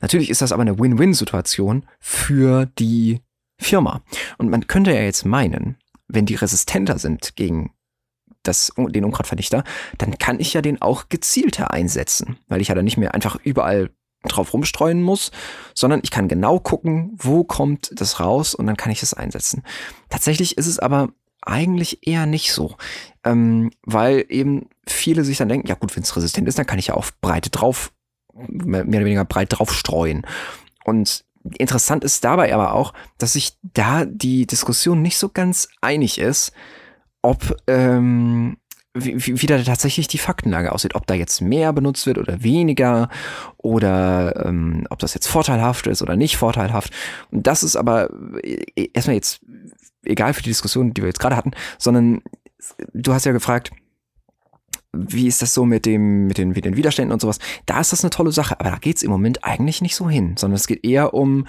Natürlich 0.00 0.28
ist 0.28 0.42
das 0.42 0.52
aber 0.52 0.62
eine 0.62 0.78
Win-Win-Situation 0.78 1.86
für 1.98 2.66
die 2.66 3.20
Firma. 3.58 4.02
Und 4.38 4.50
man 4.50 4.66
könnte 4.66 4.92
ja 4.92 5.00
jetzt 5.00 5.24
meinen, 5.24 5.76
wenn 6.08 6.26
die 6.26 6.34
resistenter 6.34 6.98
sind 6.98 7.36
gegen 7.36 7.72
das, 8.42 8.72
den 8.76 9.04
Unkrautvernichter, 9.04 9.64
dann 9.98 10.18
kann 10.18 10.38
ich 10.38 10.52
ja 10.52 10.62
den 10.62 10.82
auch 10.82 11.08
gezielter 11.08 11.70
einsetzen, 11.70 12.36
weil 12.48 12.60
ich 12.60 12.68
ja 12.68 12.74
dann 12.74 12.84
nicht 12.84 12.98
mehr 12.98 13.14
einfach 13.14 13.36
überall 13.42 13.90
drauf 14.22 14.52
rumstreuen 14.52 15.02
muss, 15.02 15.30
sondern 15.74 16.00
ich 16.02 16.10
kann 16.10 16.28
genau 16.28 16.58
gucken, 16.58 17.12
wo 17.16 17.44
kommt 17.44 17.90
das 17.94 18.20
raus 18.20 18.54
und 18.54 18.66
dann 18.66 18.76
kann 18.76 18.92
ich 18.92 19.00
das 19.00 19.14
einsetzen. 19.14 19.62
Tatsächlich 20.08 20.56
ist 20.56 20.66
es 20.66 20.78
aber 20.78 21.10
eigentlich 21.42 22.06
eher 22.06 22.24
nicht 22.24 22.52
so, 22.52 22.76
ähm, 23.22 23.70
weil 23.82 24.24
eben 24.28 24.68
viele 24.86 25.24
sich 25.24 25.36
dann 25.36 25.48
denken, 25.48 25.66
ja 25.66 25.74
gut, 25.74 25.94
wenn 25.94 26.02
es 26.02 26.16
resistent 26.16 26.48
ist, 26.48 26.58
dann 26.58 26.66
kann 26.66 26.78
ich 26.78 26.88
ja 26.88 26.94
auf 26.94 27.18
Breite 27.20 27.50
drauf, 27.50 27.92
mehr 28.32 28.84
oder 28.84 29.04
weniger 29.04 29.24
breit 29.26 29.48
drauf 29.50 29.72
streuen. 29.74 30.26
Und 30.84 31.24
interessant 31.58 32.04
ist 32.04 32.24
dabei 32.24 32.54
aber 32.54 32.74
auch, 32.74 32.92
dass 33.18 33.34
sich 33.34 33.52
da 33.62 34.04
die 34.04 34.46
Diskussion 34.46 35.02
nicht 35.02 35.18
so 35.18 35.28
ganz 35.28 35.68
einig 35.80 36.18
ist, 36.18 36.52
ob 37.22 37.56
ähm, 37.66 38.56
wie, 38.94 39.42
wie 39.42 39.46
da 39.46 39.60
tatsächlich 39.60 40.06
die 40.06 40.18
Faktenlage 40.18 40.70
aussieht, 40.72 40.94
ob 40.94 41.06
da 41.06 41.14
jetzt 41.14 41.40
mehr 41.40 41.72
benutzt 41.72 42.06
wird 42.06 42.18
oder 42.18 42.42
weniger 42.42 43.08
oder 43.56 44.46
ähm, 44.46 44.86
ob 44.88 45.00
das 45.00 45.14
jetzt 45.14 45.26
vorteilhaft 45.26 45.86
ist 45.88 46.00
oder 46.00 46.16
nicht 46.16 46.36
vorteilhaft. 46.36 46.92
Und 47.30 47.46
das 47.46 47.64
ist 47.64 47.76
aber 47.76 48.08
äh, 48.42 48.88
erstmal 48.92 49.16
jetzt 49.16 49.40
egal 50.04 50.32
für 50.32 50.42
die 50.42 50.50
Diskussion, 50.50 50.94
die 50.94 51.02
wir 51.02 51.08
jetzt 51.08 51.18
gerade 51.18 51.36
hatten, 51.36 51.52
sondern 51.78 52.22
du 52.92 53.12
hast 53.12 53.24
ja 53.24 53.32
gefragt, 53.32 53.72
wie 54.96 55.26
ist 55.26 55.42
das 55.42 55.54
so 55.54 55.64
mit 55.64 55.86
dem, 55.86 56.26
mit 56.26 56.38
den, 56.38 56.50
mit 56.50 56.64
den 56.64 56.76
Widerständen 56.76 57.12
und 57.12 57.20
sowas? 57.20 57.38
Da 57.66 57.80
ist 57.80 57.92
das 57.92 58.04
eine 58.04 58.10
tolle 58.10 58.32
Sache, 58.32 58.58
aber 58.60 58.70
da 58.70 58.78
geht's 58.78 59.02
im 59.02 59.10
Moment 59.10 59.44
eigentlich 59.44 59.82
nicht 59.82 59.96
so 59.96 60.08
hin, 60.08 60.36
sondern 60.36 60.56
es 60.56 60.66
geht 60.66 60.84
eher 60.84 61.14
um 61.14 61.46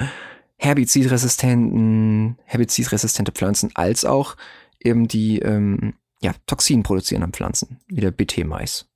herbizidresistenten, 0.58 2.38
herbizidresistente 2.46 3.32
Pflanzen 3.32 3.72
als 3.76 4.06
auch 4.06 4.36
eben 4.80 5.08
die 5.08 5.40
ähm, 5.40 5.96
ja, 6.22 6.34
Toxin 6.48 6.84
produzierenden 6.84 7.34
Pflanzen, 7.34 7.80
wie 7.88 8.02
der 8.02 8.12
BT-Mais 8.12 8.90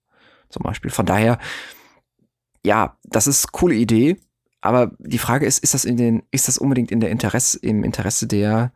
zum 0.50 0.64
Beispiel. 0.64 0.92
Von 0.92 1.06
daher, 1.06 1.38
ja, 2.66 2.98
das 3.04 3.28
ist 3.28 3.46
eine 3.46 3.52
coole 3.52 3.76
Idee, 3.76 4.18
aber 4.62 4.92
die 5.00 5.18
Frage 5.18 5.46
ist, 5.46 5.60
ist 5.60 5.74
das 5.74 5.86
in 5.86 5.98
den, 5.98 6.24
ist 6.32 6.48
das 6.48 6.58
unbedingt 6.58 6.92
in 6.92 7.00
der 7.00 7.12
Interesse, 7.12 7.60
im 7.60 7.84
Interesse 7.84 8.28
der, 8.28 8.72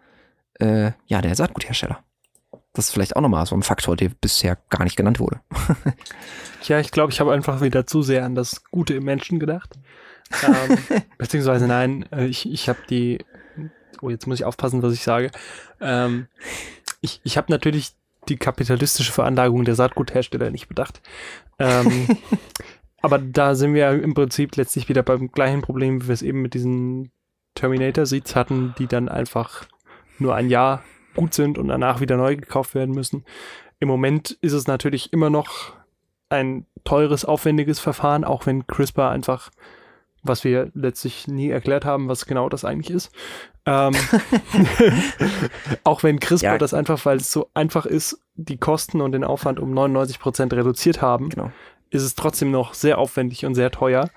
äh, 0.59 0.91
ja, 1.07 1.21
der 1.21 1.35
Saatguthersteller? 1.35 2.03
Das 2.73 2.85
ist 2.85 2.91
vielleicht 2.91 3.15
auch 3.15 3.21
nochmal 3.21 3.45
so 3.45 3.55
ein 3.55 3.63
Faktor, 3.63 3.95
der 3.95 4.09
bisher 4.09 4.57
gar 4.69 4.83
nicht 4.83 4.95
genannt 4.95 5.19
wurde. 5.19 5.39
ja, 6.63 6.79
ich 6.79 6.91
glaube, 6.91 7.11
ich 7.11 7.19
habe 7.19 7.31
einfach 7.31 7.61
wieder 7.61 7.85
zu 7.85 8.01
sehr 8.01 8.25
an 8.25 8.33
das 8.33 8.63
Gute 8.71 8.95
im 8.95 9.03
Menschen 9.03 9.39
gedacht. 9.39 9.77
ähm, 10.43 10.77
beziehungsweise 11.19 11.67
nein, 11.67 12.05
äh, 12.11 12.25
ich, 12.25 12.51
ich 12.51 12.69
habe 12.69 12.79
die, 12.89 13.19
oh, 14.01 14.09
jetzt 14.09 14.25
muss 14.25 14.39
ich 14.39 14.45
aufpassen, 14.45 14.81
was 14.81 14.93
ich 14.93 15.03
sage. 15.03 15.29
Ähm, 15.79 16.27
ich 17.01 17.21
ich 17.23 17.37
habe 17.37 17.51
natürlich 17.51 17.93
die 18.27 18.37
kapitalistische 18.37 19.11
Veranlagung 19.11 19.65
der 19.65 19.75
Saatguthersteller 19.75 20.49
nicht 20.49 20.67
bedacht. 20.67 21.01
Ähm, 21.59 22.07
aber 23.01 23.19
da 23.19 23.53
sind 23.53 23.75
wir 23.75 23.91
im 23.91 24.15
Prinzip 24.15 24.55
letztlich 24.55 24.89
wieder 24.89 25.03
beim 25.03 25.31
gleichen 25.31 25.61
Problem, 25.61 26.01
wie 26.01 26.07
wir 26.07 26.13
es 26.13 26.21
eben 26.21 26.41
mit 26.41 26.55
diesen 26.55 27.11
Terminator-Seeds 27.55 28.35
hatten, 28.35 28.73
die 28.79 28.87
dann 28.87 29.09
einfach 29.09 29.65
nur 30.17 30.33
ein 30.33 30.49
Jahr 30.49 30.83
gut 31.15 31.33
sind 31.33 31.57
und 31.57 31.67
danach 31.67 31.99
wieder 31.99 32.17
neu 32.17 32.35
gekauft 32.35 32.75
werden 32.75 32.93
müssen. 32.93 33.25
Im 33.79 33.87
Moment 33.87 34.37
ist 34.41 34.53
es 34.53 34.67
natürlich 34.67 35.11
immer 35.13 35.29
noch 35.29 35.73
ein 36.29 36.65
teures, 36.83 37.25
aufwendiges 37.25 37.79
Verfahren, 37.79 38.23
auch 38.23 38.45
wenn 38.45 38.65
CRISPR 38.67 39.09
einfach, 39.09 39.51
was 40.23 40.43
wir 40.43 40.71
letztlich 40.73 41.27
nie 41.27 41.49
erklärt 41.49 41.85
haben, 41.85 42.07
was 42.07 42.25
genau 42.25 42.49
das 42.49 42.65
eigentlich 42.65 42.89
ist, 42.89 43.11
ähm, 43.65 43.93
auch 45.83 46.03
wenn 46.03 46.19
CRISPR 46.19 46.53
ja. 46.53 46.57
das 46.57 46.73
einfach, 46.73 47.05
weil 47.05 47.17
es 47.17 47.31
so 47.31 47.49
einfach 47.53 47.85
ist, 47.85 48.19
die 48.35 48.57
Kosten 48.57 49.01
und 49.01 49.11
den 49.11 49.23
Aufwand 49.23 49.59
um 49.59 49.71
99 49.71 50.19
Prozent 50.19 50.53
reduziert 50.53 51.01
haben, 51.01 51.29
genau. 51.29 51.51
ist 51.89 52.03
es 52.03 52.15
trotzdem 52.15 52.51
noch 52.51 52.73
sehr 52.73 52.97
aufwendig 52.97 53.45
und 53.45 53.55
sehr 53.55 53.71
teuer. 53.71 54.09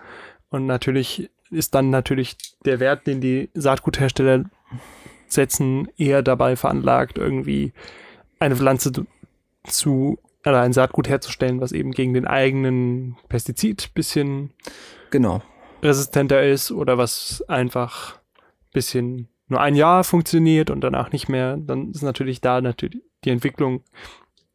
Und 0.49 0.67
natürlich 0.67 1.31
ist 1.51 1.75
dann 1.75 1.91
natürlich 1.91 2.37
der 2.65 2.81
Wert, 2.81 3.07
den 3.07 3.21
die 3.21 3.51
Saatguthersteller 3.55 4.45
setzen, 5.29 5.89
eher 5.97 6.22
dabei 6.22 6.57
veranlagt, 6.57 7.18
irgendwie 7.18 7.72
eine 8.39 8.57
Pflanze 8.57 8.93
zu 9.64 10.18
oder 10.45 10.61
ein 10.61 10.72
Saatgut 10.72 11.09
herzustellen, 11.09 11.61
was 11.61 11.72
eben 11.72 11.91
gegen 11.91 12.14
den 12.14 12.27
eigenen 12.27 13.16
Pestizid 13.29 13.93
bisschen 13.95 14.51
genau 15.11 15.43
resistenter 15.83 16.43
ist 16.45 16.70
oder 16.70 16.99
was 16.99 17.45
einfach 17.49 18.18
bisschen 18.72 19.29
nur 19.49 19.61
ein 19.61 19.74
Jahr 19.74 20.05
funktioniert 20.05 20.70
und 20.70 20.81
danach 20.81 21.12
nicht 21.12 21.29
mehr, 21.29 21.57
dann 21.57 21.91
ist 21.93 22.03
natürlich 22.03 22.41
da 22.41 22.61
natürlich 22.61 23.03
die 23.24 23.31
Entwicklung 23.31 23.83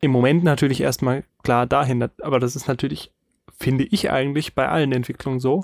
im 0.01 0.11
Moment 0.11 0.43
natürlich 0.43 0.81
erstmal 0.81 1.23
klar 1.43 1.65
dahin. 1.65 2.07
Aber 2.21 2.39
das 2.39 2.55
ist 2.55 2.67
natürlich, 2.67 3.11
finde 3.57 3.85
ich 3.85 4.11
eigentlich, 4.11 4.53
bei 4.53 4.67
allen 4.67 4.91
Entwicklungen 4.91 5.39
so. 5.39 5.63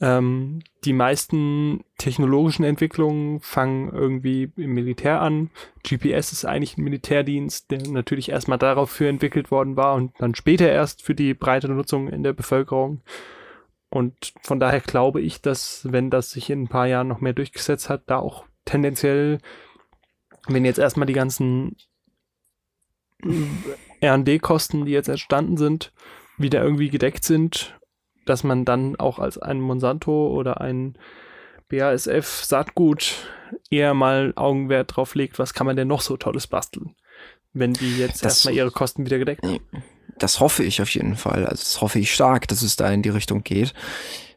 Ähm, 0.00 0.62
die 0.84 0.92
meisten 0.92 1.84
technologischen 1.98 2.64
Entwicklungen 2.64 3.40
fangen 3.40 3.92
irgendwie 3.92 4.52
im 4.56 4.72
Militär 4.72 5.20
an. 5.20 5.50
GPS 5.82 6.32
ist 6.32 6.44
eigentlich 6.44 6.76
ein 6.78 6.84
Militärdienst, 6.84 7.70
der 7.70 7.82
natürlich 7.88 8.28
erstmal 8.28 8.58
dafür 8.58 9.08
entwickelt 9.08 9.50
worden 9.50 9.76
war 9.76 9.94
und 9.94 10.12
dann 10.18 10.36
später 10.36 10.70
erst 10.70 11.02
für 11.02 11.14
die 11.14 11.34
breite 11.34 11.68
Nutzung 11.68 12.08
in 12.08 12.22
der 12.22 12.32
Bevölkerung. 12.32 13.00
Und 13.90 14.34
von 14.42 14.60
daher 14.60 14.80
glaube 14.80 15.20
ich, 15.20 15.40
dass 15.40 15.88
wenn 15.90 16.10
das 16.10 16.30
sich 16.30 16.50
in 16.50 16.64
ein 16.64 16.68
paar 16.68 16.86
Jahren 16.86 17.08
noch 17.08 17.20
mehr 17.20 17.32
durchgesetzt 17.32 17.88
hat, 17.88 18.02
da 18.06 18.18
auch 18.18 18.44
tendenziell, 18.64 19.38
wenn 20.46 20.64
jetzt 20.64 20.78
erstmal 20.78 21.06
die 21.06 21.14
ganzen 21.14 21.76
RD-Kosten, 24.04 24.84
die 24.84 24.92
jetzt 24.92 25.08
entstanden 25.08 25.56
sind, 25.56 25.92
wieder 26.36 26.62
irgendwie 26.62 26.90
gedeckt 26.90 27.24
sind, 27.24 27.77
dass 28.28 28.44
man 28.44 28.64
dann 28.64 28.96
auch 28.96 29.18
als 29.18 29.38
ein 29.38 29.60
Monsanto 29.60 30.28
oder 30.28 30.60
ein 30.60 30.96
BASF 31.68 32.44
Saatgut 32.44 33.14
eher 33.70 33.94
mal 33.94 34.32
Augenwert 34.36 34.96
drauf 34.96 35.14
legt, 35.14 35.38
was 35.38 35.54
kann 35.54 35.66
man 35.66 35.76
denn 35.76 35.88
noch 35.88 36.00
so 36.00 36.16
Tolles 36.16 36.46
basteln, 36.46 36.94
wenn 37.52 37.74
die 37.74 37.98
jetzt 37.98 38.24
das, 38.24 38.36
erstmal 38.36 38.54
ihre 38.54 38.70
Kosten 38.70 39.06
wieder 39.06 39.18
gedeckt 39.18 39.44
haben. 39.44 39.58
Das 40.18 40.40
hoffe 40.40 40.64
ich 40.64 40.82
auf 40.82 40.90
jeden 40.90 41.16
Fall. 41.16 41.44
Also 41.44 41.62
das 41.62 41.80
hoffe 41.80 41.98
ich 41.98 42.12
stark, 42.12 42.48
dass 42.48 42.62
es 42.62 42.76
da 42.76 42.90
in 42.90 43.02
die 43.02 43.10
Richtung 43.10 43.44
geht 43.44 43.74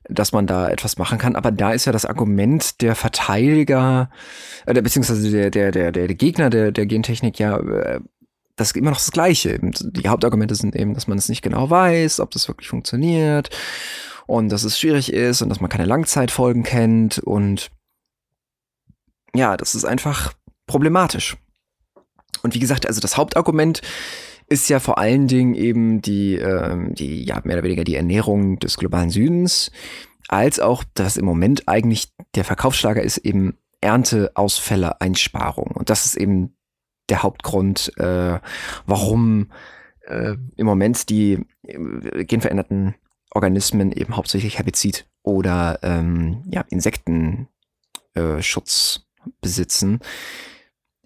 dass 0.09 0.31
man 0.31 0.47
da 0.47 0.67
etwas 0.69 0.97
machen 0.97 1.17
kann. 1.17 1.35
Aber 1.35 1.51
da 1.51 1.71
ist 1.71 1.85
ja 1.85 1.91
das 1.91 2.05
Argument 2.05 2.81
der 2.81 2.95
Verteidiger, 2.95 4.09
äh, 4.65 4.73
beziehungsweise 4.81 5.31
der, 5.31 5.51
der, 5.51 5.71
der, 5.71 5.91
der 5.91 6.07
Gegner 6.15 6.49
der, 6.49 6.71
der 6.71 6.85
Gentechnik 6.85 7.39
ja 7.39 7.57
äh, 7.57 8.01
das 8.55 8.69
ist 8.69 8.77
immer 8.77 8.91
noch 8.91 8.97
das 8.97 9.11
Gleiche. 9.11 9.59
Die 9.61 10.09
Hauptargumente 10.09 10.55
sind 10.55 10.75
eben, 10.75 10.93
dass 10.93 11.07
man 11.07 11.17
es 11.17 11.29
nicht 11.29 11.41
genau 11.41 11.69
weiß, 11.69 12.19
ob 12.19 12.31
das 12.31 12.47
wirklich 12.47 12.67
funktioniert 12.69 13.49
und 14.27 14.49
dass 14.49 14.63
es 14.63 14.79
schwierig 14.79 15.11
ist 15.13 15.41
und 15.41 15.49
dass 15.49 15.61
man 15.61 15.69
keine 15.69 15.85
Langzeitfolgen 15.85 16.63
kennt 16.63 17.19
und 17.19 17.71
ja, 19.33 19.55
das 19.57 19.75
ist 19.75 19.85
einfach 19.85 20.33
problematisch. 20.67 21.37
Und 22.43 22.53
wie 22.53 22.59
gesagt, 22.59 22.87
also 22.87 22.99
das 22.99 23.17
Hauptargument 23.17 23.81
ist 24.47 24.67
ja 24.67 24.79
vor 24.79 24.97
allen 24.97 25.27
Dingen 25.27 25.55
eben 25.55 26.01
die, 26.01 26.35
ähm, 26.35 26.93
die, 26.93 27.23
ja, 27.23 27.39
mehr 27.45 27.55
oder 27.55 27.63
weniger 27.63 27.83
die 27.83 27.95
Ernährung 27.95 28.59
des 28.59 28.77
globalen 28.77 29.09
Südens, 29.09 29.71
als 30.27 30.59
auch, 30.59 30.83
dass 30.93 31.17
im 31.17 31.25
Moment 31.25 31.67
eigentlich 31.67 32.11
der 32.35 32.43
Verkaufsschlager 32.43 33.01
ist 33.01 33.17
eben 33.17 33.57
Ernteausfälle, 33.81 34.99
Einsparung. 35.01 35.71
Und 35.73 35.89
das 35.89 36.05
ist 36.05 36.15
eben 36.15 36.55
der 37.11 37.21
Hauptgrund, 37.21 37.91
äh, 37.97 38.39
warum 38.85 39.51
äh, 40.07 40.35
im 40.55 40.65
Moment 40.65 41.09
die 41.09 41.45
äh, 41.63 42.25
genveränderten 42.25 42.95
Organismen 43.29 43.91
eben 43.91 44.15
hauptsächlich 44.17 44.57
Herbizid 44.57 45.05
oder 45.21 45.79
ähm, 45.83 46.43
ja, 46.49 46.65
Insektenschutz 46.69 47.45
äh, 48.97 49.29
besitzen. 49.39 49.99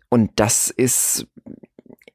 Und 0.09 0.31
das 0.37 0.69
ist 0.69 1.27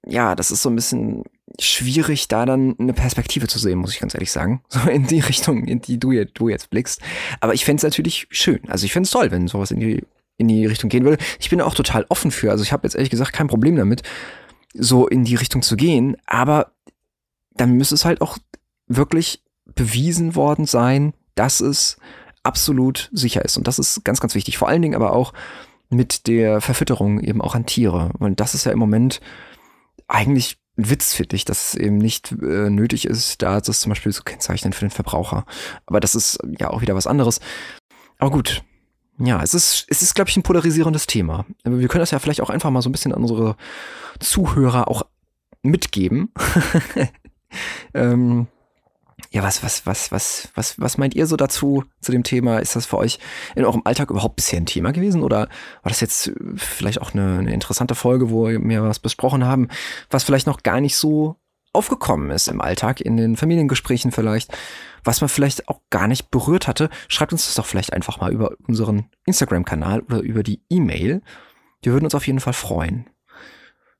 ja, 0.06 0.34
das 0.34 0.50
ist 0.50 0.62
so 0.62 0.70
ein 0.70 0.76
bisschen 0.76 1.24
schwierig, 1.58 2.28
da 2.28 2.46
dann 2.46 2.74
eine 2.78 2.92
Perspektive 2.92 3.46
zu 3.46 3.58
sehen, 3.58 3.78
muss 3.78 3.92
ich 3.92 4.00
ganz 4.00 4.14
ehrlich 4.14 4.32
sagen. 4.32 4.62
So 4.68 4.88
in 4.88 5.06
die 5.06 5.20
Richtung, 5.20 5.64
in 5.66 5.80
die 5.80 5.98
du 5.98 6.12
jetzt, 6.12 6.32
du 6.34 6.48
jetzt 6.48 6.70
blickst. 6.70 7.00
Aber 7.40 7.54
ich 7.54 7.64
fände 7.64 7.78
es 7.78 7.82
natürlich 7.82 8.26
schön. 8.30 8.60
Also 8.68 8.86
ich 8.86 8.92
fände 8.92 9.06
es 9.06 9.10
toll, 9.10 9.30
wenn 9.30 9.48
sowas 9.48 9.70
in 9.70 9.80
die, 9.80 10.04
in 10.40 10.48
die 10.48 10.66
Richtung 10.66 10.88
gehen 10.88 11.04
würde. 11.04 11.22
Ich 11.38 11.50
bin 11.50 11.60
auch 11.60 11.74
total 11.74 12.06
offen 12.08 12.30
für. 12.30 12.50
Also 12.50 12.64
ich 12.64 12.72
habe 12.72 12.86
jetzt 12.86 12.94
ehrlich 12.94 13.10
gesagt 13.10 13.32
kein 13.32 13.46
Problem 13.46 13.76
damit, 13.76 14.02
so 14.74 15.06
in 15.06 15.24
die 15.24 15.36
Richtung 15.36 15.62
zu 15.62 15.76
gehen. 15.76 16.16
Aber 16.26 16.72
dann 17.54 17.72
müsste 17.72 17.94
es 17.94 18.04
halt 18.04 18.22
auch 18.22 18.38
wirklich 18.86 19.42
bewiesen 19.74 20.34
worden 20.34 20.66
sein, 20.66 21.12
dass 21.34 21.60
es 21.60 21.98
absolut 22.42 23.10
sicher 23.12 23.44
ist. 23.44 23.56
Und 23.56 23.68
das 23.68 23.78
ist 23.78 24.04
ganz, 24.04 24.20
ganz 24.20 24.34
wichtig. 24.34 24.56
Vor 24.56 24.68
allen 24.68 24.82
Dingen 24.82 24.94
aber 24.94 25.12
auch 25.12 25.32
mit 25.90 26.26
der 26.26 26.60
Verfütterung 26.60 27.20
eben 27.20 27.42
auch 27.42 27.54
an 27.54 27.66
Tiere. 27.66 28.10
Und 28.18 28.40
das 28.40 28.54
ist 28.54 28.64
ja 28.64 28.72
im 28.72 28.78
Moment 28.78 29.20
eigentlich 30.08 30.56
ein 30.78 30.88
Witz, 30.88 31.12
finde 31.12 31.36
ich, 31.36 31.44
dass 31.44 31.68
es 31.68 31.74
eben 31.74 31.98
nicht 31.98 32.32
äh, 32.32 32.70
nötig 32.70 33.04
ist, 33.04 33.42
da 33.42 33.60
das 33.60 33.80
zum 33.80 33.90
Beispiel 33.90 34.12
zu 34.12 34.22
kennzeichnen 34.22 34.72
für 34.72 34.86
den 34.86 34.90
Verbraucher. 34.90 35.44
Aber 35.84 36.00
das 36.00 36.14
ist 36.14 36.38
ja 36.58 36.70
auch 36.70 36.80
wieder 36.80 36.94
was 36.94 37.06
anderes. 37.06 37.40
Aber 38.18 38.30
gut. 38.30 38.62
Ja, 39.20 39.42
es 39.42 39.52
ist, 39.52 39.84
es 39.88 40.00
ist, 40.00 40.14
glaube 40.14 40.30
ich, 40.30 40.36
ein 40.36 40.42
polarisierendes 40.42 41.06
Thema. 41.06 41.44
Wir 41.62 41.88
können 41.88 42.00
das 42.00 42.10
ja 42.10 42.18
vielleicht 42.18 42.40
auch 42.40 42.50
einfach 42.50 42.70
mal 42.70 42.80
so 42.80 42.88
ein 42.88 42.92
bisschen 42.92 43.12
an 43.12 43.20
unsere 43.20 43.56
Zuhörer 44.18 44.88
auch 44.88 45.02
mitgeben. 45.62 46.32
ähm, 47.94 48.46
ja, 49.30 49.42
was, 49.42 49.62
was, 49.62 49.84
was, 49.86 50.10
was, 50.10 50.48
was, 50.54 50.80
was 50.80 50.96
meint 50.96 51.14
ihr 51.14 51.26
so 51.26 51.36
dazu, 51.36 51.84
zu 52.00 52.12
dem 52.12 52.22
Thema? 52.22 52.58
Ist 52.58 52.76
das 52.76 52.86
für 52.86 52.96
euch 52.96 53.18
in 53.54 53.66
eurem 53.66 53.82
Alltag 53.84 54.10
überhaupt 54.10 54.36
bisher 54.36 54.58
ein 54.58 54.66
Thema 54.66 54.92
gewesen? 54.92 55.22
Oder 55.22 55.48
war 55.82 55.90
das 55.90 56.00
jetzt 56.00 56.32
vielleicht 56.56 57.02
auch 57.02 57.12
eine, 57.12 57.38
eine 57.38 57.52
interessante 57.52 57.94
Folge, 57.94 58.30
wo 58.30 58.48
wir 58.48 58.82
was 58.82 58.98
besprochen 58.98 59.44
haben, 59.44 59.68
was 60.08 60.24
vielleicht 60.24 60.46
noch 60.46 60.62
gar 60.62 60.80
nicht 60.80 60.96
so 60.96 61.36
aufgekommen 61.72 62.30
ist 62.30 62.48
im 62.48 62.60
Alltag, 62.60 63.00
in 63.00 63.16
den 63.16 63.36
Familiengesprächen 63.36 64.12
vielleicht, 64.12 64.56
was 65.04 65.20
man 65.20 65.28
vielleicht 65.28 65.68
auch 65.68 65.80
gar 65.90 66.08
nicht 66.08 66.30
berührt 66.30 66.66
hatte, 66.66 66.90
schreibt 67.08 67.32
uns 67.32 67.46
das 67.46 67.54
doch 67.54 67.66
vielleicht 67.66 67.92
einfach 67.92 68.20
mal 68.20 68.32
über 68.32 68.52
unseren 68.66 69.08
Instagram-Kanal 69.26 70.00
oder 70.00 70.20
über 70.20 70.42
die 70.42 70.62
E-Mail. 70.68 71.22
Wir 71.82 71.92
würden 71.92 72.04
uns 72.04 72.14
auf 72.14 72.26
jeden 72.26 72.40
Fall 72.40 72.52
freuen. 72.52 73.08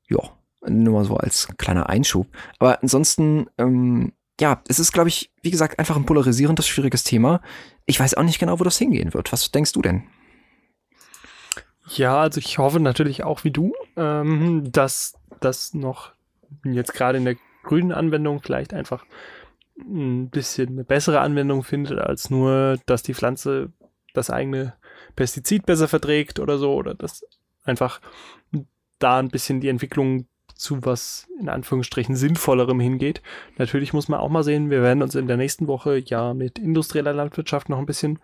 Ja, 0.09 0.19
nur 0.67 0.93
mal 0.93 1.05
so 1.05 1.17
als 1.17 1.47
kleiner 1.57 1.89
Einschub. 1.89 2.27
Aber 2.59 2.81
ansonsten, 2.81 3.47
ähm, 3.57 4.13
ja, 4.39 4.61
es 4.67 4.79
ist, 4.79 4.91
glaube 4.91 5.09
ich, 5.09 5.31
wie 5.41 5.51
gesagt, 5.51 5.79
einfach 5.79 5.95
ein 5.95 6.05
polarisierendes, 6.05 6.67
schwieriges 6.67 7.03
Thema. 7.03 7.41
Ich 7.85 7.99
weiß 7.99 8.15
auch 8.15 8.23
nicht 8.23 8.39
genau, 8.39 8.59
wo 8.59 8.63
das 8.63 8.77
hingehen 8.77 9.13
wird. 9.13 9.31
Was 9.31 9.51
denkst 9.51 9.71
du 9.71 9.81
denn? 9.81 10.03
Ja, 11.87 12.21
also 12.21 12.39
ich 12.39 12.57
hoffe 12.57 12.79
natürlich 12.79 13.23
auch 13.23 13.43
wie 13.43 13.51
du, 13.51 13.73
ähm, 13.97 14.71
dass 14.71 15.13
das 15.39 15.73
noch 15.73 16.13
jetzt 16.63 16.93
gerade 16.93 17.17
in 17.17 17.25
der 17.25 17.35
grünen 17.63 17.91
Anwendung 17.91 18.41
vielleicht 18.41 18.73
einfach 18.73 19.05
ein 19.77 20.29
bisschen 20.29 20.69
eine 20.69 20.83
bessere 20.83 21.21
Anwendung 21.21 21.63
findet, 21.63 21.99
als 21.99 22.29
nur, 22.29 22.77
dass 22.85 23.03
die 23.03 23.13
Pflanze 23.13 23.71
das 24.13 24.29
eigene 24.29 24.73
Pestizid 25.15 25.65
besser 25.65 25.87
verträgt 25.87 26.39
oder 26.39 26.57
so, 26.57 26.73
oder 26.73 26.93
dass 26.93 27.25
einfach 27.63 28.01
da 28.99 29.19
ein 29.19 29.29
bisschen 29.29 29.61
die 29.61 29.69
Entwicklung 29.69 30.27
zu 30.53 30.85
was 30.85 31.27
in 31.39 31.49
Anführungsstrichen 31.49 32.15
sinnvollerem 32.15 32.79
hingeht. 32.79 33.21
Natürlich 33.57 33.93
muss 33.93 34.07
man 34.07 34.19
auch 34.19 34.29
mal 34.29 34.43
sehen, 34.43 34.69
wir 34.69 34.83
werden 34.83 35.01
uns 35.01 35.15
in 35.15 35.27
der 35.27 35.37
nächsten 35.37 35.67
Woche 35.67 35.97
ja 35.97 36.35
mit 36.35 36.59
industrieller 36.59 37.13
Landwirtschaft 37.13 37.67
noch 37.67 37.79
ein 37.79 37.87
bisschen 37.87 38.19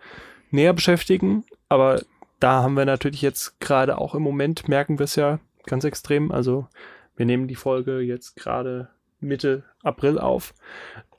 näher 0.50 0.72
beschäftigen, 0.72 1.44
aber 1.68 2.00
da 2.38 2.62
haben 2.62 2.74
wir 2.74 2.84
natürlich 2.84 3.22
jetzt 3.22 3.60
gerade 3.60 3.98
auch 3.98 4.14
im 4.14 4.22
Moment, 4.22 4.68
merken 4.68 4.98
wir 5.00 5.04
es 5.04 5.16
ja 5.16 5.40
ganz 5.66 5.82
extrem. 5.82 6.30
Also 6.30 6.68
wir 7.16 7.26
nehmen 7.26 7.48
die 7.48 7.56
Folge 7.56 8.00
jetzt 8.00 8.36
gerade 8.36 8.88
Mitte 9.20 9.64
April 9.82 10.18
auf. 10.18 10.54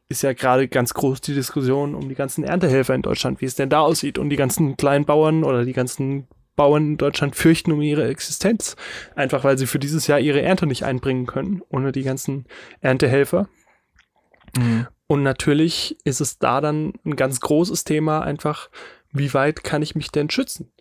Ist 0.07 0.23
ja 0.23 0.33
gerade 0.33 0.67
ganz 0.67 0.93
groß 0.93 1.21
die 1.21 1.35
Diskussion 1.35 1.93
um 1.93 2.09
die 2.09 2.15
ganzen 2.15 2.43
Erntehelfer 2.43 2.95
in 2.95 3.03
Deutschland, 3.03 3.41
wie 3.41 3.45
es 3.45 3.55
denn 3.55 3.69
da 3.69 3.81
aussieht. 3.81 4.17
Und 4.17 4.29
die 4.29 4.35
ganzen 4.35 4.75
kleinen 4.75 5.05
Bauern 5.05 5.43
oder 5.43 5.65
die 5.65 5.73
ganzen 5.73 6.27
Bauern 6.55 6.87
in 6.87 6.97
Deutschland 6.97 7.35
fürchten 7.35 7.71
um 7.71 7.81
ihre 7.81 8.07
Existenz. 8.07 8.75
Einfach 9.15 9.43
weil 9.43 9.57
sie 9.57 9.67
für 9.67 9.79
dieses 9.79 10.07
Jahr 10.07 10.19
ihre 10.19 10.41
Ernte 10.41 10.65
nicht 10.65 10.83
einbringen 10.83 11.27
können, 11.27 11.61
ohne 11.69 11.91
die 11.91 12.03
ganzen 12.03 12.45
Erntehelfer. 12.81 13.47
Mhm. 14.57 14.87
Und 15.05 15.23
natürlich 15.23 15.97
ist 16.03 16.21
es 16.21 16.39
da 16.39 16.61
dann 16.61 16.93
ein 17.05 17.15
ganz 17.15 17.39
großes 17.39 17.83
Thema, 17.83 18.21
einfach, 18.21 18.69
wie 19.11 19.33
weit 19.33 19.63
kann 19.63 19.81
ich 19.81 19.95
mich 19.95 20.11
denn 20.11 20.29
schützen? 20.29 20.71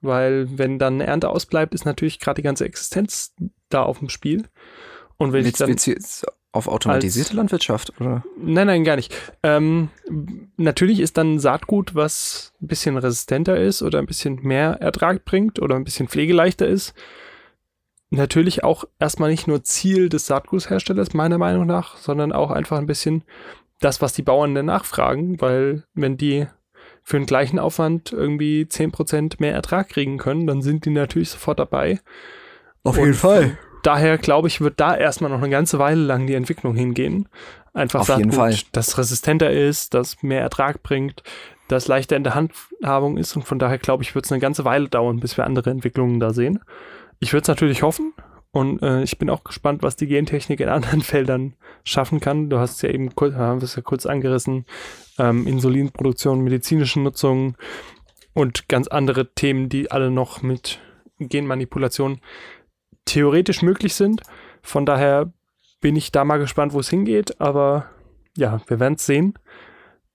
weil 0.00 0.46
wenn 0.58 0.78
dann 0.78 0.94
eine 0.94 1.06
Ernte 1.06 1.28
ausbleibt, 1.28 1.74
ist 1.74 1.84
natürlich 1.84 2.18
gerade 2.18 2.36
die 2.36 2.44
ganze 2.44 2.64
Existenz 2.64 3.34
da 3.68 3.82
auf 3.82 3.98
dem 3.98 4.08
Spiel. 4.08 4.48
Und 5.16 5.32
wenn 5.32 5.44
willst, 5.44 5.54
ich 5.54 5.58
dann 5.58 5.68
willst 5.68 5.86
du 5.86 5.90
jetzt 5.92 6.26
auf 6.56 6.68
automatisierte 6.68 7.30
als, 7.30 7.36
Landwirtschaft 7.36 7.92
oder? 8.00 8.24
Nein, 8.36 8.66
nein, 8.66 8.84
gar 8.84 8.96
nicht. 8.96 9.14
Ähm, 9.42 9.90
natürlich 10.56 11.00
ist 11.00 11.16
dann 11.16 11.38
Saatgut, 11.38 11.94
was 11.94 12.52
ein 12.60 12.66
bisschen 12.68 12.96
resistenter 12.96 13.56
ist 13.56 13.82
oder 13.82 13.98
ein 13.98 14.06
bisschen 14.06 14.42
mehr 14.42 14.78
Ertrag 14.80 15.24
bringt 15.24 15.60
oder 15.60 15.76
ein 15.76 15.84
bisschen 15.84 16.08
pflegeleichter 16.08 16.66
ist, 16.66 16.94
natürlich 18.10 18.64
auch 18.64 18.84
erstmal 18.98 19.30
nicht 19.30 19.48
nur 19.48 19.64
Ziel 19.64 20.08
des 20.08 20.26
Saatgutherstellers 20.26 21.14
meiner 21.14 21.38
Meinung 21.38 21.66
nach, 21.66 21.96
sondern 21.96 22.32
auch 22.32 22.50
einfach 22.50 22.78
ein 22.78 22.86
bisschen 22.86 23.24
das, 23.80 24.00
was 24.00 24.14
die 24.14 24.22
Bauern 24.22 24.54
dann 24.54 24.66
nachfragen, 24.66 25.40
weil 25.40 25.84
wenn 25.94 26.16
die 26.16 26.46
für 27.02 27.18
den 27.18 27.26
gleichen 27.26 27.58
Aufwand 27.58 28.12
irgendwie 28.12 28.62
10% 28.62 29.36
mehr 29.38 29.52
Ertrag 29.52 29.88
kriegen 29.88 30.18
können, 30.18 30.46
dann 30.46 30.62
sind 30.62 30.84
die 30.84 30.90
natürlich 30.90 31.30
sofort 31.30 31.58
dabei. 31.58 32.00
Auf 32.82 32.96
jeden 32.96 33.14
Fall. 33.14 33.58
Daher 33.86 34.18
glaube 34.18 34.48
ich, 34.48 34.60
wird 34.60 34.80
da 34.80 34.96
erstmal 34.96 35.30
noch 35.30 35.38
eine 35.38 35.48
ganze 35.48 35.78
Weile 35.78 36.02
lang 36.02 36.26
die 36.26 36.34
Entwicklung 36.34 36.74
hingehen. 36.74 37.28
Einfach 37.72 38.00
Auf 38.00 38.18
jeden 38.18 38.32
Fall. 38.32 38.56
das 38.72 38.98
resistenter 38.98 39.52
ist, 39.52 39.94
das 39.94 40.22
mehr 40.24 40.40
Ertrag 40.40 40.82
bringt, 40.82 41.22
das 41.68 41.86
leichter 41.86 42.16
in 42.16 42.24
der 42.24 42.34
Handhabung 42.34 43.16
ist 43.16 43.36
und 43.36 43.44
von 43.44 43.60
daher 43.60 43.78
glaube 43.78 44.02
ich, 44.02 44.16
wird 44.16 44.24
es 44.24 44.32
eine 44.32 44.40
ganze 44.40 44.64
Weile 44.64 44.88
dauern, 44.88 45.20
bis 45.20 45.36
wir 45.36 45.44
andere 45.44 45.70
Entwicklungen 45.70 46.18
da 46.18 46.32
sehen. 46.32 46.58
Ich 47.20 47.32
würde 47.32 47.42
es 47.42 47.48
natürlich 47.48 47.84
hoffen, 47.84 48.12
und 48.56 48.82
äh, 48.82 49.02
ich 49.02 49.18
bin 49.18 49.28
auch 49.28 49.44
gespannt, 49.44 49.82
was 49.82 49.96
die 49.96 50.06
Gentechnik 50.06 50.60
in 50.60 50.70
anderen 50.70 51.02
Feldern 51.02 51.54
schaffen 51.84 52.20
kann. 52.20 52.48
Du 52.48 52.58
hast 52.58 52.82
ja 52.82 52.88
eben 52.88 53.14
kurz, 53.14 53.34
haben 53.34 53.60
wir 53.60 53.66
es 53.66 53.76
ja 53.76 53.82
kurz 53.82 54.06
angerissen, 54.06 54.64
ähm, 55.18 55.46
Insulinproduktion, 55.46 56.40
medizinische 56.40 57.00
Nutzung 57.00 57.56
und 58.32 58.66
ganz 58.68 58.88
andere 58.88 59.34
Themen, 59.34 59.68
die 59.68 59.90
alle 59.90 60.10
noch 60.10 60.40
mit 60.40 60.80
Genmanipulation 61.18 62.20
theoretisch 63.06 63.62
möglich 63.62 63.94
sind. 63.94 64.22
Von 64.62 64.84
daher 64.84 65.32
bin 65.80 65.96
ich 65.96 66.12
da 66.12 66.24
mal 66.24 66.38
gespannt, 66.38 66.74
wo 66.74 66.80
es 66.80 66.90
hingeht. 66.90 67.40
Aber 67.40 67.86
ja, 68.36 68.60
wir 68.66 68.78
werden 68.78 68.94
es 68.94 69.06
sehen. 69.06 69.34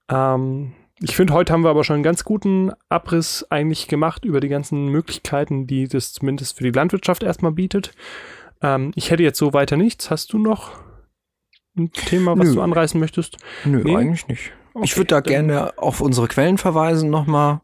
Ähm, 0.09 0.73
ich 0.99 1.15
finde, 1.15 1.33
heute 1.33 1.51
haben 1.51 1.63
wir 1.63 1.69
aber 1.69 1.83
schon 1.83 1.95
einen 1.95 2.03
ganz 2.03 2.23
guten 2.23 2.71
Abriss 2.89 3.45
eigentlich 3.49 3.87
gemacht 3.87 4.23
über 4.23 4.39
die 4.39 4.49
ganzen 4.49 4.89
Möglichkeiten, 4.89 5.65
die 5.65 5.87
das 5.87 6.13
zumindest 6.13 6.57
für 6.57 6.63
die 6.63 6.71
Landwirtschaft 6.71 7.23
erstmal 7.23 7.53
bietet. 7.53 7.93
Ähm, 8.61 8.91
ich 8.95 9.09
hätte 9.09 9.23
jetzt 9.23 9.39
so 9.39 9.53
weiter 9.53 9.77
nichts. 9.77 10.11
Hast 10.11 10.33
du 10.33 10.37
noch 10.37 10.79
ein 11.75 11.91
Thema, 11.91 12.37
was 12.37 12.49
Nö. 12.49 12.55
du 12.55 12.61
anreißen 12.61 12.99
möchtest? 12.99 13.37
Nö, 13.65 13.81
nee? 13.83 13.95
eigentlich 13.95 14.27
nicht. 14.27 14.51
Okay, 14.73 14.85
ich 14.85 14.97
würde 14.97 15.07
da 15.07 15.19
gerne 15.21 15.77
auf 15.77 16.01
unsere 16.01 16.27
Quellen 16.27 16.57
verweisen 16.57 17.09
nochmal 17.09 17.61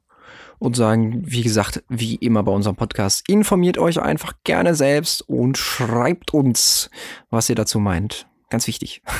und 0.59 0.75
sagen, 0.75 1.23
wie 1.25 1.43
gesagt, 1.43 1.83
wie 1.89 2.15
immer 2.15 2.43
bei 2.43 2.51
unserem 2.51 2.75
Podcast, 2.75 3.27
informiert 3.27 3.77
euch 3.77 3.99
einfach 4.01 4.33
gerne 4.43 4.75
selbst 4.75 5.21
und 5.27 5.57
schreibt 5.57 6.33
uns, 6.33 6.89
was 7.29 7.49
ihr 7.49 7.55
dazu 7.55 7.79
meint. 7.79 8.27
Ganz 8.49 8.67
wichtig. 8.67 9.01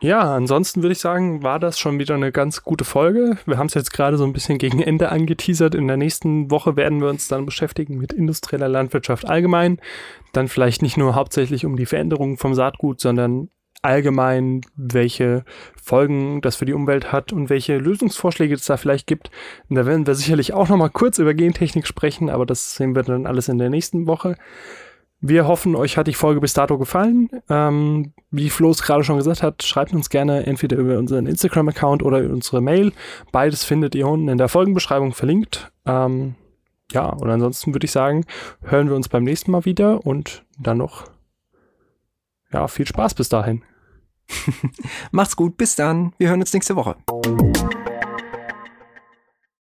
Ja, 0.00 0.32
ansonsten 0.36 0.82
würde 0.82 0.92
ich 0.92 1.00
sagen, 1.00 1.42
war 1.42 1.58
das 1.58 1.76
schon 1.76 1.98
wieder 1.98 2.14
eine 2.14 2.30
ganz 2.30 2.62
gute 2.62 2.84
Folge. 2.84 3.36
Wir 3.46 3.58
haben 3.58 3.66
es 3.66 3.74
jetzt 3.74 3.92
gerade 3.92 4.16
so 4.16 4.24
ein 4.24 4.32
bisschen 4.32 4.58
gegen 4.58 4.80
Ende 4.80 5.08
angeteasert. 5.08 5.74
In 5.74 5.88
der 5.88 5.96
nächsten 5.96 6.52
Woche 6.52 6.76
werden 6.76 7.00
wir 7.00 7.08
uns 7.08 7.26
dann 7.26 7.44
beschäftigen 7.44 7.98
mit 7.98 8.12
industrieller 8.12 8.68
Landwirtschaft 8.68 9.26
allgemein. 9.26 9.80
Dann 10.32 10.46
vielleicht 10.46 10.82
nicht 10.82 10.96
nur 10.96 11.16
hauptsächlich 11.16 11.66
um 11.66 11.74
die 11.74 11.86
Veränderungen 11.86 12.36
vom 12.36 12.54
Saatgut, 12.54 13.00
sondern 13.00 13.50
allgemein, 13.82 14.62
welche 14.76 15.44
Folgen 15.80 16.40
das 16.40 16.56
für 16.56 16.64
die 16.64 16.72
Umwelt 16.72 17.12
hat 17.12 17.32
und 17.32 17.50
welche 17.50 17.78
Lösungsvorschläge 17.78 18.54
es 18.54 18.64
da 18.64 18.76
vielleicht 18.76 19.06
gibt. 19.06 19.30
Und 19.68 19.76
da 19.76 19.86
werden 19.86 20.06
wir 20.06 20.14
sicherlich 20.14 20.52
auch 20.52 20.68
nochmal 20.68 20.90
kurz 20.90 21.18
über 21.18 21.34
Gentechnik 21.34 21.86
sprechen, 21.86 22.30
aber 22.30 22.46
das 22.46 22.74
sehen 22.74 22.94
wir 22.94 23.02
dann 23.02 23.26
alles 23.26 23.48
in 23.48 23.58
der 23.58 23.70
nächsten 23.70 24.06
Woche. 24.06 24.36
Wir 25.20 25.48
hoffen, 25.48 25.74
euch 25.74 25.96
hat 25.96 26.06
die 26.06 26.14
Folge 26.14 26.40
bis 26.40 26.54
dato 26.54 26.78
gefallen. 26.78 27.28
Ähm, 27.48 28.12
wie 28.30 28.50
Flo 28.50 28.70
es 28.70 28.82
gerade 28.82 29.02
schon 29.02 29.16
gesagt 29.16 29.42
hat, 29.42 29.64
schreibt 29.64 29.92
uns 29.92 30.10
gerne 30.10 30.46
entweder 30.46 30.76
über 30.76 30.96
unseren 30.96 31.26
Instagram-Account 31.26 32.04
oder 32.04 32.20
über 32.20 32.32
unsere 32.32 32.60
Mail. 32.60 32.92
Beides 33.32 33.64
findet 33.64 33.96
ihr 33.96 34.06
unten 34.06 34.28
in 34.28 34.38
der 34.38 34.48
Folgenbeschreibung 34.48 35.12
verlinkt. 35.12 35.72
Ähm, 35.86 36.36
ja, 36.92 37.06
und 37.06 37.28
ansonsten 37.28 37.74
würde 37.74 37.86
ich 37.86 37.90
sagen, 37.90 38.24
hören 38.62 38.88
wir 38.88 38.96
uns 38.96 39.08
beim 39.08 39.24
nächsten 39.24 39.50
Mal 39.50 39.64
wieder 39.64 40.06
und 40.06 40.44
dann 40.58 40.78
noch 40.78 41.06
ja, 42.52 42.68
viel 42.68 42.86
Spaß 42.86 43.14
bis 43.14 43.28
dahin. 43.28 43.64
Macht's 45.10 45.36
gut, 45.36 45.56
bis 45.56 45.74
dann. 45.74 46.12
Wir 46.18 46.28
hören 46.28 46.40
uns 46.40 46.52
nächste 46.52 46.76
Woche. 46.76 46.96